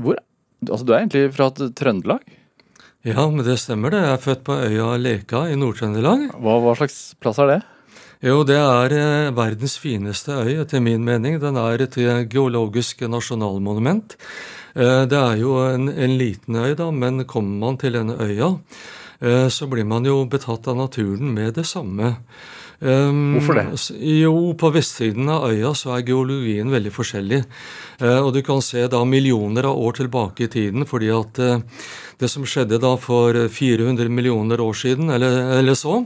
Hvor 0.00 0.20
Altså, 0.60 0.84
du 0.84 0.92
er 0.92 1.00
egentlig 1.00 1.30
fra 1.32 1.46
Trøndelag? 1.56 2.24
Ja, 3.08 3.22
men 3.32 3.40
det 3.46 3.56
stemmer 3.62 3.94
det. 3.94 4.02
Jeg 4.04 4.12
er 4.12 4.24
født 4.26 4.42
på 4.44 4.56
øya 4.60 4.88
Leka 5.00 5.46
i 5.48 5.56
Nord-Trøndelag. 5.56 6.26
Hva, 6.36 6.58
hva, 6.60 6.74
slags 6.76 6.98
plass 7.16 7.40
er 7.40 7.48
det? 7.48 7.60
Jo, 8.20 8.42
det 8.44 8.58
er 8.60 8.92
eh, 8.92 9.30
verdens 9.32 9.78
fineste 9.80 10.36
øy, 10.36 10.58
etter 10.60 10.84
min 10.84 11.00
mening. 11.06 11.38
Den 11.40 11.56
er 11.56 11.80
et 11.80 11.96
eh, 11.96 12.26
geologisk 12.28 13.00
nasjonalmonument. 13.08 14.18
Eh, 14.74 15.02
det 15.10 15.18
er 15.18 15.36
jo 15.40 15.58
en, 15.64 15.88
en, 15.90 16.16
liten 16.18 16.56
øy, 16.56 16.74
da, 16.78 16.90
men 16.94 17.24
kommer 17.26 17.66
man 17.66 17.78
til 17.80 17.96
denne 17.98 18.16
øya, 18.20 18.54
eh, 19.20 19.48
så 19.50 19.68
blir 19.70 19.88
man 19.88 20.06
jo 20.06 20.22
betatt 20.30 20.68
av 20.70 20.78
naturen 20.78 21.34
med 21.34 21.54
det 21.58 21.66
samme. 21.66 22.16
Um, 22.80 23.34
Hvorfor 23.36 23.58
det? 23.58 23.64
Jo, 24.00 24.54
På 24.56 24.70
vestsiden 24.72 25.28
av 25.28 25.50
øya 25.50 25.74
så 25.76 25.98
er 25.98 26.06
geologien 26.08 26.70
veldig 26.72 26.92
forskjellig. 26.96 27.42
Uh, 28.00 28.22
og 28.24 28.30
du 28.32 28.40
kan 28.40 28.62
se 28.64 28.86
da 28.88 29.02
millioner 29.04 29.68
av 29.68 29.76
år 29.76 29.98
tilbake 29.98 30.46
i 30.46 30.48
tiden, 30.48 30.86
fordi 30.88 31.10
at 31.12 31.40
uh, 31.44 31.82
det 32.20 32.30
som 32.32 32.46
skjedde 32.48 32.78
da 32.80 32.94
for 33.00 33.36
400 33.52 34.08
millioner 34.08 34.62
år 34.64 34.78
siden, 34.80 35.12
eller, 35.12 35.58
eller 35.58 35.76
så 35.76 35.98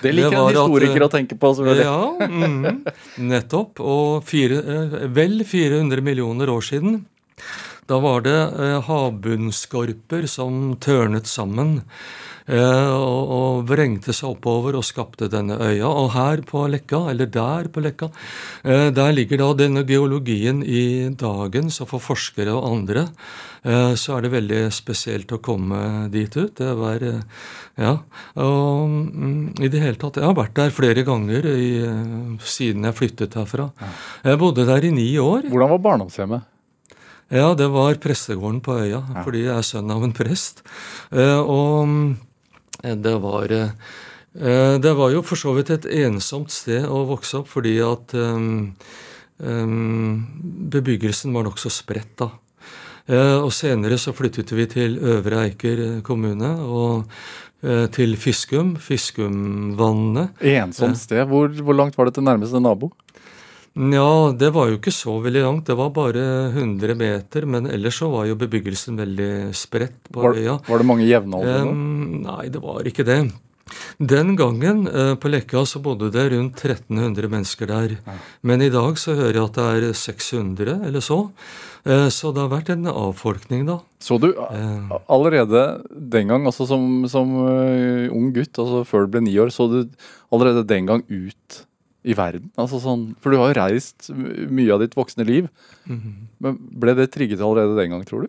Det 0.00 0.14
liker 0.16 0.38
en 0.38 0.48
historiker 0.48 1.04
at, 1.04 1.08
å 1.10 1.12
tenke 1.12 1.36
på. 1.36 1.52
selvfølgelig. 1.58 1.84
Ja, 1.84 2.28
mm, 2.32 3.28
nettopp. 3.28 3.84
Og 3.84 4.24
fire, 4.24 4.62
vel 5.12 5.44
400 5.44 6.04
millioner 6.04 6.52
år 6.52 6.64
siden 6.64 7.02
da 7.90 7.98
var 8.00 8.22
det 8.24 8.36
eh, 8.36 8.78
havbunnskorper 8.86 10.28
som 10.30 10.76
tørnet 10.80 11.28
sammen 11.28 11.80
eh, 12.46 12.92
og, 12.94 13.32
og, 13.36 13.64
vrengte 13.68 14.14
seg 14.16 14.34
oppover 14.34 14.78
og 14.78 14.86
skapte 14.86 15.28
denne 15.32 15.58
øya. 15.60 15.88
Og 15.88 16.12
her 16.14 16.44
på 16.48 16.64
Lekka, 16.72 17.04
eller 17.12 17.28
der 17.28 17.68
på 17.72 17.84
Lekka, 17.84 18.08
eh, 18.64 18.88
der 18.94 19.12
ligger 19.16 19.42
da 19.42 19.50
denne 19.64 19.84
geologien 19.88 20.62
i 20.64 21.10
dagen. 21.12 21.68
Så 21.72 21.88
for 21.90 22.00
forskere 22.04 22.54
og 22.56 22.70
andre 22.70 23.04
eh, 23.64 23.92
så 24.00 24.16
er 24.16 24.24
det 24.24 24.32
veldig 24.38 24.62
spesielt 24.72 25.36
å 25.36 25.42
komme 25.44 26.08
dit 26.14 26.32
ut. 26.40 26.56
Det 26.56 26.72
var 26.80 27.04
eh, 27.04 27.20
Ja. 27.74 27.96
Og 28.38 28.86
mm, 28.86 29.58
i 29.66 29.66
det 29.66 29.80
hele 29.82 29.98
tatt 29.98 30.20
Jeg 30.20 30.28
har 30.28 30.36
vært 30.38 30.54
der 30.54 30.70
flere 30.70 31.02
ganger 31.02 31.48
i, 31.50 31.70
eh, 31.82 32.34
siden 32.38 32.86
jeg 32.86 32.98
flyttet 33.00 33.34
herfra. 33.34 33.72
Jeg 34.22 34.40
bodde 34.40 34.68
der 34.68 34.88
i 34.88 34.94
ni 34.94 35.10
år. 35.18 35.50
Hvordan 35.50 35.74
var 35.74 35.86
barndomshjemmet? 35.90 36.53
Ja, 37.32 37.54
det 37.56 37.68
var 37.72 37.94
prestegården 37.94 38.60
på 38.60 38.76
øya, 38.82 39.00
ja. 39.00 39.22
fordi 39.24 39.44
jeg 39.46 39.56
er 39.56 39.64
sønn 39.64 39.90
av 39.90 40.04
en 40.04 40.12
prest. 40.14 40.60
Eh, 41.10 41.40
og 41.40 41.88
eh, 42.84 42.96
det 43.00 43.14
var 43.22 43.52
eh, 43.52 43.70
Det 44.82 44.92
var 44.98 45.12
jo 45.14 45.22
for 45.24 45.40
så 45.40 45.54
vidt 45.56 45.70
et 45.70 45.86
ensomt 46.04 46.52
sted 46.52 46.84
å 46.84 47.04
vokse 47.08 47.38
opp, 47.38 47.48
fordi 47.48 47.78
at 47.86 48.10
bebyggelsen 50.74 51.34
var 51.34 51.46
nokså 51.46 51.70
spredt 51.70 52.16
da. 52.18 52.28
Og 53.44 53.52
senere 53.54 53.98
så 54.00 54.10
flyttet 54.16 54.50
vi 54.56 54.66
til 54.66 54.98
Øvre 54.98 55.44
Eiker 55.44 56.00
kommune. 56.02 56.50
og 56.66 57.06
til 57.94 58.16
Fiskum, 58.18 58.74
Fiskumvannet. 58.76 60.34
Ensomt 60.42 60.98
sted. 60.98 61.22
Hvor, 61.30 61.48
hvor 61.62 61.78
langt 61.78 61.96
var 61.96 62.10
det 62.10 62.18
til 62.18 62.26
nærmeste 62.26 62.60
nabo? 62.60 62.90
Ja, 63.74 64.30
det 64.30 64.52
var 64.54 64.68
jo 64.70 64.76
ikke 64.78 64.92
så 64.94 65.16
veldig 65.22 65.40
langt. 65.42 65.64
Det 65.66 65.74
var 65.74 65.90
bare 65.94 66.22
100 66.52 66.94
meter. 66.94 67.46
Men 67.50 67.66
ellers 67.66 67.98
så 67.98 68.10
var 68.12 68.28
jo 68.28 68.36
bebyggelsen 68.38 69.00
veldig 69.00 69.32
spredt 69.58 70.12
på 70.12 70.22
var, 70.22 70.38
øya. 70.38 70.60
Var 70.68 70.78
det 70.78 70.86
mange 70.86 71.08
jevnaldrende? 71.08 71.72
Um, 71.74 72.20
nei, 72.22 72.44
det 72.54 72.62
var 72.62 72.86
ikke 72.86 73.06
det. 73.08 73.18
Den 73.98 74.36
gangen 74.38 74.84
uh, 74.86 75.16
på 75.18 75.26
Lekka 75.32 75.64
så 75.66 75.82
bodde 75.82 76.12
det 76.14 76.28
rundt 76.30 76.62
1300 76.62 77.32
mennesker 77.32 77.72
der. 77.72 77.96
Ja. 77.98 78.16
Men 78.46 78.62
i 78.62 78.70
dag 78.70 78.94
så 79.00 79.16
hører 79.18 79.40
jeg 79.40 79.48
at 79.48 79.58
det 79.58 79.90
er 79.90 79.98
600 80.04 80.78
eller 80.86 81.02
så. 81.02 81.20
Uh, 81.82 82.06
så 82.14 82.30
det 82.30 82.44
har 82.44 82.54
vært 82.54 82.70
en 82.76 82.86
avfolkning, 82.94 83.66
da. 83.66 83.80
Så 83.98 84.22
du 84.22 84.30
uh, 84.38 84.98
allerede 85.10 85.66
den 85.90 86.30
gang, 86.30 86.46
altså 86.46 86.70
som, 86.70 87.08
som 87.10 87.34
ung 87.42 88.30
gutt, 88.36 88.54
altså 88.54 88.86
før 88.86 89.08
du 89.08 89.16
ble 89.16 89.26
ni 89.26 89.34
år, 89.34 89.50
så 89.50 89.66
du 89.66 89.80
allerede 90.30 90.62
den 90.62 90.86
gang 90.86 91.02
ut 91.10 91.64
i 92.04 92.14
verden. 92.16 92.50
Altså 92.60 92.80
sånn, 92.82 93.12
for 93.22 93.32
du 93.32 93.40
har 93.40 93.50
jo 93.52 93.58
reist 93.58 94.10
mye 94.12 94.72
av 94.74 94.82
ditt 94.84 94.96
voksne 94.96 95.24
liv. 95.24 95.48
Mm 95.88 96.00
-hmm. 96.00 96.14
Men 96.38 96.58
Ble 96.80 96.94
det 96.94 97.12
trigget 97.12 97.40
allerede 97.40 97.76
den 97.76 97.90
gang, 97.90 98.04
tror 98.04 98.22
du? 98.22 98.28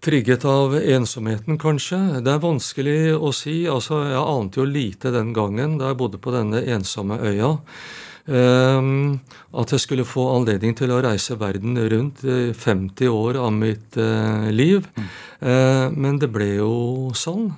Trigget 0.00 0.44
av 0.44 0.74
ensomheten, 0.74 1.58
kanskje. 1.58 2.22
Det 2.22 2.30
er 2.30 2.38
vanskelig 2.38 3.18
å 3.18 3.32
si. 3.32 3.66
Altså, 3.66 4.04
Jeg 4.06 4.22
ante 4.22 4.60
jo 4.60 4.64
lite 4.64 5.10
den 5.10 5.32
gangen 5.32 5.78
da 5.78 5.88
jeg 5.88 5.96
bodde 5.96 6.18
på 6.18 6.30
denne 6.30 6.62
ensomme 6.62 7.18
øya. 7.18 7.58
Um, 8.26 9.20
at 9.54 9.70
jeg 9.70 9.84
skulle 9.84 10.06
få 10.06 10.24
anledning 10.34 10.72
til 10.74 10.90
å 10.90 10.98
reise 11.04 11.36
verden 11.38 11.78
rundt 11.78 12.24
50 12.26 13.12
år 13.12 13.38
av 13.38 13.52
mitt 13.54 13.94
uh, 14.02 14.48
liv. 14.50 14.88
Mm. 14.96 15.06
Uh, 15.38 15.86
men 15.94 16.18
det 16.18 16.32
ble 16.34 16.48
jo 16.56 16.72
sånn. 17.14 17.52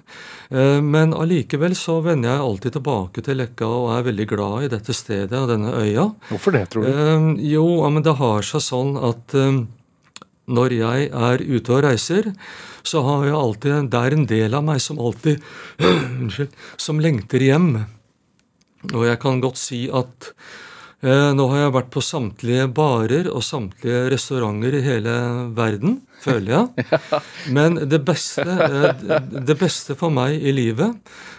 Men 0.49 1.11
allikevel 1.13 1.75
så 1.77 1.99
vender 2.01 2.31
jeg 2.31 2.41
alltid 2.41 2.75
tilbake 2.79 3.21
til 3.21 3.37
Lekka 3.37 3.67
og 3.69 3.91
er 3.93 4.07
veldig 4.07 4.27
glad 4.31 4.63
i 4.65 4.71
dette 4.73 4.95
stedet 4.97 5.37
og 5.37 5.51
denne 5.51 5.75
øya. 5.77 6.07
Hvorfor 6.31 6.55
det, 6.57 6.63
tror 6.73 6.87
du? 6.87 6.89
Ehm, 6.89 7.27
jo, 7.45 7.67
men 7.93 8.01
det 8.07 8.15
har 8.17 8.47
seg 8.49 8.65
sånn 8.65 8.95
at 9.11 9.37
når 10.49 10.75
jeg 10.79 11.11
er 11.13 11.45
ute 11.45 11.75
og 11.77 11.85
reiser, 11.85 12.31
så 12.81 13.03
har 13.05 13.27
jeg 13.29 13.37
alltid 13.37 13.91
Det 13.93 14.01
er 14.01 14.17
en 14.17 14.27
del 14.31 14.57
av 14.57 14.65
meg 14.65 14.81
som 14.81 14.97
alltid 14.97 15.45
Unnskyld. 15.85 16.57
Som 16.81 17.05
lengter 17.05 17.45
hjem. 17.45 17.75
Og 18.95 19.07
jeg 19.09 19.21
kan 19.23 19.41
godt 19.43 19.59
si 19.61 19.85
at 19.91 20.31
eh, 21.03 21.31
nå 21.35 21.49
har 21.53 21.65
jeg 21.65 21.75
vært 21.79 21.91
på 21.95 22.03
samtlige 22.05 22.69
barer 22.75 23.31
og 23.33 23.45
samtlige 23.47 24.07
restauranter 24.15 24.79
i 24.79 24.85
hele 24.85 25.17
verden, 25.57 26.01
føler 26.23 26.55
jeg. 26.55 27.01
Men 27.57 27.81
det 27.91 28.03
beste, 28.07 28.47
eh, 28.47 29.09
det 29.35 29.59
beste 29.59 29.99
for 29.99 30.15
meg 30.15 30.39
i 30.39 30.55
livet, 30.55 30.95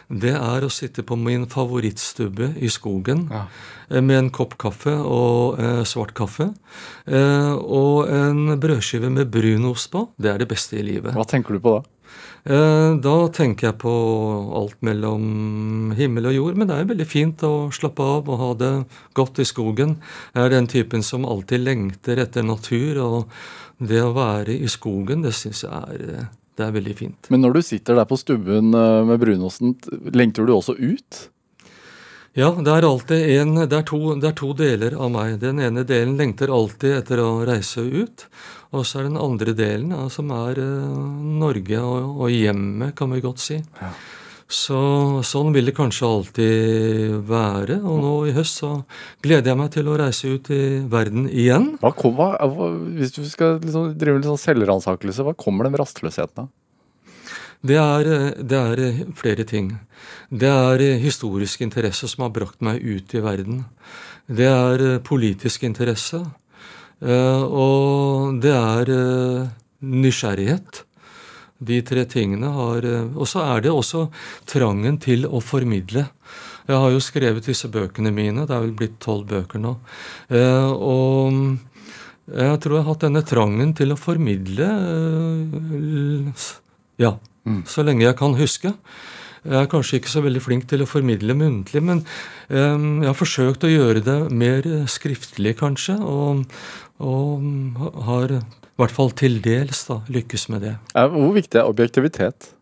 det 0.09 0.33
er 0.33 0.65
å 0.65 0.71
sitte 0.73 1.03
på 1.05 1.17
min 1.19 1.45
favorittstubbe 1.49 2.55
i 2.57 2.69
skogen 2.73 3.27
ja. 3.29 3.43
eh, 3.91 4.01
med 4.01 4.23
en 4.23 4.31
kopp 4.33 4.57
kaffe 4.61 4.95
og 4.97 5.61
eh, 5.61 5.83
svart 5.87 6.15
kaffe. 6.17 6.49
Eh, 7.05 7.53
og 7.53 8.09
en 8.09 8.57
brødskive 8.59 9.11
med 9.13 9.29
brunost 9.31 9.91
på. 9.93 10.07
Det 10.17 10.33
er 10.33 10.41
det 10.41 10.49
beste 10.49 10.79
i 10.81 10.85
livet. 10.85 11.13
Hva 11.15 11.27
tenker 11.29 11.55
du 11.55 11.63
på 11.63 11.77
da? 11.77 11.85
Eh, 12.47 12.91
da 13.03 13.15
tenker 13.35 13.69
jeg 13.69 13.79
på 13.81 13.93
alt 14.55 14.77
mellom 14.85 15.93
himmel 15.97 16.29
og 16.31 16.37
jord. 16.37 16.59
Men 16.59 16.69
det 16.69 16.77
er 16.77 16.91
veldig 16.91 17.07
fint 17.09 17.45
å 17.45 17.69
slappe 17.75 18.05
av 18.05 18.29
og 18.29 18.41
ha 18.41 18.51
det 18.59 18.73
godt 19.17 19.41
i 19.43 19.47
skogen. 19.47 19.97
Jeg 20.35 20.45
er 20.45 20.53
den 20.55 20.69
typen 20.71 21.03
som 21.05 21.27
alltid 21.27 21.65
lengter 21.65 22.21
etter 22.23 22.45
natur. 22.47 23.01
Og 23.05 23.89
det 23.89 24.03
å 24.03 24.13
være 24.15 24.55
i 24.55 24.69
skogen, 24.71 25.23
det 25.25 25.35
syns 25.37 25.65
jeg 25.65 25.71
er, 25.71 26.29
det 26.59 26.67
er 26.67 26.75
veldig 26.75 26.95
fint. 26.99 27.29
Men 27.31 27.43
når 27.45 27.59
du 27.59 27.65
sitter 27.65 27.99
der 27.99 28.07
på 28.07 28.19
stubben 28.19 28.73
eh, 28.75 29.01
med 29.07 29.19
brunosten, 29.21 29.75
lengter 30.15 30.47
du 30.47 30.55
også 30.55 30.77
ut? 30.79 31.27
Ja, 32.37 32.51
det 32.53 32.71
er 32.71 32.85
alltid 32.85 33.23
en, 33.39 33.55
det 33.65 33.73
er, 33.73 33.85
to, 33.89 34.13
det 34.21 34.29
er 34.29 34.35
to 34.37 34.51
deler 34.55 34.93
av 35.01 35.09
meg. 35.11 35.39
Den 35.41 35.57
ene 35.65 35.81
delen 35.87 36.13
lengter 36.19 36.51
alltid 36.53 36.99
etter 36.99 37.19
å 37.23 37.41
reise 37.47 37.81
ut. 37.81 38.27
Og 38.69 38.85
så 38.85 38.99
er 38.99 39.07
den 39.07 39.17
andre 39.17 39.55
delen 39.57 39.93
ja, 39.95 40.05
som 40.13 40.29
er 40.35 40.61
uh, 40.61 41.03
Norge 41.41 41.81
og, 41.81 42.15
og, 42.21 42.29
hjemmet, 42.29 42.93
kan 42.97 43.09
vi 43.15 43.23
godt 43.23 43.41
si. 43.41 43.57
Ja. 43.81 43.93
Så 44.49 44.77
sånn 45.29 45.51
vil 45.53 45.69
det 45.69 45.75
kanskje 45.77 46.07
alltid 46.07 47.17
være. 47.29 47.79
Og 47.85 47.99
nå 48.01 48.13
i 48.29 48.33
høst 48.33 48.61
så 48.63 48.71
gleder 49.21 49.51
jeg 49.51 49.59
meg 49.59 49.73
til 49.75 49.89
å 49.89 49.97
reise 49.99 50.31
ut 50.33 50.49
i 50.53 50.61
verden 50.89 51.27
igjen. 51.29 51.75
Hva, 51.81 51.93
hva, 51.93 52.69
hvis 52.97 53.13
du 53.13 53.21
skal 53.29 53.59
liksom 53.61 53.91
drive 53.93 54.17
litt 54.17 54.29
sånn 54.29 54.41
selvransakelse, 54.41 55.25
hva 55.27 55.35
kommer 55.37 55.69
den 55.69 55.77
rastløsheten 55.77 56.47
av? 56.47 56.49
Det 57.59 57.75
er, 57.75 58.07
det 58.39 58.57
er, 58.57 58.81
flere 59.19 59.43
ting. 59.43 59.73
Det 60.31 60.49
er 60.49 60.81
historisk 61.03 61.61
interesse 61.65 62.07
som 62.07 62.23
har 62.23 62.33
brakt 62.33 62.63
meg 62.63 62.79
ut 62.79 63.13
i 63.13 63.21
verden. 63.21 63.65
Det 64.25 64.47
er 64.47 64.83
politisk 65.05 65.65
interesse. 65.67 66.23
Eh, 66.99 67.43
og 67.43 68.39
det 68.43 68.51
er 68.53 68.91
eh, 68.93 69.49
nysgjerrighet. 69.87 70.83
De 71.59 71.79
tre 71.83 72.05
tingene 72.07 72.51
har 72.55 72.85
eh, 72.87 73.07
Og 73.19 73.27
så 73.27 73.43
er 73.43 73.63
det 73.63 73.71
også 73.71 74.05
trangen 74.47 74.99
til 75.03 75.25
å 75.27 75.41
formidle. 75.43 76.07
Jeg 76.69 76.77
har 76.83 76.91
jo 76.93 77.01
skrevet 77.01 77.47
disse 77.47 77.69
bøkene 77.71 78.11
mine. 78.13 78.45
Det 78.45 78.55
er 78.55 78.65
vel 78.67 78.75
blitt 78.77 78.99
tolv 79.01 79.25
bøker 79.31 79.61
nå. 79.63 79.71
Og 80.29 81.39
jeg 82.29 82.59
tror 82.61 82.75
jeg 82.75 82.83
har 82.83 82.91
hatt 82.91 83.05
denne 83.07 83.23
trangen 83.25 83.71
til 83.73 83.95
å 83.95 83.97
formidle 83.97 84.67
ja, 87.01 87.15
mm. 87.49 87.63
så 87.65 87.81
lenge 87.81 88.05
jeg 88.05 88.19
kan 88.19 88.37
huske. 88.37 88.75
Jeg 89.45 89.55
er 89.61 89.71
kanskje 89.71 89.99
ikke 89.99 90.11
så 90.11 90.23
veldig 90.25 90.43
flink 90.43 90.67
til 90.69 90.83
å 90.83 90.89
formidle 90.89 91.35
muntlig, 91.37 91.81
men 91.85 92.03
jeg 92.49 93.07
har 93.07 93.17
forsøkt 93.17 93.63
å 93.63 93.71
gjøre 93.71 94.03
det 94.03 94.19
mer 94.35 94.67
skriftlig, 94.91 95.55
kanskje. 95.61 95.95
Og, 96.03 96.43
og 96.99 98.03
har 98.09 98.35
i 98.35 98.41
hvert 98.79 98.95
fall 98.95 99.11
til 99.15 99.39
dels 99.43 99.85
da, 99.87 100.01
lykkes 100.11 100.49
med 100.51 100.65
det. 100.67 100.77
Hvor 100.95 101.35
viktig 101.35 101.61
er 101.61 101.71
objektivitet? 101.71 102.53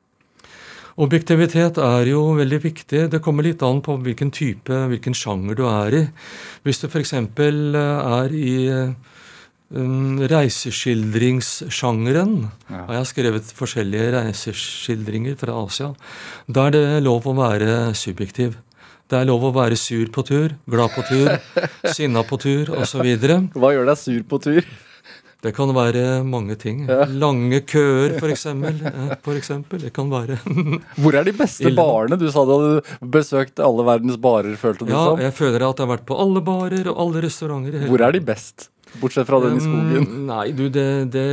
Objektivitet 0.98 1.78
er 1.78 2.08
jo 2.10 2.24
veldig 2.40 2.58
viktig. 2.64 3.04
Det 3.14 3.22
kommer 3.22 3.46
litt 3.46 3.62
an 3.62 3.84
på 3.86 4.00
hvilken 4.02 4.32
type, 4.34 4.80
hvilken 4.90 5.14
sjanger 5.14 5.58
du 5.60 5.68
er 5.70 5.94
i. 5.94 6.04
Hvis 6.66 6.82
du 6.82 6.88
f.eks. 6.90 7.14
er 7.14 8.34
i 8.34 8.56
reiseskildringssjangeren, 10.32 12.34
ja. 12.70 12.86
har 12.88 12.96
jeg 13.02 13.08
skrevet 13.12 13.46
forskjellige 13.58 14.14
reiseskildringer 14.16 15.36
fra 15.40 15.52
Asia, 15.60 15.90
da 16.48 16.68
er 16.68 16.72
det 16.78 17.04
lov 17.04 17.28
å 17.28 17.34
være 17.38 17.94
subjektiv. 17.98 18.52
Det 19.08 19.22
er 19.22 19.26
lov 19.28 19.44
å 19.48 19.52
være 19.56 19.76
sur 19.80 20.08
på 20.12 20.24
tur, 20.28 20.56
glad 20.68 20.90
på 20.96 21.02
tur, 21.08 21.30
sinna 21.96 22.24
på 22.28 22.38
tur 22.44 22.70
osv. 22.76 23.04
Hva 23.56 23.70
gjør 23.76 23.86
deg 23.92 23.98
sur 24.00 24.22
på 24.28 24.38
tur? 24.44 24.64
Det 25.46 25.52
kan 25.54 25.70
være 25.70 26.24
mange 26.26 26.56
ting. 26.60 26.88
Ja. 26.90 27.06
Lange 27.06 27.60
køer. 27.70 28.16
For 28.18 28.34
eksempel. 28.34 28.74
Det 29.84 29.92
kan 29.94 30.10
være 30.10 30.40
Hvor 31.04 31.14
er 31.14 31.28
de 31.28 31.34
beste 31.38 31.70
barene? 31.78 32.18
Du 32.18 32.26
sa 32.34 32.42
du 32.48 32.56
hadde 32.56 32.82
besøkt 33.14 33.62
alle 33.62 33.86
verdens 33.86 34.18
barer, 34.20 34.56
følte 34.58 34.88
du 34.88 34.92
ja, 34.92 35.04
som? 35.12 35.22
Ja, 35.22 35.30
jeg 35.30 35.38
føler 35.38 35.68
at 35.68 35.78
jeg 35.78 35.86
har 35.86 35.94
vært 35.94 36.08
på 36.10 36.18
alle 36.24 36.42
barer 36.42 36.90
og 36.90 36.98
alle 37.06 37.22
restauranter. 37.28 37.86
Hvor 37.86 38.02
er 38.08 38.18
de 38.18 38.24
best? 38.26 38.72
Bortsett 39.02 39.28
fra 39.30 39.40
den 39.44 39.60
i 39.60 39.64
skogen? 39.64 40.08
Um, 40.08 40.26
nei, 40.30 40.50
du, 40.56 40.68
det, 40.74 40.88
det, 41.14 41.28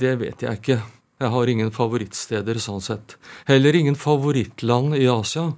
det, 0.00 0.14
vet 0.20 0.44
jeg 0.44 0.60
ikke. 0.60 0.78
Jeg 1.16 1.32
har 1.32 1.48
ingen 1.48 1.72
favorittsteder 1.72 2.58
sånn 2.60 2.82
sett. 2.84 3.16
Heller 3.48 3.76
ingen 3.78 3.96
favorittland 3.96 4.98
i 4.98 5.06
Asia. 5.08 5.48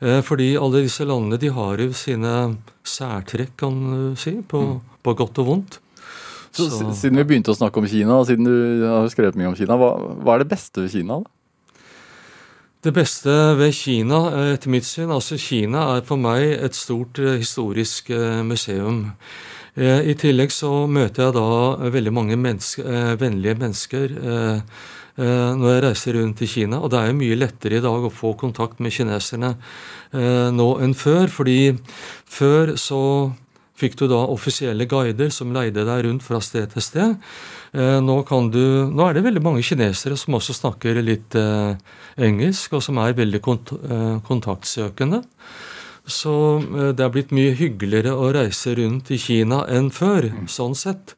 Eh, 0.00 0.22
fordi 0.24 0.54
alle 0.56 0.84
disse 0.86 1.04
landene 1.04 1.36
de 1.40 1.50
har 1.52 1.82
jo 1.84 1.92
sine 1.96 2.34
særtrekk, 2.88 3.52
kan 3.60 3.76
du 3.84 4.20
si, 4.20 4.38
på, 4.48 4.62
på 5.04 5.16
godt 5.20 5.42
og 5.44 5.50
vondt. 5.50 5.78
Så, 6.54 6.70
så, 6.70 6.88
Siden 6.96 7.18
vi 7.18 7.26
begynte 7.28 7.52
å 7.52 7.58
snakke 7.58 7.82
om 7.82 7.88
Kina, 7.90 8.16
og 8.20 8.28
siden 8.28 8.46
du 8.46 8.84
har 8.86 9.08
skrevet 9.12 9.36
mye 9.36 9.50
om 9.50 9.56
Kina, 9.58 9.76
hva, 9.76 9.92
hva 10.22 10.36
er 10.36 10.44
det 10.44 10.52
beste 10.54 10.86
ved 10.86 10.94
Kina? 10.94 11.20
da? 11.20 11.32
Det 12.84 12.92
beste 12.94 13.32
ved 13.58 13.72
Kina, 13.76 14.20
eh, 14.30 14.52
etter 14.54 14.72
mitt 14.72 14.88
syn 14.88 15.12
altså 15.12 15.36
Kina 15.40 15.90
er 15.98 16.04
for 16.08 16.20
meg 16.20 16.46
et 16.54 16.76
stort 16.78 17.20
eh, 17.20 17.36
historisk 17.42 18.12
museum. 18.44 19.10
I 19.74 20.14
tillegg 20.14 20.52
så 20.54 20.84
møter 20.86 21.24
jeg 21.24 21.34
da 21.34 21.88
veldig 21.90 22.12
mange 22.14 22.36
menneske, 22.38 22.82
vennlige 23.18 23.56
mennesker 23.58 24.12
når 25.18 25.64
jeg 25.72 25.82
reiser 25.82 26.14
rundt 26.14 26.42
i 26.46 26.48
Kina. 26.50 26.78
Og 26.78 26.92
det 26.92 27.00
er 27.00 27.08
jo 27.10 27.16
mye 27.18 27.38
lettere 27.40 27.80
i 27.80 27.82
dag 27.82 28.06
å 28.06 28.12
få 28.14 28.36
kontakt 28.38 28.78
med 28.78 28.94
kineserne 28.94 29.56
nå 30.54 30.68
enn 30.84 30.94
før. 30.94 31.26
fordi 31.26 31.74
før 32.30 32.76
så 32.78 33.02
fikk 33.78 33.98
du 33.98 34.06
da 34.10 34.22
offisielle 34.30 34.86
guider 34.90 35.30
som 35.34 35.52
leide 35.54 35.84
deg 35.86 36.06
rundt 36.06 36.24
fra 36.24 36.40
sted 36.44 36.70
til 36.74 36.84
sted. 36.84 37.14
Eh, 37.74 37.98
nå, 38.04 38.20
du, 38.54 38.64
nå 38.90 39.06
er 39.06 39.16
det 39.16 39.24
veldig 39.26 39.42
mange 39.42 39.64
kinesere 39.66 40.18
som 40.20 40.38
også 40.38 40.56
snakker 40.60 41.02
litt 41.02 41.34
eh, 41.38 41.74
engelsk, 42.22 42.76
og 42.78 42.84
som 42.86 43.00
er 43.02 43.16
veldig 43.18 43.42
kont 43.44 43.74
eh, 43.74 44.20
kontaktsøkende. 44.26 45.24
Så 46.04 46.34
eh, 46.60 46.92
det 46.96 47.04
er 47.04 47.12
blitt 47.12 47.32
mye 47.34 47.54
hyggeligere 47.56 48.12
å 48.12 48.30
reise 48.34 48.74
rundt 48.76 49.10
i 49.14 49.18
Kina 49.20 49.62
enn 49.72 49.90
før, 49.94 50.28
sånn 50.50 50.76
sett. 50.76 51.16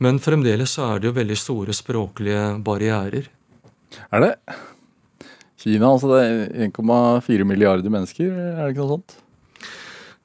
Men 0.00 0.20
fremdeles 0.22 0.76
så 0.76 0.86
er 0.92 1.00
det 1.00 1.10
jo 1.10 1.16
veldig 1.18 1.38
store 1.38 1.74
språklige 1.76 2.44
barrierer. 2.64 3.26
Er 4.14 4.22
det? 4.24 4.34
Kina, 5.60 5.90
altså 5.90 6.14
det 6.14 6.20
er 6.22 6.70
1,4 6.70 7.44
milliarder 7.44 7.92
mennesker, 7.92 8.30
er 8.30 8.62
det 8.62 8.70
ikke 8.72 8.86
noe 8.86 8.94
sånt? 8.94 9.18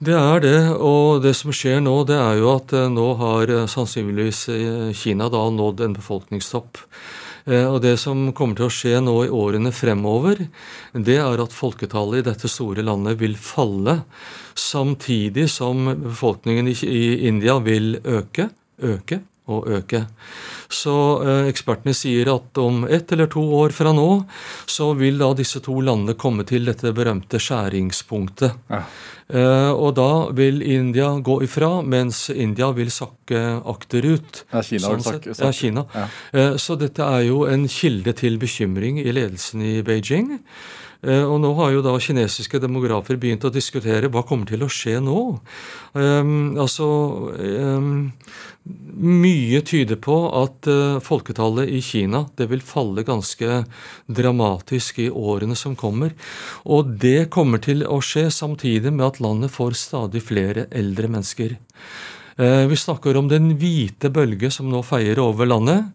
Det 0.05 0.15
er 0.15 0.41
det, 0.43 0.59
og 0.75 1.23
det 1.23 1.33
som 1.39 1.53
skjer 1.55 1.81
nå, 1.83 1.95
det 2.07 2.15
er 2.19 2.39
jo 2.39 2.53
at 2.53 2.71
eh, 2.77 2.89
nå 2.91 3.09
har 3.19 3.51
eh, 3.51 3.67
sannsynligvis 3.71 4.45
Kina 5.01 5.31
da 5.33 5.47
nådd 5.49 5.81
en 5.81 5.97
befolkningstopp. 5.97 6.83
Og 7.45 7.77
Det 7.81 7.93
som 8.01 8.31
kommer 8.33 8.57
til 8.57 8.65
å 8.65 8.73
skje 8.73 8.99
nå 9.05 9.13
i 9.27 9.29
årene 9.29 9.69
fremover, 9.69 10.39
det 10.97 11.19
er 11.21 11.43
at 11.43 11.53
folketallet 11.53 12.23
i 12.23 12.25
dette 12.25 12.49
store 12.49 12.81
landet 12.81 13.19
vil 13.19 13.35
falle, 13.37 13.99
samtidig 14.57 15.45
som 15.53 15.91
befolkningen 16.07 16.71
i 16.73 17.27
India 17.29 17.59
vil 17.61 17.99
øke, 18.01 18.49
øke 18.81 19.21
og 19.51 19.67
øke. 19.69 20.05
Så 20.71 20.95
eh, 21.23 21.49
ekspertene 21.51 21.93
sier 21.95 22.31
at 22.33 22.57
om 22.61 22.83
ett 22.89 23.11
eller 23.13 23.29
to 23.31 23.43
år 23.59 23.75
fra 23.75 23.93
nå, 23.95 24.09
så 24.65 24.91
vil 24.97 25.19
da 25.21 25.31
disse 25.37 25.61
to 25.65 25.77
landene 25.85 26.17
komme 26.17 26.45
til 26.47 26.65
dette 26.69 26.93
berømte 26.95 27.41
skjæringspunktet. 27.41 28.57
Ja. 28.71 28.81
Eh, 29.25 29.71
og 29.73 29.95
da 29.97 30.09
vil 30.37 30.61
India 30.61 31.09
gå 31.25 31.39
ifra, 31.45 31.79
mens 31.81 32.27
India 32.29 32.69
vil 32.77 32.91
sakke 32.93 33.41
akterut. 33.65 34.43
Ja, 34.51 34.61
Kina 34.61 34.87
sånn 34.87 35.01
vil 35.01 35.07
sakke. 35.09 35.37
Ja, 35.39 35.51
Kina. 35.55 35.85
Ja. 35.95 36.07
Eh, 36.33 36.57
så 36.61 36.77
dette 36.77 37.05
er 37.05 37.25
jo 37.29 37.45
en 37.49 37.65
kilde 37.71 38.13
til 38.17 38.37
bekymring 38.41 39.01
i 39.01 39.13
ledelsen 39.13 39.65
i 39.65 39.77
Beijing. 39.85 40.35
Eh, 41.05 41.21
og 41.21 41.37
nå 41.43 41.51
har 41.59 41.73
jo 41.75 41.83
da 41.85 41.93
kinesiske 42.01 42.59
demografer 42.63 43.19
begynt 43.21 43.45
å 43.45 43.53
diskutere 43.53 44.09
hva 44.09 44.25
kommer 44.25 44.49
til 44.49 44.65
å 44.65 44.71
skje 44.71 44.97
nå. 45.03 45.21
Um, 45.93 46.55
altså 46.59 46.87
um, 47.37 47.91
Mye 48.65 49.59
tyder 49.61 49.99
på 50.01 50.15
at 50.39 50.65
uh, 50.71 50.97
folketallet 51.03 51.69
i 51.69 51.83
Kina 51.85 52.23
det 52.39 52.47
vil 52.49 52.63
falle 52.65 53.05
ganske 53.05 53.59
dramatisk 54.09 55.03
i 55.03 55.11
årene 55.11 55.57
som 55.59 55.77
kommer. 55.77 56.15
Og 56.65 56.95
det 57.03 57.29
kommer 57.35 57.61
til 57.61 57.85
å 57.85 57.99
skje 58.01 58.31
samtidig 58.33 58.95
med 58.95 59.05
at 59.11 59.21
landet 59.21 59.53
får 59.53 59.77
stadig 59.77 60.25
flere 60.25 60.65
eldre 60.73 61.11
mennesker. 61.13 61.53
Eh, 62.35 62.65
vi 62.67 62.75
snakker 62.75 63.15
om 63.15 63.29
den 63.31 63.53
hvite 63.61 64.09
bølge 64.11 64.49
som 64.51 64.67
nå 64.67 64.81
feier 64.83 65.21
over 65.23 65.47
landet. 65.47 65.93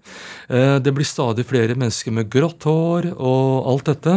Det 0.48 0.92
blir 0.96 1.06
stadig 1.06 1.44
flere 1.46 1.76
mennesker 1.78 2.14
med 2.16 2.30
grått 2.32 2.64
hår 2.66 3.10
og 3.12 3.68
alt 3.70 3.90
dette. 3.90 4.14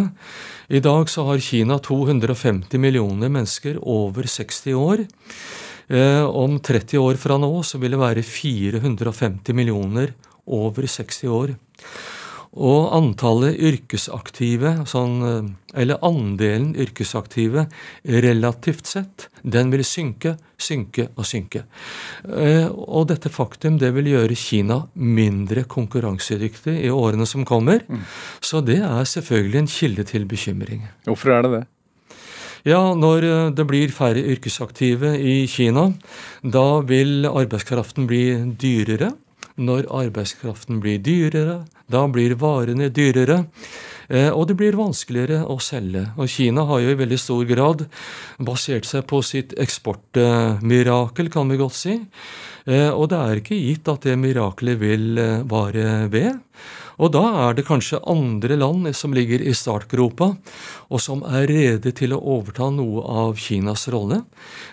I 0.67 0.79
dag 0.79 1.09
så 1.09 1.25
har 1.27 1.39
Kina 1.43 1.79
250 1.79 2.77
millioner 2.79 3.29
mennesker 3.29 3.79
over 3.81 4.23
60 4.23 4.73
år. 4.73 5.05
Eh, 5.87 6.23
om 6.23 6.59
30 6.59 6.97
år 6.97 7.19
fra 7.19 7.37
nå 7.37 7.51
så 7.67 7.79
vil 7.81 7.91
det 7.91 7.99
være 7.99 8.23
450 8.23 9.53
millioner 9.53 10.13
over 10.47 10.87
60 10.87 11.27
år. 11.27 11.55
Og 12.53 12.91
antallet 12.93 13.57
yrkesaktive, 13.57 14.83
sånn, 14.85 15.15
eh, 15.25 15.79
eller 15.81 15.97
andelen 16.05 16.75
yrkesaktive 16.77 17.65
relativt 18.05 18.85
sett, 18.85 19.27
den 19.41 19.71
vil 19.71 19.81
synke, 19.81 20.37
synke 20.61 21.09
og 21.17 21.25
synke. 21.25 21.63
Eh, 22.29 22.69
og 22.69 23.07
dette 23.09 23.29
faktum 23.33 23.79
det 23.79 23.93
vil 23.95 24.05
gjøre 24.13 24.37
Kina 24.37 24.83
mindre 24.93 25.65
konkurransedyktig 25.65 26.77
i 26.85 26.93
årene 26.93 27.25
som 27.25 27.43
kommer. 27.43 27.81
Mm. 27.89 28.05
Så 28.39 28.61
det 28.63 28.81
er 28.81 29.03
selvfølgelig 29.03 29.59
en 29.59 29.67
kilde 29.67 30.03
til 30.03 30.25
bekymring. 30.25 30.87
Hvorfor 31.05 31.33
er 31.33 31.41
det 31.41 31.51
det? 31.57 31.65
Ja, 32.63 32.93
når 32.95 33.25
eh, 33.27 33.49
det 33.51 33.65
blir 33.67 33.91
færre 33.91 34.21
yrkesaktive 34.23 35.17
i 35.19 35.43
Kina, 35.51 35.89
da 36.43 36.79
vil 36.87 37.27
arbeidskraften 37.27 38.07
bli 38.07 38.23
dyrere. 38.55 39.11
Når 39.53 39.85
arbeidskraften 39.93 40.79
blir 40.81 41.01
dyrere, 41.05 41.63
da 41.91 42.07
blir 42.09 42.33
varene 42.41 42.87
dyrere. 42.89 43.43
Eh, 44.09 44.29
og 44.33 44.47
det 44.49 44.55
blir 44.59 44.77
vanskeligere 44.77 45.43
å 45.45 45.59
selge. 45.61 46.07
Og 46.17 46.29
Kina 46.31 46.65
har 46.69 46.81
jo 46.81 46.93
i 46.93 46.97
veldig 46.99 47.19
stor 47.21 47.43
grad 47.47 47.85
basert 48.41 48.87
seg 48.89 49.05
på 49.09 49.21
sitt 49.25 49.53
eksportmirakel, 49.61 51.29
kan 51.33 51.53
vi 51.53 51.59
godt 51.61 51.77
si. 51.77 51.99
Eh, 52.65 52.89
og 52.89 53.09
det 53.11 53.19
er 53.19 53.41
ikke 53.41 53.59
gitt 53.59 53.91
at 53.91 54.07
det 54.07 54.17
mirakelet 54.19 54.79
vil 54.81 55.19
eh, 55.21 55.43
vare 55.49 56.07
ved. 56.11 56.39
Og 57.01 57.11
da 57.13 57.23
er 57.47 57.57
det 57.57 57.65
kanskje 57.67 58.01
andre 58.09 58.57
land 58.59 58.89
som 58.95 59.13
ligger 59.15 59.41
i 59.41 59.53
startgropa, 59.57 60.33
og 60.89 61.01
som 61.01 61.23
er 61.25 61.47
rede 61.49 61.93
til 61.95 62.13
å 62.13 62.21
overta 62.37 62.69
noe 62.73 63.01
av 63.01 63.37
Kinas 63.41 63.87
rolle. 63.91 64.21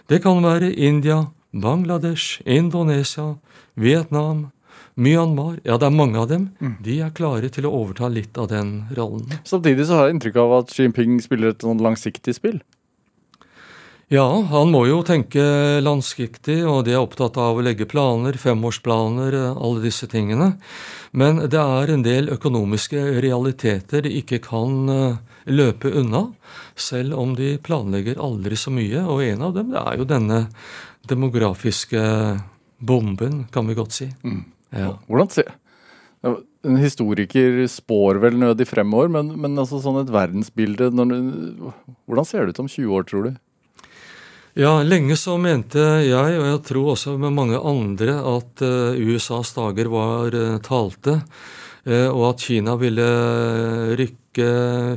Det 0.09 0.21
kan 0.25 0.43
være 0.45 0.73
India, 0.73 1.25
Bangladesh, 1.53 2.43
Indonesia, 2.45 3.35
Vietnam, 3.75 4.51
Myanmar, 4.95 5.61
ja 5.65 5.79
det 5.79 5.87
er 5.87 5.95
mange 5.95 6.19
av 6.19 6.29
dem, 6.31 6.51
mm. 6.61 6.75
de 6.85 6.99
er 7.05 7.15
klare 7.15 7.49
til 7.53 7.69
å 7.69 7.73
overta 7.83 8.11
litt 8.11 8.39
av 8.41 8.51
den 8.51 8.75
rollen. 8.97 9.31
Samtidig 9.49 9.87
så 9.87 10.01
har 10.01 10.09
jeg 10.09 10.19
inntrykk 10.19 10.41
av 10.43 10.59
at 10.59 10.75
Xi 10.75 10.85
Jinping 10.87 11.21
spiller 11.23 11.55
et 11.55 11.65
sånn 11.65 11.83
langsiktig 11.85 12.35
spill? 12.37 12.61
Ja, 14.11 14.27
han 14.51 14.73
må 14.75 14.81
jo 14.89 15.05
tenke 15.07 15.43
langsiktig, 15.87 16.57
og 16.67 16.83
de 16.89 16.97
er 16.97 16.99
opptatt 16.99 17.37
av 17.39 17.61
å 17.61 17.63
legge 17.63 17.87
planer, 17.87 18.35
femårsplaner, 18.43 19.37
alle 19.53 19.85
disse 19.85 20.09
tingene. 20.11 20.57
Men 21.15 21.39
det 21.47 21.61
er 21.63 21.93
en 21.95 22.03
del 22.03 22.33
økonomiske 22.35 23.05
realiteter 23.23 24.03
de 24.03 24.17
ikke 24.19 24.41
kan 24.43 24.91
eh, 24.91 25.21
løpe 25.47 25.95
unna, 26.03 26.25
selv 26.75 27.15
om 27.23 27.37
de 27.39 27.53
planlegger 27.63 28.19
aldri 28.19 28.59
så 28.59 28.75
mye. 28.75 29.05
Og 29.07 29.23
en 29.29 29.47
av 29.47 29.55
dem 29.55 29.71
det 29.77 29.85
er 29.85 30.03
jo 30.03 30.11
denne 30.11 30.41
demografiske 31.07 32.03
bomben, 32.83 33.45
kan 33.55 33.71
vi 33.71 33.79
godt 33.79 33.95
si. 33.95 34.11
Mm. 34.27 34.43
Ja. 34.77 34.95
Hvordan 35.09 35.31
ser 35.35 35.53
En 36.61 36.77
historiker 36.77 37.63
spår 37.73 38.19
vel 38.21 38.35
nødig 38.37 38.67
fremover, 38.69 39.09
men, 39.09 39.33
men 39.41 39.57
altså 39.59 39.81
sånn 39.81 40.03
et 40.03 40.13
verdensbilde 40.13 40.91
når, 40.93 41.15
Hvordan 42.05 42.29
ser 42.29 42.45
det 42.45 42.55
ut 42.55 42.61
om 42.67 42.69
20 42.69 42.99
år, 42.99 43.07
tror 43.09 43.29
du? 43.29 43.39
Ja, 44.59 44.81
lenge 44.83 45.15
så 45.17 45.37
mente 45.39 45.81
jeg, 46.03 46.39
og 46.41 46.47
jeg 46.49 46.61
tror 46.67 46.91
også 46.93 47.15
med 47.23 47.33
mange 47.37 47.57
andre, 47.57 48.17
at 48.19 48.65
uh, 48.67 48.99
USAs 48.99 49.55
dager 49.55 49.89
var 49.93 50.35
uh, 50.35 50.59
talte. 50.67 51.21
Uh, 51.87 52.11
og 52.11 52.25
at 52.33 52.43
Kina 52.45 52.75
ville 52.81 53.07
rykke 54.01 54.51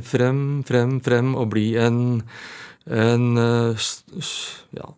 frem, 0.04 0.42
frem, 0.66 0.98
frem 1.04 1.32
og 1.38 1.48
bli 1.54 1.68
en, 1.80 2.02
en 2.90 3.24
ja, 3.38 4.90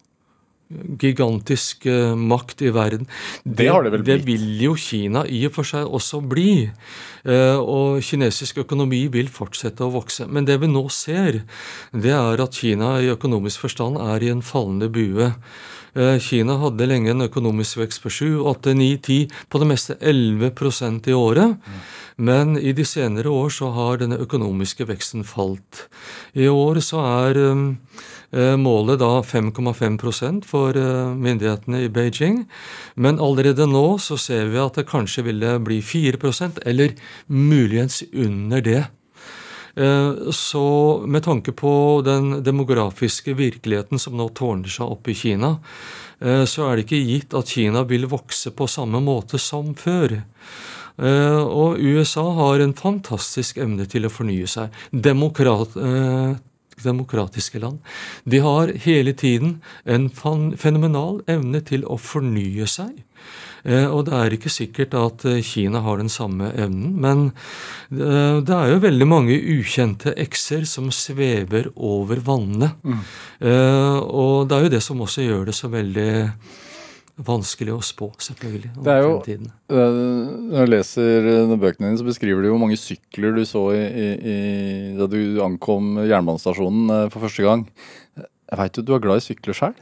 gigantisk 0.69 1.87
uh, 1.87 2.17
makt 2.19 2.63
i 2.63 2.73
verden. 2.75 3.07
Det, 3.45 3.57
det, 3.63 3.69
har 3.71 3.87
det? 3.87 4.03
Det 4.07 4.19
vil 4.27 4.47
jo 4.65 4.75
Kina 4.79 5.23
i 5.27 5.45
og 5.47 5.55
for 5.55 5.69
seg 5.69 5.87
også 5.87 6.21
bli. 6.27 6.67
Uh, 7.27 7.59
og 7.61 8.03
kinesisk 8.07 8.63
økonomi 8.65 9.07
vil 9.13 9.31
fortsette 9.33 9.87
å 9.87 9.93
vokse. 9.95 10.27
Men 10.27 10.49
det 10.49 10.59
vi 10.63 10.71
nå 10.71 10.87
ser, 10.91 11.45
det 11.95 12.15
er 12.15 12.43
at 12.43 12.59
Kina 12.59 12.97
i 13.03 13.13
økonomisk 13.15 13.67
forstand 13.69 14.01
er 14.03 14.27
i 14.27 14.33
en 14.35 14.43
fallende 14.47 14.91
bue. 14.91 15.31
Uh, 15.97 16.17
Kina 16.21 16.59
hadde 16.61 16.91
lenge 16.91 17.15
en 17.15 17.29
økonomisk 17.29 17.81
vekst 17.85 18.03
på 18.03 18.13
7, 18.19 18.27
8, 18.51 18.75
9, 18.77 18.91
10, 19.07 19.39
på 19.49 19.63
det 19.63 19.71
meste 19.71 19.99
11% 20.03 21.07
i 21.07 21.17
året. 21.17 21.71
Men 22.17 22.59
i 22.59 22.75
de 22.75 22.85
senere 22.89 23.31
år 23.31 23.55
så 23.55 23.71
har 23.77 24.03
denne 24.03 24.19
økonomiske 24.25 24.89
veksten 24.89 25.25
falt. 25.29 25.87
I 26.35 26.51
år 26.51 26.83
så 26.85 27.07
er 27.07 27.43
Eh, 27.45 27.57
målet 28.59 28.99
da 28.99 29.23
5,5 29.23 30.43
for 30.45 30.77
eh, 30.77 31.15
myndighetene 31.15 31.85
i 31.85 31.89
Beijing. 31.89 32.45
Men 32.95 33.21
allerede 33.21 33.67
nå 33.67 33.99
så 34.03 34.19
ser 34.19 34.51
vi 34.51 34.61
at 34.61 34.79
det 34.79 34.89
kanskje 34.91 35.27
ville 35.29 35.59
bli 35.63 35.81
4% 35.81 36.61
eller 36.67 36.97
muligens 37.27 38.03
under 38.13 38.61
det. 38.61 38.85
Eh, 39.77 40.31
så 40.33 40.67
med 41.07 41.25
tanke 41.25 41.53
på 41.53 42.03
den 42.05 42.43
demografiske 42.43 43.37
virkeligheten 43.39 43.99
som 43.99 44.17
nå 44.17 44.29
tårner 44.35 44.73
seg 44.73 44.97
opp 44.97 45.09
i 45.09 45.15
Kina, 45.15 45.57
så 46.17 46.63
er 46.65 46.79
det 46.79 46.87
ikke 46.87 46.99
gitt 47.05 47.35
at 47.37 47.51
Kina 47.53 47.83
vil 47.85 48.07
vokse 48.09 48.49
på 48.57 48.65
samme 48.73 49.03
måte 49.05 49.37
som 49.37 49.75
før. 49.77 50.15
Og 50.97 51.77
USA 51.77 52.23
har 52.39 52.65
en 52.65 52.73
fantastisk 52.73 53.59
evne 53.61 53.85
til 53.85 54.09
å 54.09 54.13
fornye 54.15 54.49
seg. 54.49 54.73
Demokrat, 54.97 55.77
demokratiske 56.85 57.61
land. 57.63 57.81
De 58.25 58.41
har 58.45 58.73
hele 58.85 59.13
tiden 59.17 59.61
en 59.85 60.11
fenomenal 60.11 61.23
evne 61.31 61.63
til 61.65 61.87
å 61.89 61.99
fornye 62.01 62.69
seg. 62.71 62.95
Eh, 63.67 63.87
og 63.91 64.05
det 64.07 64.15
er 64.15 64.37
ikke 64.37 64.53
sikkert 64.53 64.95
at 64.99 65.25
eh, 65.27 65.43
Kina 65.45 65.83
har 65.83 65.99
den 65.99 66.11
samme 66.13 66.53
evnen, 66.55 66.93
men 67.03 67.25
eh, 67.91 68.39
det 68.47 68.55
er 68.55 68.71
jo 68.71 68.83
veldig 68.85 69.09
mange 69.11 69.39
ukjente 69.57 70.15
ekser 70.23 70.67
som 70.71 70.93
svever 70.95 71.73
over 71.75 72.23
vannene. 72.27 72.75
Mm. 72.87 73.03
Og 74.07 74.47
det 74.49 74.57
er 74.57 74.65
jo 74.65 74.73
det 74.77 74.83
som 74.85 75.03
også 75.05 75.27
gjør 75.27 75.49
det 75.49 75.57
så 75.57 75.69
veldig 75.73 76.13
vanskelig 77.17 77.73
å 77.73 77.81
spå, 77.85 78.11
selvfølgelig. 78.21 78.71
det 78.85 78.93
er 78.93 79.01
jo, 79.01 79.13
fremtiden. 79.17 79.53
Eh, 79.73 79.99
når 80.51 80.59
jeg 80.61 80.73
leser 80.73 81.29
eh, 81.33 81.55
bøkene 81.57 81.89
dine, 81.89 82.01
så 82.01 82.07
beskriver 82.07 82.45
du 82.45 82.51
hvor 82.51 82.61
mange 82.61 82.77
sykler 82.81 83.37
du 83.37 83.45
så 83.49 83.71
i, 83.73 83.85
i, 84.13 84.37
da 84.99 85.09
du 85.09 85.41
ankom 85.45 85.97
jernbanestasjonen 86.05 86.93
eh, 86.93 87.05
for 87.15 87.25
første 87.25 87.47
gang. 87.47 87.67
Jeg 88.21 88.61
veit 88.61 88.77
jo 88.77 88.85
du 88.85 88.93
er 88.97 89.05
glad 89.07 89.23
i 89.23 89.29
sykler 89.31 89.57
sjøl. 89.57 89.79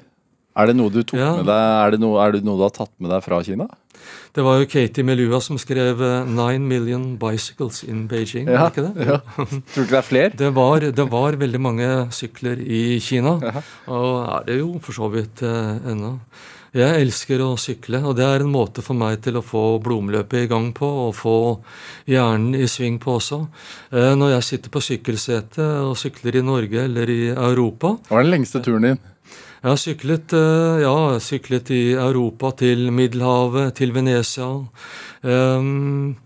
Er 0.54 0.70
det 0.70 0.76
noe 0.78 0.92
du 0.94 1.00
tok 1.02 1.18
ja. 1.18 1.32
med 1.40 1.48
deg, 1.50 1.64
er 1.82 1.96
det, 1.96 1.98
noe, 2.04 2.20
er 2.22 2.36
det 2.36 2.44
noe 2.46 2.60
du 2.60 2.62
har 2.68 2.76
tatt 2.76 2.92
med 3.02 3.10
deg 3.10 3.24
fra 3.24 3.40
Kina? 3.42 3.66
Det 4.34 4.42
var 4.46 4.60
jo 4.60 4.68
Katie 4.70 5.06
Melua 5.06 5.40
som 5.42 5.58
skrev 5.58 5.98
'Nine 5.98 6.62
Million 6.70 7.04
Bicycles 7.18 7.82
in 7.82 8.04
Beijing'. 8.06 8.46
Ja, 8.50 8.68
ikke 8.70 8.86
det? 8.86 9.06
Ja. 9.08 9.18
Tror 9.74 9.82
du 9.82 9.86
ikke 9.88 9.96
det 9.96 9.98
er 9.98 10.06
flere? 10.06 10.30
Det 10.38 10.54
var, 10.54 10.86
det 10.86 11.06
var 11.10 11.38
veldig 11.42 11.60
mange 11.60 11.88
sykler 12.14 12.62
i 12.62 13.00
Kina. 13.02 13.40
Ja. 13.42 13.62
Og 13.90 14.10
er 14.22 14.46
det 14.46 14.58
jo 14.60 14.76
for 14.78 14.94
så 14.94 15.10
vidt 15.10 15.42
uh, 15.42 15.82
ennå. 15.90 16.18
Jeg 16.74 17.04
elsker 17.04 17.38
å 17.38 17.52
sykle, 17.54 18.00
og 18.02 18.16
det 18.18 18.24
er 18.26 18.42
en 18.42 18.50
måte 18.50 18.82
for 18.82 18.98
meg 18.98 19.20
til 19.22 19.36
å 19.38 19.44
få 19.46 19.78
blodomløpet 19.84 20.40
i 20.42 20.48
gang 20.50 20.72
på, 20.74 20.88
og 21.04 21.12
få 21.14 21.36
hjernen 22.10 22.56
i 22.58 22.66
sving 22.66 22.96
på 22.98 23.14
også. 23.20 23.44
Eh, 23.94 24.14
når 24.18 24.32
jeg 24.32 24.46
sitter 24.48 24.74
på 24.74 24.82
sykkelsetet 24.82 25.62
og 25.62 25.94
sykler 26.00 26.40
i 26.40 26.42
Norge 26.42 26.82
eller 26.82 27.12
i 27.14 27.20
Europa 27.30 27.94
Hva 28.08 28.18
er 28.18 28.26
den 28.26 28.34
lengste 28.34 28.64
turen 28.64 28.88
din? 28.88 28.98
Jeg 29.64 29.70
har 29.70 29.80
syklet, 29.80 30.34
eh, 30.34 30.82
ja, 30.82 30.96
syklet 31.22 31.70
i 31.70 31.84
Europa, 31.94 32.50
til 32.58 32.90
Middelhavet, 32.90 33.76
til 33.78 33.94
Venezia. 33.94 34.50
Um, 35.22 36.16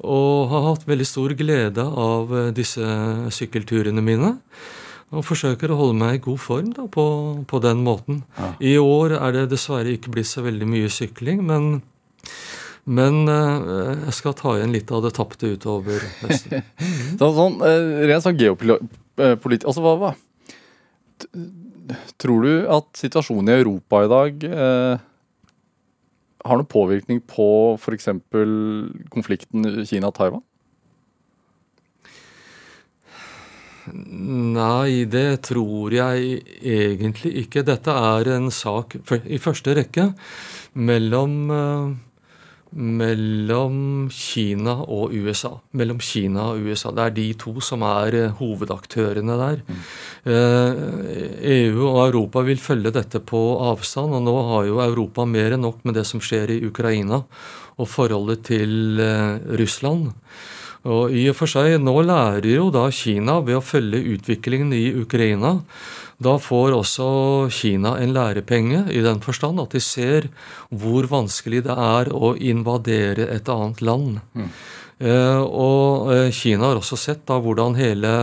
og 0.00 0.48
har 0.50 0.66
hatt 0.70 0.88
veldig 0.88 1.06
stor 1.06 1.36
glede 1.36 1.84
av 1.84 2.32
eh, 2.32 2.50
disse 2.56 2.82
sykkelturene 3.36 4.02
mine 4.02 4.38
og 5.08 5.24
forsøker 5.24 5.72
å 5.72 5.78
holde 5.78 5.96
meg 6.02 6.18
i 6.18 6.22
god 6.26 6.40
form 6.42 6.72
da, 6.76 6.84
på, 6.92 7.04
på 7.48 7.60
den 7.64 7.80
måten. 7.84 8.22
Ja. 8.36 8.50
I 8.60 8.74
år 8.80 9.16
er 9.16 9.36
det 9.36 9.46
dessverre 9.54 9.94
ikke 9.94 10.12
blitt 10.12 10.28
så 10.28 10.44
veldig 10.44 10.68
mye 10.68 10.90
sykling, 10.92 11.40
men, 11.48 11.80
men 12.84 13.22
eh, 13.32 14.04
jeg 14.08 14.16
skal 14.18 14.36
ta 14.36 14.56
igjen 14.58 14.74
litt 14.76 14.92
av 14.92 15.06
det 15.06 15.14
tapte 15.16 15.54
utover 15.54 16.04
høsten. 16.20 16.66
sånn, 17.20 17.38
sånn, 17.40 17.58
uh, 17.64 18.04
rent 18.10 18.26
sånn 18.26 18.40
geopolitisk 18.40 19.70
altså, 19.70 19.84
hva, 19.84 19.96
hva? 20.02 20.12
Tror 22.20 22.44
du 22.44 22.52
at 22.70 22.90
situasjonen 23.00 23.48
i 23.54 23.60
Europa 23.62 24.04
i 24.04 24.10
dag 24.12 24.44
eh, 24.44 25.06
har 26.44 26.60
noen 26.60 26.68
påvirkning 26.68 27.22
på 27.24 27.48
f.eks. 27.80 28.10
konflikten 29.12 29.86
Kina-Taiwan? 29.88 30.44
Nei, 33.88 35.04
det 35.10 35.44
tror 35.48 35.94
jeg 35.94 36.42
egentlig 36.62 37.32
ikke. 37.44 37.64
Dette 37.66 37.94
er 37.94 38.34
en 38.36 38.50
sak 38.54 38.98
i 39.24 39.38
første 39.42 39.74
rekke 39.78 40.10
mellom, 40.78 41.34
eh, 41.54 41.94
mellom 42.74 43.78
Kina 44.12 44.74
og 44.84 45.14
USA. 45.14 45.54
Mellom 45.72 46.00
Kina 46.00 46.50
og 46.52 46.66
USA. 46.66 46.92
Det 46.92 47.04
er 47.04 47.16
de 47.16 47.28
to 47.34 47.54
som 47.64 47.82
er 47.86 48.18
eh, 48.18 48.36
hovedaktørene 48.40 49.38
der. 49.40 49.64
Mm. 49.64 49.80
EU 50.28 51.86
og 51.88 52.02
Europa 52.08 52.42
vil 52.44 52.60
følge 52.60 52.92
dette 52.92 53.22
på 53.24 53.40
avstand, 53.70 54.12
og 54.12 54.22
nå 54.26 54.36
har 54.50 54.68
jo 54.68 54.84
Europa 54.84 55.24
mer 55.24 55.56
enn 55.56 55.64
nok 55.64 55.80
med 55.88 55.96
det 55.96 56.04
som 56.06 56.20
skjer 56.20 56.52
i 56.52 56.62
Ukraina 56.66 57.22
og 57.78 57.88
forholdet 57.88 58.44
til 58.50 59.00
Russland. 59.56 60.10
Og 60.86 61.14
i 61.14 61.24
og 61.30 61.36
for 61.38 61.50
seg, 61.50 61.78
Nå 61.82 61.96
lærer 62.06 62.46
jo 62.52 62.68
da 62.74 62.86
Kina 62.94 63.40
ved 63.42 63.58
å 63.58 63.64
følge 63.64 64.04
utviklingen 64.14 64.72
i 64.76 64.92
Ukraina. 65.00 65.58
Da 66.22 66.34
får 66.42 66.74
også 66.74 67.08
Kina 67.54 67.96
en 68.02 68.14
lærepenge 68.14 68.86
i 68.94 69.02
den 69.04 69.20
forstand 69.22 69.62
at 69.62 69.74
de 69.74 69.82
ser 69.82 70.30
hvor 70.70 71.06
vanskelig 71.10 71.64
det 71.66 71.74
er 71.74 72.10
å 72.14 72.34
invadere 72.34 73.28
et 73.34 73.50
annet 73.52 73.82
land. 73.82 74.18
Mm. 74.34 74.48
Eh, 74.98 75.42
og 75.42 76.10
eh, 76.14 76.30
Kina 76.34 76.72
har 76.72 76.80
også 76.80 76.98
sett 76.98 77.22
da 77.28 77.38
hvordan 77.38 77.78
hele 77.78 78.14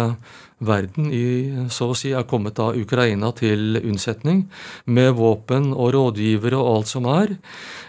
verden 0.66 1.08
i, 1.12 1.68
så 1.72 1.92
å 1.92 1.98
si 1.98 2.12
er 2.16 2.28
kommet 2.28 2.60
av 2.64 2.76
Ukraina 2.80 3.32
til 3.36 3.80
unnsetning, 3.82 4.46
med 4.86 5.14
våpen 5.16 5.72
og 5.74 5.94
rådgivere 5.96 6.60
og 6.60 6.72
alt 6.74 6.92
som 6.92 7.08
er. 7.12 7.36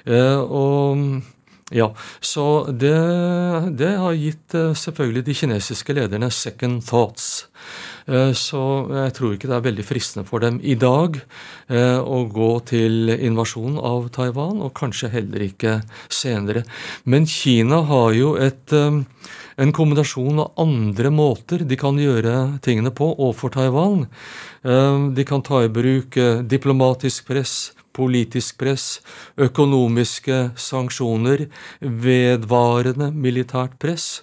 Eh, 0.06 0.38
og 0.38 1.22
ja, 1.74 1.88
så 2.20 2.66
det, 2.70 2.94
det, 3.74 3.96
har 3.98 4.14
gitt 4.14 4.54
eh, 4.54 4.70
selvfølgelig 4.78 5.24
de 5.26 5.34
kinesiske 5.34 5.96
lederne 5.96 6.28
second 6.30 6.84
thoughts. 6.86 7.48
Eh, 8.06 8.30
så 8.38 8.60
jeg 8.92 9.14
tror 9.16 9.32
ikke 9.34 9.50
det 9.50 9.56
er 9.56 9.64
veldig 9.64 9.86
fristende 9.88 10.28
for 10.28 10.44
dem 10.44 10.60
i 10.62 10.76
dag 10.78 11.18
eh, 11.18 11.98
å 11.98 12.20
gå 12.30 12.52
til 12.70 13.10
invasjon 13.16 13.80
av 13.82 14.06
Taiwan, 14.14 14.60
og 14.62 14.76
kanskje 14.78 15.10
heller 15.16 15.42
ikke 15.48 15.80
senere. 16.06 16.62
Men 17.02 17.26
Kina 17.26 17.82
har 17.90 18.14
jo 18.14 18.36
et, 18.38 18.70
en 18.70 19.74
kombinasjon 19.74 20.44
av 20.44 20.62
andre 20.62 21.10
måter 21.10 21.66
de 21.66 21.80
kan 21.80 21.98
gjøre 21.98 22.60
tingene 22.62 22.94
på 22.94 23.10
overfor 23.16 23.56
Taiwan. 23.58 24.06
De 24.62 25.26
kan 25.26 25.42
ta 25.42 25.64
i 25.64 25.70
bruk 25.70 26.14
diplomatisk 26.46 27.26
press, 27.26 27.56
politisk 27.96 28.58
press, 28.60 29.00
økonomiske 29.40 30.38
sanksjoner, 30.60 31.46
vedvarende 31.80 33.10
militært 33.14 33.78
press. 33.82 34.22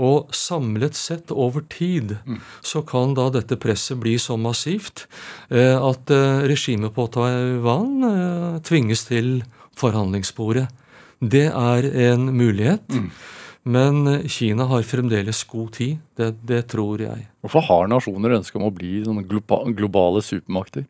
Og 0.00 0.32
samlet 0.36 0.96
sett 0.98 1.32
over 1.32 1.64
tid 1.72 2.16
mm. 2.24 2.40
så 2.64 2.82
kan 2.86 3.16
da 3.18 3.28
dette 3.34 3.58
presset 3.60 4.00
bli 4.02 4.16
så 4.20 4.38
massivt 4.40 5.06
eh, 5.52 5.76
at 5.76 6.12
eh, 6.12 6.46
regimet 6.48 6.94
på 6.96 7.06
Taiwan 7.12 8.08
eh, 8.08 8.62
tvinges 8.66 9.06
til 9.10 9.42
forhandlingsbordet. 9.78 10.66
Det 11.22 11.46
er 11.52 11.86
en 12.10 12.32
mulighet. 12.34 12.88
Mm. 12.90 13.12
Men 13.62 14.06
Kina 14.26 14.66
har 14.66 14.82
fremdeles 14.82 15.44
god 15.46 15.68
tid. 15.76 16.00
Det, 16.18 16.32
det, 16.42 16.64
tror 16.72 16.98
jeg. 17.04 17.28
Hvorfor 17.44 17.62
har 17.68 17.90
nasjoner 17.92 18.34
ønske 18.40 18.58
om 18.58 18.66
å 18.66 18.74
bli 18.74 19.04
globale 19.78 20.22
supermakter? 20.24 20.88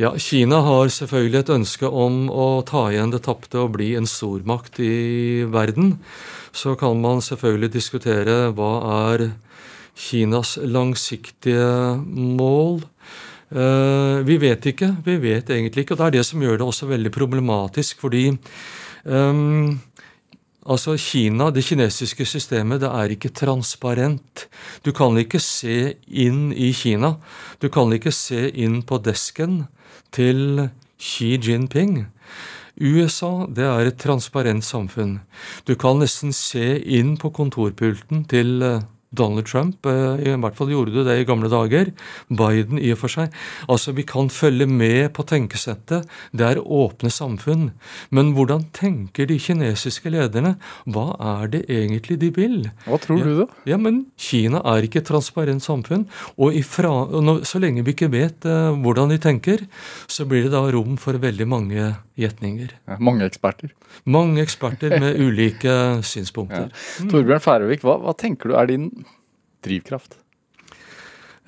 Ja, 0.00 0.14
Kina 0.16 0.62
har 0.64 0.88
selvfølgelig 0.88 1.42
et 1.42 1.50
ønske 1.52 1.84
om 1.84 2.30
å 2.32 2.62
ta 2.64 2.86
igjen 2.88 3.10
det 3.12 3.18
tapte 3.26 3.58
og 3.60 3.74
bli 3.74 3.90
en 3.98 4.06
stormakt 4.08 4.78
i 4.80 5.44
verden. 5.44 5.98
Så 6.56 6.72
kan 6.80 6.96
man 7.02 7.18
selvfølgelig 7.20 7.68
diskutere 7.74 8.36
hva 8.56 8.70
er 9.10 9.26
Kinas 10.00 10.54
langsiktige 10.64 11.98
mål. 12.00 12.80
Uh, 13.52 14.24
vi 14.24 14.38
vet 14.40 14.70
ikke. 14.70 14.88
Vi 15.04 15.18
vet 15.20 15.52
egentlig 15.52 15.84
ikke. 15.84 15.98
Og 15.98 16.00
det 16.00 16.06
er 16.06 16.14
det 16.14 16.22
som 16.30 16.46
gjør 16.46 16.62
det 16.62 16.68
også 16.70 16.88
veldig 16.88 17.12
problematisk, 17.12 18.00
fordi 18.00 18.30
um, 19.04 19.76
Altså 20.70 20.92
Kina, 21.00 21.48
det 21.50 21.64
kinesiske 21.64 22.24
systemet, 22.28 22.82
det 22.82 22.88
er 22.88 23.12
ikke 23.12 23.32
transparent. 23.32 24.46
Du 24.84 24.92
kan 24.92 25.16
ikke 25.18 25.40
se 25.40 25.96
inn 26.06 26.52
i 26.52 26.68
Kina. 26.76 27.14
Du 27.60 27.68
kan 27.72 27.92
ikke 27.96 28.12
se 28.12 28.46
inn 28.52 28.82
på 28.86 29.00
desken 29.02 29.64
til 30.12 30.68
Xi 31.00 31.36
Jinping. 31.38 32.06
USA 32.80 33.46
det 33.50 33.66
er 33.66 33.90
et 33.90 33.98
transparent 34.00 34.64
samfunn. 34.64 35.18
Du 35.68 35.74
kan 35.76 36.00
nesten 36.00 36.32
se 36.32 36.78
inn 36.80 37.16
på 37.20 37.32
kontorpulten 37.36 38.24
til 38.30 38.62
eh, 38.64 38.82
Donald 39.10 39.46
Trump, 39.46 39.86
eh, 39.86 40.22
i 40.22 40.34
hvert 40.38 40.56
fall 40.56 40.70
gjorde 40.70 40.94
du 40.94 41.02
det 41.02 41.16
i 41.18 41.26
gamle 41.26 41.50
dager. 41.50 41.90
Biden 42.30 42.78
i 42.78 42.92
og 42.94 43.00
for 43.02 43.10
seg. 43.10 43.32
Altså, 43.68 43.92
Vi 43.92 44.04
kan 44.06 44.28
følge 44.30 44.66
med 44.66 45.12
på 45.12 45.24
tenkesettet. 45.26 46.06
Det 46.32 46.46
er 46.46 46.62
åpne 46.62 47.10
samfunn. 47.10 47.72
Men 48.10 48.34
hvordan 48.34 48.70
tenker 48.72 49.26
de 49.26 49.38
kinesiske 49.38 50.10
lederne? 50.10 50.56
Hva 50.86 51.16
er 51.18 51.48
det 51.48 51.66
egentlig 51.68 52.20
de 52.20 52.30
vil? 52.30 52.70
Hva 52.86 53.00
tror 53.02 53.24
du, 53.24 53.32
da? 53.42 53.46
Ja, 53.66 53.76
men 53.76 54.06
Kina 54.16 54.62
er 54.62 54.86
ikke 54.86 55.02
et 55.02 55.10
transparent 55.10 55.62
samfunn. 55.62 56.06
Og, 56.38 56.54
ifra, 56.54 57.10
så 57.42 57.58
lenge 57.58 57.84
vi 57.84 57.94
ikke 57.96 58.12
vet 58.12 58.46
uh, 58.46 58.70
hvordan 58.78 59.10
de 59.10 59.18
tenker, 59.18 59.66
så 60.06 60.24
blir 60.24 60.46
det 60.46 60.54
da 60.54 60.62
rom 60.70 60.96
for 61.00 61.18
veldig 61.18 61.48
mange 61.50 61.90
gjetninger. 62.20 62.74
Ja, 62.88 62.98
mange 63.02 63.26
eksperter. 63.28 63.72
Mange 64.04 64.44
eksperter 64.44 64.96
med 65.00 65.18
ulike 65.26 65.74
synspunkter. 66.06 66.68
Ja. 66.70 67.08
Torbjørn 67.10 67.44
Færøvik, 67.44 67.84
hva, 67.86 67.98
hva 68.04 68.16
tenker 68.18 68.52
du 68.52 68.58
er 68.60 68.70
din 68.70 68.90
drivkraft? 69.66 70.18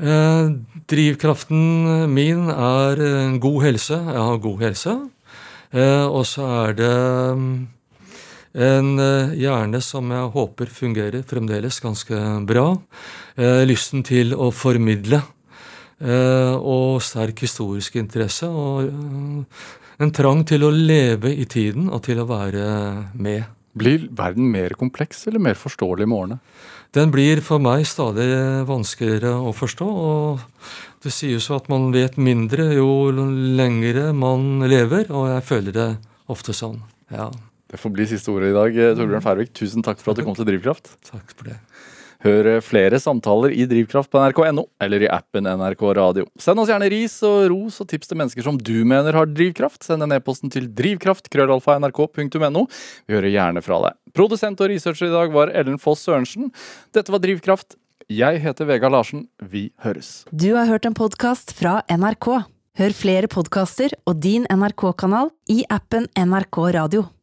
Eh, 0.02 0.54
drivkraften 0.90 2.08
min 2.10 2.48
er 2.50 3.04
god 3.42 3.60
helse. 3.68 3.98
Jeg 3.98 4.24
har 4.30 4.42
god 4.48 4.64
helse. 4.66 4.96
Eh, 5.72 6.06
og 6.06 6.26
så 6.28 6.48
er 6.66 6.74
det 6.76 6.96
mm, 7.38 7.52
en 8.60 8.90
eh, 9.00 9.36
hjerne 9.40 9.80
som 9.80 10.10
jeg 10.12 10.32
håper 10.34 10.72
fungerer 10.72 11.22
fremdeles 11.28 11.80
ganske 11.80 12.18
bra. 12.48 12.66
Eh, 13.36 13.62
lysten 13.68 14.04
til 14.04 14.34
å 14.36 14.50
formidle. 14.52 15.22
Eh, 16.02 16.54
og 16.58 17.00
sterk 17.04 17.44
historisk 17.46 17.96
interesse. 18.00 18.48
Og 18.48 18.90
eh, 18.90 19.62
en 20.02 20.14
trang 20.14 20.44
til 20.48 20.64
å 20.66 20.70
leve 20.72 21.32
i 21.32 21.46
tiden 21.48 21.88
og 21.92 22.04
til 22.06 22.22
å 22.22 22.28
være 22.28 22.66
med. 23.14 23.44
Blir 23.78 24.08
verden 24.12 24.50
mer 24.52 24.74
kompleks 24.76 25.24
eller 25.30 25.42
mer 25.42 25.56
forståelig 25.56 26.08
med 26.08 26.18
årene? 26.18 26.38
Den 26.92 27.12
blir 27.12 27.40
for 27.40 27.62
meg 27.62 27.86
stadig 27.88 28.26
vanskeligere 28.68 29.32
å 29.40 29.54
forstå. 29.56 29.86
og 29.88 30.42
Det 31.02 31.12
sies 31.14 31.48
jo 31.48 31.56
at 31.56 31.70
man 31.72 31.88
vet 31.94 32.18
mindre 32.20 32.68
jo 32.76 33.08
lengre 33.12 34.10
man 34.12 34.60
lever, 34.68 35.08
og 35.08 35.30
jeg 35.32 35.46
føler 35.48 35.78
det 35.78 35.88
ofte 36.28 36.52
sånn. 36.56 36.82
ja. 37.10 37.30
Det 37.72 37.80
får 37.80 37.92
bli 37.96 38.04
siste 38.04 38.28
ordet 38.28 38.50
i 38.50 38.52
dag. 38.52 38.74
Torbjørn 38.98 39.24
Færvik, 39.24 39.52
tusen 39.56 39.80
takk 39.80 40.02
for 40.02 40.12
at 40.12 40.18
du 40.20 40.26
kom 40.26 40.34
til 40.36 40.44
Drivkraft. 40.44 40.90
Takk 41.08 41.30
for 41.32 41.48
det. 41.48 41.54
Hør 42.22 42.60
flere 42.62 43.00
samtaler 43.02 43.50
i 43.50 43.64
Drivkraft 43.66 44.10
på 44.12 44.20
nrk.no 44.22 44.62
eller 44.82 45.02
i 45.02 45.08
appen 45.10 45.48
NRK 45.48 45.82
Radio. 45.98 46.26
Send 46.38 46.62
oss 46.62 46.70
gjerne 46.70 46.86
ris 46.92 47.16
og 47.26 47.48
ros 47.50 47.80
og 47.82 47.88
tips 47.90 48.12
til 48.12 48.20
mennesker 48.20 48.46
som 48.46 48.60
du 48.62 48.84
mener 48.86 49.16
har 49.18 49.26
drivkraft. 49.26 49.82
Send 49.82 50.06
en 50.06 50.14
e-posten 50.14 50.52
til 50.52 50.68
drivkraft.krøllalfa.nrk.no. 50.70 52.62
Vi 53.10 53.16
hører 53.16 53.32
gjerne 53.32 53.62
fra 53.66 53.80
deg. 53.88 53.98
Produsent 54.14 54.62
og 54.62 54.70
researcher 54.70 55.10
i 55.10 55.14
dag 55.14 55.34
var 55.34 55.50
Ellen 55.50 55.80
Foss 55.82 56.04
Sørensen. 56.06 56.52
Dette 56.94 57.10
var 57.10 57.22
Drivkraft. 57.24 57.74
Jeg 58.12 58.42
heter 58.44 58.68
Vegard 58.70 58.94
Larsen. 58.94 59.26
Vi 59.42 59.72
høres. 59.82 60.22
Du 60.30 60.52
har 60.54 60.70
hørt 60.70 60.86
en 60.86 60.94
podkast 60.94 61.56
fra 61.58 61.80
NRK. 61.90 62.28
Hør 62.78 62.94
flere 62.96 63.28
podkaster 63.28 63.92
og 64.06 64.22
din 64.22 64.46
NRK-kanal 64.46 65.34
i 65.50 65.64
appen 65.72 66.06
NRK 66.14 66.62
Radio. 66.78 67.02